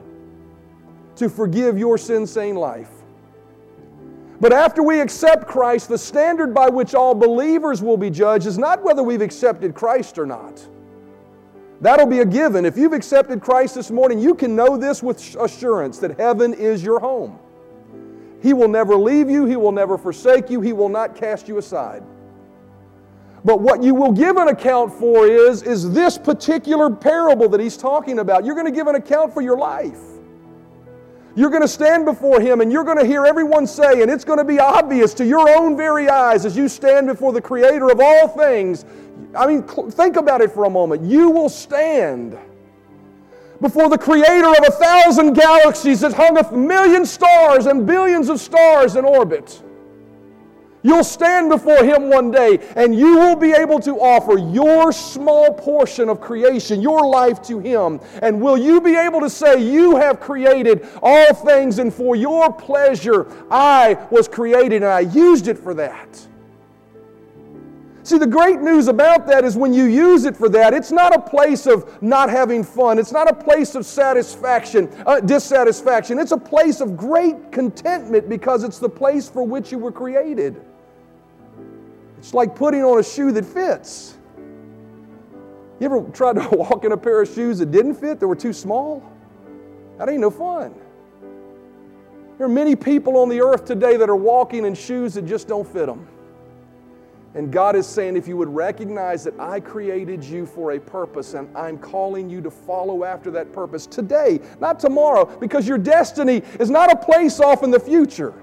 to 1.15 1.29
forgive 1.29 1.77
your 1.77 1.97
sin 1.97 2.27
stained 2.27 2.57
life. 2.57 2.89
But 4.41 4.51
after 4.51 4.83
we 4.83 4.99
accept 4.99 5.47
Christ, 5.47 5.87
the 5.87 5.97
standard 5.97 6.53
by 6.53 6.67
which 6.67 6.93
all 6.93 7.15
believers 7.15 7.81
will 7.81 7.95
be 7.95 8.09
judged 8.09 8.47
is 8.47 8.57
not 8.57 8.83
whether 8.83 9.01
we've 9.01 9.21
accepted 9.21 9.73
Christ 9.73 10.17
or 10.17 10.25
not. 10.25 10.67
That'll 11.81 12.07
be 12.07 12.19
a 12.19 12.25
given. 12.25 12.65
If 12.65 12.77
you've 12.77 12.93
accepted 12.93 13.41
Christ 13.41 13.75
this 13.75 13.91
morning, 13.91 14.19
you 14.19 14.33
can 14.33 14.55
know 14.55 14.77
this 14.77 15.03
with 15.03 15.35
assurance 15.39 15.99
that 15.99 16.17
heaven 16.19 16.53
is 16.53 16.83
your 16.83 16.99
home. 16.99 17.39
He 18.41 18.53
will 18.53 18.67
never 18.67 18.95
leave 18.95 19.29
you, 19.29 19.45
He 19.45 19.55
will 19.55 19.71
never 19.71 19.97
forsake 19.97 20.49
you, 20.49 20.61
He 20.61 20.73
will 20.73 20.89
not 20.89 21.15
cast 21.15 21.47
you 21.47 21.57
aside. 21.57 22.03
But 23.43 23.61
what 23.61 23.83
you 23.83 23.93
will 23.93 24.11
give 24.11 24.37
an 24.37 24.47
account 24.47 24.91
for 24.91 25.27
is, 25.27 25.61
is 25.61 25.91
this 25.91 26.17
particular 26.17 26.89
parable 26.89 27.47
that 27.49 27.59
he's 27.59 27.77
talking 27.77 28.17
about. 28.17 28.43
You're 28.43 28.55
going 28.55 28.65
to 28.65 28.71
give 28.71 28.87
an 28.87 28.95
account 28.95 29.35
for 29.35 29.41
your 29.41 29.55
life. 29.55 29.99
You're 31.35 31.49
going 31.49 31.61
to 31.61 31.67
stand 31.67 32.05
before 32.05 32.39
him 32.39 32.61
and 32.61 32.71
you're 32.71 32.85
going 32.85 32.97
to 32.97 33.05
hear 33.05 33.25
everyone 33.25 33.67
say, 33.67 34.01
and 34.01 34.09
it's 34.09 34.23
going 34.23 34.39
to 34.39 34.45
be 34.45 34.59
obvious 34.59 35.13
to 35.15 35.25
your 35.25 35.49
own 35.49 35.75
very 35.75 36.09
eyes 36.09 36.45
as 36.45 36.55
you 36.55 36.69
stand 36.69 37.07
before 37.07 37.33
the 37.33 37.41
Creator 37.41 37.91
of 37.91 37.99
all 37.99 38.29
things, 38.29 38.85
I 39.35 39.45
mean, 39.45 39.63
think 39.63 40.15
about 40.15 40.41
it 40.41 40.51
for 40.51 40.63
a 40.63 40.69
moment. 40.69 41.03
You 41.03 41.29
will 41.29 41.49
stand 41.49 42.37
before 43.61 43.89
the 43.89 43.97
creator 43.97 44.49
of 44.49 44.65
a 44.67 44.71
thousand 44.71 45.33
galaxies 45.33 46.01
that 46.01 46.13
hung 46.13 46.37
a 46.37 46.51
million 46.51 47.05
stars 47.05 47.65
and 47.65 47.85
billions 47.85 48.29
of 48.29 48.39
stars 48.39 48.95
in 48.95 49.05
orbit. 49.05 49.61
You'll 50.85 51.03
stand 51.03 51.49
before 51.49 51.83
Him 51.83 52.11
one 52.11 52.29
day 52.29 52.59
and 52.75 52.95
you 52.95 53.17
will 53.17 53.35
be 53.35 53.53
able 53.53 53.79
to 53.79 53.99
offer 53.99 54.37
your 54.37 54.91
small 54.91 55.51
portion 55.51 56.09
of 56.09 56.21
creation, 56.21 56.79
your 56.79 57.07
life 57.07 57.41
to 57.47 57.57
Him. 57.57 57.99
And 58.21 58.39
will 58.39 58.55
you 58.55 58.79
be 58.79 58.95
able 58.95 59.19
to 59.21 59.29
say, 59.29 59.59
You 59.59 59.95
have 59.95 60.19
created 60.19 60.87
all 61.01 61.33
things, 61.33 61.79
and 61.79 61.91
for 61.91 62.15
your 62.15 62.53
pleasure 62.53 63.25
I 63.49 63.97
was 64.11 64.27
created 64.27 64.83
and 64.83 64.91
I 64.91 64.99
used 64.99 65.47
it 65.47 65.57
for 65.57 65.73
that? 65.73 66.27
See, 68.03 68.19
the 68.19 68.27
great 68.27 68.61
news 68.61 68.87
about 68.87 69.25
that 69.25 69.43
is 69.43 69.57
when 69.57 69.73
you 69.73 69.85
use 69.85 70.25
it 70.25 70.37
for 70.37 70.49
that, 70.49 70.75
it's 70.75 70.91
not 70.91 71.15
a 71.15 71.19
place 71.19 71.65
of 71.65 71.99
not 72.03 72.29
having 72.29 72.63
fun. 72.63 72.99
It's 72.99 73.11
not 73.11 73.27
a 73.27 73.33
place 73.33 73.73
of 73.73 73.87
satisfaction, 73.87 74.87
uh, 75.07 75.19
dissatisfaction. 75.19 76.19
It's 76.19 76.31
a 76.31 76.37
place 76.37 76.79
of 76.79 76.95
great 76.95 77.51
contentment 77.51 78.29
because 78.29 78.63
it's 78.63 78.77
the 78.77 78.87
place 78.87 79.27
for 79.27 79.41
which 79.41 79.71
you 79.71 79.79
were 79.79 79.91
created. 79.91 80.61
It's 82.25 82.33
like 82.33 82.55
putting 82.55 82.83
on 82.83 82.97
a 82.97 83.03
shoe 83.03 83.31
that 83.33 83.45
fits. 83.45 84.17
You 85.79 85.85
ever 85.85 86.01
tried 86.09 86.37
to 86.37 86.49
walk 86.53 86.83
in 86.83 86.91
a 86.91 86.97
pair 86.97 87.21
of 87.21 87.29
shoes 87.29 87.59
that 87.59 87.69
didn't 87.69 87.93
fit, 87.93 88.19
that 88.19 88.27
were 88.27 88.35
too 88.35 88.51
small? 88.51 89.07
That 89.99 90.09
ain't 90.09 90.21
no 90.21 90.31
fun. 90.31 90.73
There 92.39 92.47
are 92.47 92.49
many 92.49 92.75
people 92.75 93.17
on 93.17 93.29
the 93.29 93.41
earth 93.41 93.65
today 93.65 93.95
that 93.97 94.09
are 94.09 94.15
walking 94.15 94.65
in 94.65 94.73
shoes 94.73 95.13
that 95.13 95.27
just 95.27 95.47
don't 95.47 95.67
fit 95.67 95.85
them. 95.85 96.07
And 97.35 97.51
God 97.51 97.75
is 97.75 97.85
saying, 97.85 98.17
if 98.17 98.27
you 98.27 98.37
would 98.37 98.49
recognize 98.49 99.23
that 99.25 99.39
I 99.39 99.59
created 99.59 100.23
you 100.23 100.47
for 100.47 100.71
a 100.71 100.79
purpose 100.79 101.35
and 101.35 101.55
I'm 101.55 101.77
calling 101.77 102.27
you 102.27 102.41
to 102.41 102.49
follow 102.49 103.03
after 103.03 103.29
that 103.29 103.53
purpose 103.53 103.85
today, 103.85 104.39
not 104.59 104.79
tomorrow, 104.79 105.25
because 105.25 105.67
your 105.67 105.77
destiny 105.77 106.41
is 106.59 106.71
not 106.71 106.91
a 106.91 106.95
place 106.95 107.39
off 107.39 107.61
in 107.61 107.69
the 107.69 107.79
future. 107.79 108.33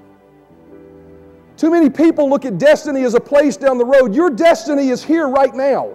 Too 1.56 1.70
many 1.70 1.90
people 1.90 2.28
look 2.28 2.44
at 2.44 2.58
destiny 2.58 3.04
as 3.04 3.14
a 3.14 3.20
place 3.20 3.56
down 3.56 3.78
the 3.78 3.84
road. 3.84 4.14
Your 4.14 4.30
destiny 4.30 4.88
is 4.88 5.04
here 5.04 5.28
right 5.28 5.54
now. 5.54 5.94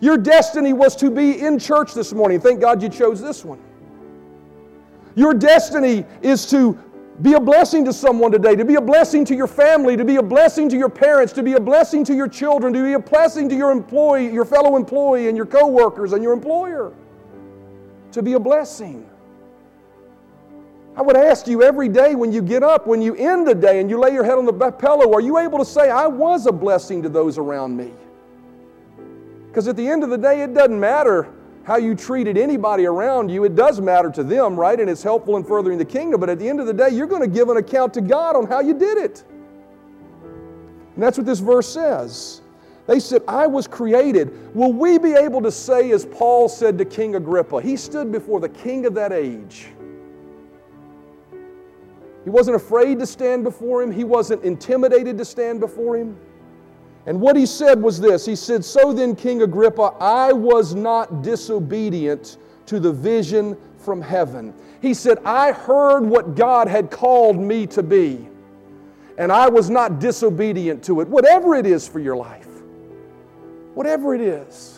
Your 0.00 0.16
destiny 0.16 0.72
was 0.72 0.94
to 0.96 1.10
be 1.10 1.40
in 1.40 1.58
church 1.58 1.94
this 1.94 2.12
morning. 2.12 2.40
Thank 2.40 2.60
God 2.60 2.82
you 2.82 2.88
chose 2.88 3.20
this 3.20 3.44
one. 3.44 3.58
Your 5.16 5.34
destiny 5.34 6.04
is 6.22 6.46
to 6.50 6.78
be 7.22 7.32
a 7.32 7.40
blessing 7.40 7.84
to 7.84 7.92
someone 7.92 8.30
today, 8.30 8.54
to 8.54 8.64
be 8.64 8.76
a 8.76 8.80
blessing 8.80 9.24
to 9.24 9.34
your 9.34 9.48
family, 9.48 9.96
to 9.96 10.04
be 10.04 10.16
a 10.16 10.22
blessing 10.22 10.68
to 10.68 10.76
your 10.76 10.88
parents, 10.88 11.32
to 11.32 11.42
be 11.42 11.54
a 11.54 11.60
blessing 11.60 12.04
to 12.04 12.14
your 12.14 12.28
children, 12.28 12.72
to 12.72 12.82
be 12.82 12.92
a 12.92 12.98
blessing 12.98 13.48
to 13.48 13.56
your 13.56 13.72
employee, 13.72 14.32
your 14.32 14.44
fellow 14.44 14.76
employee 14.76 15.26
and 15.26 15.36
your 15.36 15.46
coworkers 15.46 16.12
and 16.12 16.22
your 16.22 16.32
employer. 16.32 16.92
To 18.12 18.22
be 18.22 18.34
a 18.34 18.40
blessing. 18.40 19.07
I 20.98 21.02
would 21.02 21.16
ask 21.16 21.46
you 21.46 21.62
every 21.62 21.88
day 21.88 22.16
when 22.16 22.32
you 22.32 22.42
get 22.42 22.64
up, 22.64 22.88
when 22.88 23.00
you 23.00 23.14
end 23.14 23.46
the 23.46 23.54
day 23.54 23.78
and 23.78 23.88
you 23.88 24.00
lay 24.00 24.12
your 24.12 24.24
head 24.24 24.36
on 24.36 24.46
the 24.46 24.52
pillow, 24.52 25.14
are 25.14 25.20
you 25.20 25.38
able 25.38 25.58
to 25.58 25.64
say, 25.64 25.90
I 25.90 26.08
was 26.08 26.46
a 26.46 26.52
blessing 26.52 27.02
to 27.02 27.08
those 27.08 27.38
around 27.38 27.76
me? 27.76 27.92
Because 29.46 29.68
at 29.68 29.76
the 29.76 29.88
end 29.88 30.02
of 30.02 30.10
the 30.10 30.18
day, 30.18 30.42
it 30.42 30.54
doesn't 30.54 30.80
matter 30.80 31.32
how 31.62 31.76
you 31.76 31.94
treated 31.94 32.36
anybody 32.36 32.84
around 32.84 33.30
you. 33.30 33.44
It 33.44 33.54
does 33.54 33.80
matter 33.80 34.10
to 34.10 34.24
them, 34.24 34.58
right? 34.58 34.80
And 34.80 34.90
it's 34.90 35.04
helpful 35.04 35.36
in 35.36 35.44
furthering 35.44 35.78
the 35.78 35.84
kingdom. 35.84 36.18
But 36.18 36.30
at 36.30 36.40
the 36.40 36.48
end 36.48 36.58
of 36.58 36.66
the 36.66 36.74
day, 36.74 36.88
you're 36.88 37.06
going 37.06 37.22
to 37.22 37.28
give 37.28 37.48
an 37.48 37.58
account 37.58 37.94
to 37.94 38.00
God 38.00 38.34
on 38.34 38.48
how 38.48 38.58
you 38.58 38.74
did 38.76 38.98
it. 38.98 39.22
And 40.94 41.04
that's 41.04 41.16
what 41.16 41.26
this 41.26 41.38
verse 41.38 41.68
says. 41.68 42.42
They 42.88 42.98
said, 42.98 43.22
I 43.28 43.46
was 43.46 43.68
created. 43.68 44.52
Will 44.52 44.72
we 44.72 44.98
be 44.98 45.12
able 45.12 45.42
to 45.42 45.52
say, 45.52 45.92
as 45.92 46.04
Paul 46.06 46.48
said 46.48 46.76
to 46.78 46.84
King 46.84 47.14
Agrippa, 47.14 47.62
he 47.62 47.76
stood 47.76 48.10
before 48.10 48.40
the 48.40 48.48
king 48.48 48.84
of 48.84 48.94
that 48.94 49.12
age 49.12 49.68
he 52.28 52.30
wasn't 52.30 52.56
afraid 52.56 52.98
to 52.98 53.06
stand 53.06 53.42
before 53.42 53.82
him, 53.82 53.90
he 53.90 54.04
wasn't 54.04 54.44
intimidated 54.44 55.16
to 55.16 55.24
stand 55.24 55.60
before 55.60 55.96
him. 55.96 56.14
And 57.06 57.18
what 57.22 57.36
he 57.36 57.46
said 57.46 57.80
was 57.80 57.98
this 57.98 58.26
He 58.26 58.36
said, 58.36 58.62
So 58.62 58.92
then, 58.92 59.16
King 59.16 59.40
Agrippa, 59.40 59.94
I 59.98 60.34
was 60.34 60.74
not 60.74 61.22
disobedient 61.22 62.36
to 62.66 62.80
the 62.80 62.92
vision 62.92 63.56
from 63.78 64.02
heaven. 64.02 64.52
He 64.82 64.92
said, 64.92 65.20
I 65.24 65.52
heard 65.52 66.02
what 66.02 66.34
God 66.34 66.68
had 66.68 66.90
called 66.90 67.38
me 67.38 67.66
to 67.68 67.82
be, 67.82 68.28
and 69.16 69.32
I 69.32 69.48
was 69.48 69.70
not 69.70 69.98
disobedient 69.98 70.84
to 70.84 71.00
it, 71.00 71.08
whatever 71.08 71.54
it 71.54 71.64
is 71.64 71.88
for 71.88 71.98
your 71.98 72.16
life. 72.16 72.46
Whatever 73.72 74.14
it 74.14 74.20
is. 74.20 74.77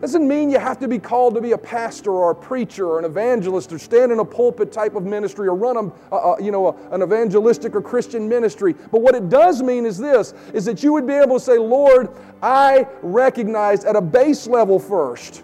Doesn't 0.00 0.28
mean 0.28 0.50
you 0.50 0.58
have 0.58 0.78
to 0.80 0.88
be 0.88 0.98
called 0.98 1.34
to 1.36 1.40
be 1.40 1.52
a 1.52 1.58
pastor 1.58 2.10
or 2.10 2.30
a 2.30 2.34
preacher 2.34 2.86
or 2.86 2.98
an 2.98 3.06
evangelist 3.06 3.72
or 3.72 3.78
stand 3.78 4.12
in 4.12 4.18
a 4.18 4.24
pulpit 4.24 4.70
type 4.70 4.94
of 4.94 5.04
ministry 5.04 5.48
or 5.48 5.54
run 5.54 5.90
a, 6.12 6.16
a 6.16 6.42
you 6.42 6.52
know, 6.52 6.68
a, 6.68 6.94
an 6.94 7.02
evangelistic 7.02 7.74
or 7.74 7.80
Christian 7.80 8.28
ministry. 8.28 8.74
But 8.74 9.00
what 9.00 9.14
it 9.14 9.30
does 9.30 9.62
mean 9.62 9.86
is 9.86 9.96
this, 9.96 10.34
is 10.52 10.66
that 10.66 10.82
you 10.82 10.92
would 10.92 11.06
be 11.06 11.14
able 11.14 11.38
to 11.38 11.44
say, 11.44 11.56
Lord, 11.56 12.10
I 12.42 12.86
recognize 13.00 13.86
at 13.86 13.96
a 13.96 14.02
base 14.02 14.46
level 14.46 14.78
first 14.78 15.42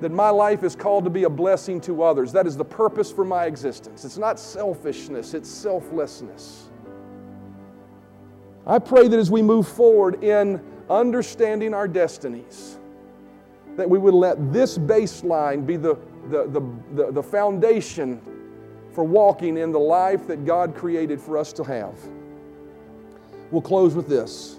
that 0.00 0.10
my 0.10 0.30
life 0.30 0.64
is 0.64 0.74
called 0.74 1.04
to 1.04 1.10
be 1.10 1.24
a 1.24 1.30
blessing 1.30 1.82
to 1.82 2.02
others. 2.02 2.32
That 2.32 2.46
is 2.46 2.56
the 2.56 2.64
purpose 2.64 3.12
for 3.12 3.26
my 3.26 3.44
existence. 3.44 4.06
It's 4.06 4.16
not 4.16 4.40
selfishness, 4.40 5.34
it's 5.34 5.50
selflessness. 5.50 6.70
I 8.66 8.78
pray 8.78 9.08
that 9.08 9.18
as 9.18 9.30
we 9.30 9.42
move 9.42 9.68
forward 9.68 10.24
in 10.24 10.62
understanding 10.88 11.74
our 11.74 11.86
destinies, 11.86 12.79
that 13.76 13.88
we 13.88 13.98
would 13.98 14.14
let 14.14 14.52
this 14.52 14.76
baseline 14.78 15.66
be 15.66 15.76
the, 15.76 15.96
the, 16.28 16.46
the, 16.46 16.60
the, 16.94 17.12
the 17.12 17.22
foundation 17.22 18.20
for 18.92 19.04
walking 19.04 19.56
in 19.56 19.72
the 19.72 19.78
life 19.78 20.26
that 20.26 20.44
God 20.44 20.74
created 20.74 21.20
for 21.20 21.38
us 21.38 21.52
to 21.54 21.64
have. 21.64 21.94
We'll 23.50 23.62
close 23.62 23.94
with 23.94 24.08
this. 24.08 24.58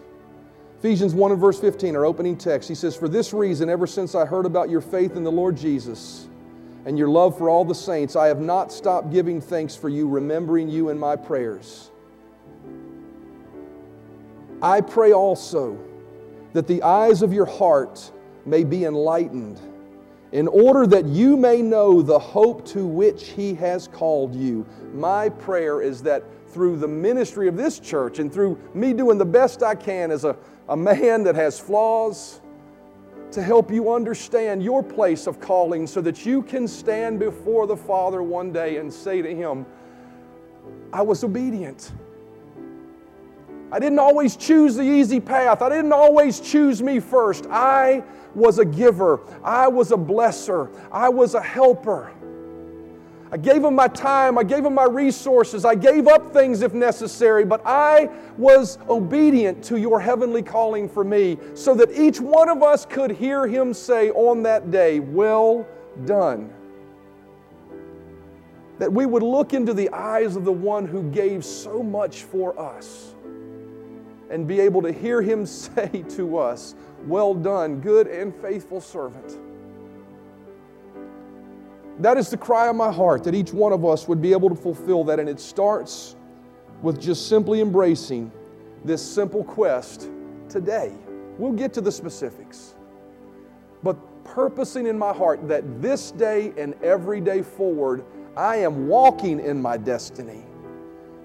Ephesians 0.79 1.13
1 1.13 1.31
and 1.31 1.39
verse 1.39 1.59
15, 1.59 1.95
our 1.95 2.05
opening 2.05 2.35
text, 2.35 2.67
he 2.67 2.73
says, 2.73 2.95
For 2.95 3.07
this 3.07 3.33
reason, 3.33 3.69
ever 3.69 3.85
since 3.85 4.15
I 4.15 4.25
heard 4.25 4.45
about 4.45 4.69
your 4.69 4.81
faith 4.81 5.15
in 5.15 5.23
the 5.23 5.31
Lord 5.31 5.55
Jesus 5.55 6.27
and 6.85 6.97
your 6.97 7.07
love 7.07 7.37
for 7.37 7.49
all 7.49 7.63
the 7.63 7.75
saints, 7.75 8.15
I 8.15 8.27
have 8.27 8.39
not 8.39 8.71
stopped 8.71 9.11
giving 9.11 9.39
thanks 9.39 9.75
for 9.75 9.89
you, 9.89 10.07
remembering 10.07 10.69
you 10.69 10.89
in 10.89 10.97
my 10.97 11.15
prayers. 11.15 11.91
I 14.61 14.81
pray 14.81 15.13
also 15.13 15.77
that 16.53 16.67
the 16.67 16.81
eyes 16.83 17.21
of 17.21 17.31
your 17.31 17.45
heart 17.45 18.11
may 18.45 18.63
be 18.63 18.85
enlightened, 18.85 19.59
in 20.31 20.47
order 20.47 20.87
that 20.87 21.05
you 21.05 21.35
may 21.35 21.61
know 21.61 22.01
the 22.01 22.17
hope 22.17 22.65
to 22.67 22.85
which 22.85 23.29
He 23.29 23.53
has 23.55 23.87
called 23.87 24.33
you. 24.33 24.65
My 24.93 25.29
prayer 25.29 25.81
is 25.81 26.01
that 26.03 26.23
through 26.47 26.77
the 26.77 26.87
ministry 26.87 27.47
of 27.47 27.57
this 27.57 27.79
church 27.79 28.19
and 28.19 28.31
through 28.31 28.57
me 28.73 28.93
doing 28.93 29.17
the 29.17 29.25
best 29.25 29.63
I 29.63 29.75
can 29.75 30.11
as 30.11 30.25
a, 30.25 30.35
a 30.69 30.75
man 30.75 31.23
that 31.23 31.35
has 31.35 31.59
flaws, 31.59 32.41
to 33.31 33.41
help 33.41 33.71
you 33.71 33.93
understand 33.93 34.61
your 34.61 34.83
place 34.83 35.25
of 35.25 35.39
calling 35.39 35.87
so 35.87 36.01
that 36.01 36.25
you 36.25 36.41
can 36.41 36.67
stand 36.67 37.17
before 37.17 37.65
the 37.65 37.77
Father 37.77 38.21
one 38.21 38.51
day 38.51 38.77
and 38.77 38.93
say 38.93 39.21
to 39.21 39.33
Him, 39.33 39.65
I 40.91 41.01
was 41.01 41.23
obedient. 41.23 41.91
I 43.71 43.79
didn't 43.79 43.99
always 43.99 44.35
choose 44.35 44.75
the 44.75 44.83
easy 44.83 45.19
path. 45.21 45.61
I 45.61 45.69
didn't 45.69 45.93
always 45.93 46.41
choose 46.41 46.83
me 46.83 46.99
first. 46.99 47.47
I 47.49 48.03
was 48.35 48.59
a 48.59 48.65
giver. 48.65 49.21
I 49.43 49.69
was 49.69 49.91
a 49.91 49.97
blesser. 49.97 50.69
I 50.91 51.07
was 51.07 51.35
a 51.35 51.41
helper. 51.41 52.11
I 53.31 53.37
gave 53.37 53.63
him 53.63 53.75
my 53.75 53.87
time. 53.87 54.37
I 54.37 54.43
gave 54.43 54.65
him 54.65 54.73
my 54.73 54.83
resources. 54.83 55.63
I 55.63 55.75
gave 55.75 56.09
up 56.09 56.33
things 56.33 56.61
if 56.61 56.73
necessary, 56.73 57.45
but 57.45 57.61
I 57.65 58.09
was 58.37 58.77
obedient 58.89 59.63
to 59.65 59.77
your 59.77 60.01
heavenly 60.01 60.41
calling 60.41 60.89
for 60.89 61.05
me 61.05 61.37
so 61.53 61.73
that 61.75 61.91
each 61.91 62.19
one 62.19 62.49
of 62.49 62.61
us 62.61 62.85
could 62.85 63.11
hear 63.11 63.47
him 63.47 63.73
say 63.73 64.09
on 64.11 64.43
that 64.43 64.69
day, 64.69 64.99
Well 64.99 65.65
done. 66.03 66.53
That 68.79 68.91
we 68.91 69.05
would 69.05 69.23
look 69.23 69.53
into 69.53 69.73
the 69.73 69.89
eyes 69.91 70.35
of 70.35 70.43
the 70.43 70.51
one 70.51 70.85
who 70.85 71.03
gave 71.11 71.45
so 71.45 71.81
much 71.81 72.23
for 72.23 72.59
us 72.59 73.10
and 74.31 74.47
be 74.47 74.59
able 74.61 74.81
to 74.81 74.91
hear 74.91 75.21
him 75.21 75.45
say 75.45 76.03
to 76.15 76.37
us, 76.37 76.73
Well 77.05 77.35
done, 77.35 77.81
good 77.81 78.07
and 78.07 78.33
faithful 78.35 78.81
servant. 78.81 79.37
That 81.99 82.17
is 82.17 82.29
the 82.29 82.37
cry 82.37 82.67
of 82.67 82.75
my 82.75 82.91
heart 82.91 83.23
that 83.25 83.35
each 83.35 83.53
one 83.53 83.73
of 83.73 83.85
us 83.85 84.07
would 84.07 84.21
be 84.21 84.31
able 84.31 84.49
to 84.49 84.55
fulfill 84.55 85.03
that. 85.03 85.19
And 85.19 85.29
it 85.29 85.39
starts 85.39 86.15
with 86.81 86.99
just 86.99 87.27
simply 87.27 87.61
embracing 87.61 88.31
this 88.83 89.03
simple 89.03 89.43
quest 89.43 90.09
today. 90.49 90.93
We'll 91.37 91.51
get 91.51 91.73
to 91.73 91.81
the 91.81 91.91
specifics. 91.91 92.73
But 93.83 93.97
purposing 94.23 94.87
in 94.87 94.97
my 94.97 95.13
heart 95.13 95.47
that 95.47 95.81
this 95.81 96.11
day 96.11 96.53
and 96.57 96.73
every 96.81 97.21
day 97.21 97.43
forward, 97.43 98.03
I 98.35 98.55
am 98.57 98.87
walking 98.87 99.39
in 99.39 99.61
my 99.61 99.77
destiny 99.77 100.43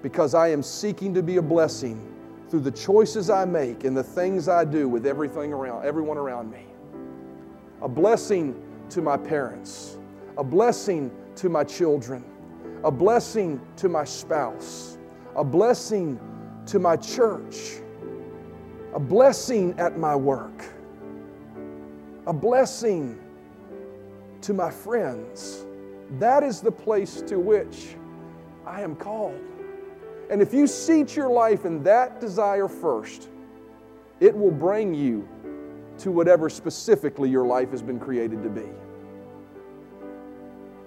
because 0.03 0.35
I 0.35 0.49
am 0.49 0.61
seeking 0.61 1.13
to 1.15 1.23
be 1.23 1.37
a 1.37 1.41
blessing 1.41 2.06
through 2.49 2.61
the 2.61 2.71
choices 2.71 3.29
I 3.29 3.45
make 3.45 3.83
and 3.83 3.95
the 3.95 4.03
things 4.03 4.47
I 4.47 4.63
do 4.63 4.87
with 4.87 5.05
everything 5.05 5.51
around, 5.51 5.85
everyone 5.85 6.17
around 6.17 6.49
me. 6.49 6.65
A 7.81 7.87
blessing 7.87 8.61
to 8.89 9.01
my 9.01 9.17
parents, 9.17 9.97
a 10.37 10.43
blessing 10.43 11.11
to 11.35 11.49
my 11.49 11.63
children, 11.63 12.23
a 12.83 12.91
blessing 12.91 13.59
to 13.77 13.89
my 13.89 14.03
spouse, 14.03 14.97
a 15.35 15.43
blessing 15.43 16.19
to 16.67 16.79
my 16.79 16.95
church, 16.95 17.79
a 18.93 18.99
blessing 18.99 19.77
at 19.77 19.97
my 19.97 20.15
work, 20.15 20.65
a 22.25 22.33
blessing 22.33 23.19
to 24.41 24.53
my 24.53 24.71
friends. 24.71 25.65
That 26.19 26.43
is 26.43 26.61
the 26.61 26.71
place 26.71 27.21
to 27.23 27.37
which 27.37 27.95
I 28.65 28.81
am 28.81 28.95
called. 28.95 29.39
And 30.29 30.41
if 30.41 30.53
you 30.53 30.67
seat 30.67 31.15
your 31.15 31.29
life 31.29 31.65
in 31.65 31.83
that 31.83 32.19
desire 32.19 32.67
first, 32.67 33.29
it 34.19 34.35
will 34.35 34.51
bring 34.51 34.93
you 34.93 35.27
to 35.99 36.11
whatever 36.11 36.49
specifically 36.49 37.29
your 37.29 37.45
life 37.45 37.71
has 37.71 37.81
been 37.81 37.99
created 37.99 38.43
to 38.43 38.49
be. 38.49 38.65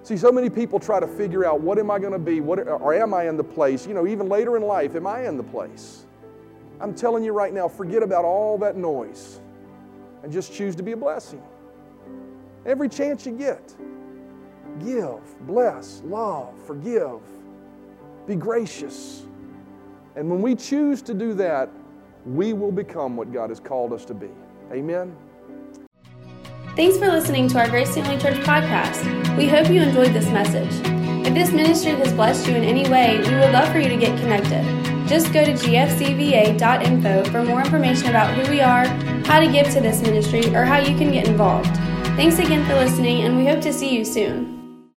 See, 0.02 0.16
so 0.16 0.32
many 0.32 0.50
people 0.50 0.78
try 0.78 0.98
to 0.98 1.06
figure 1.06 1.44
out 1.44 1.60
what 1.60 1.78
am 1.78 1.90
I 1.90 1.98
going 1.98 2.12
to 2.12 2.18
be, 2.18 2.40
what, 2.40 2.66
or 2.66 2.94
am 2.94 3.14
I 3.14 3.28
in 3.28 3.36
the 3.36 3.44
place? 3.44 3.86
You 3.86 3.94
know, 3.94 4.06
even 4.06 4.28
later 4.28 4.56
in 4.56 4.62
life, 4.62 4.94
am 4.94 5.06
I 5.06 5.26
in 5.26 5.36
the 5.36 5.42
place? 5.42 6.04
I'm 6.80 6.94
telling 6.94 7.22
you 7.22 7.32
right 7.32 7.52
now, 7.52 7.68
forget 7.68 8.02
about 8.02 8.24
all 8.24 8.56
that 8.58 8.76
noise 8.76 9.40
and 10.22 10.32
just 10.32 10.52
choose 10.52 10.74
to 10.76 10.82
be 10.82 10.92
a 10.92 10.96
blessing. 10.96 11.42
Every 12.64 12.88
chance 12.88 13.26
you 13.26 13.32
get, 13.32 13.74
give, 14.84 15.20
bless, 15.46 16.02
love, 16.04 16.54
forgive, 16.66 17.20
be 18.26 18.36
gracious. 18.36 19.26
And 20.16 20.28
when 20.30 20.42
we 20.42 20.54
choose 20.54 21.02
to 21.02 21.14
do 21.14 21.34
that, 21.34 21.70
we 22.26 22.52
will 22.52 22.72
become 22.72 23.16
what 23.16 23.32
God 23.32 23.50
has 23.50 23.60
called 23.60 23.92
us 23.92 24.04
to 24.06 24.14
be. 24.14 24.28
Amen. 24.72 25.16
Thanks 26.76 26.98
for 26.98 27.08
listening 27.08 27.48
to 27.48 27.58
our 27.58 27.68
Grace 27.68 27.94
Family 27.94 28.18
Church 28.18 28.38
podcast. 28.44 29.36
We 29.36 29.48
hope 29.48 29.68
you 29.68 29.82
enjoyed 29.82 30.12
this 30.12 30.30
message. 30.30 30.70
If 31.26 31.34
this 31.34 31.52
ministry 31.52 31.92
has 31.92 32.12
blessed 32.12 32.46
you 32.46 32.54
in 32.54 32.64
any 32.64 32.88
way, 32.88 33.18
we 33.18 33.34
would 33.34 33.52
love 33.52 33.70
for 33.72 33.78
you 33.78 33.88
to 33.88 33.96
get 33.96 34.18
connected. 34.20 34.64
Just 35.08 35.32
go 35.32 35.44
to 35.44 35.52
gfcva.info 35.52 37.24
for 37.30 37.42
more 37.42 37.60
information 37.60 38.08
about 38.08 38.32
who 38.34 38.50
we 38.50 38.60
are, 38.60 38.86
how 39.26 39.40
to 39.40 39.50
give 39.50 39.68
to 39.72 39.80
this 39.80 40.00
ministry, 40.02 40.54
or 40.54 40.64
how 40.64 40.78
you 40.78 40.96
can 40.96 41.10
get 41.10 41.26
involved. 41.26 41.74
Thanks 42.16 42.38
again 42.38 42.64
for 42.66 42.74
listening, 42.74 43.24
and 43.24 43.36
we 43.36 43.46
hope 43.46 43.60
to 43.62 43.72
see 43.72 43.96
you 43.96 44.04
soon. 44.04 44.49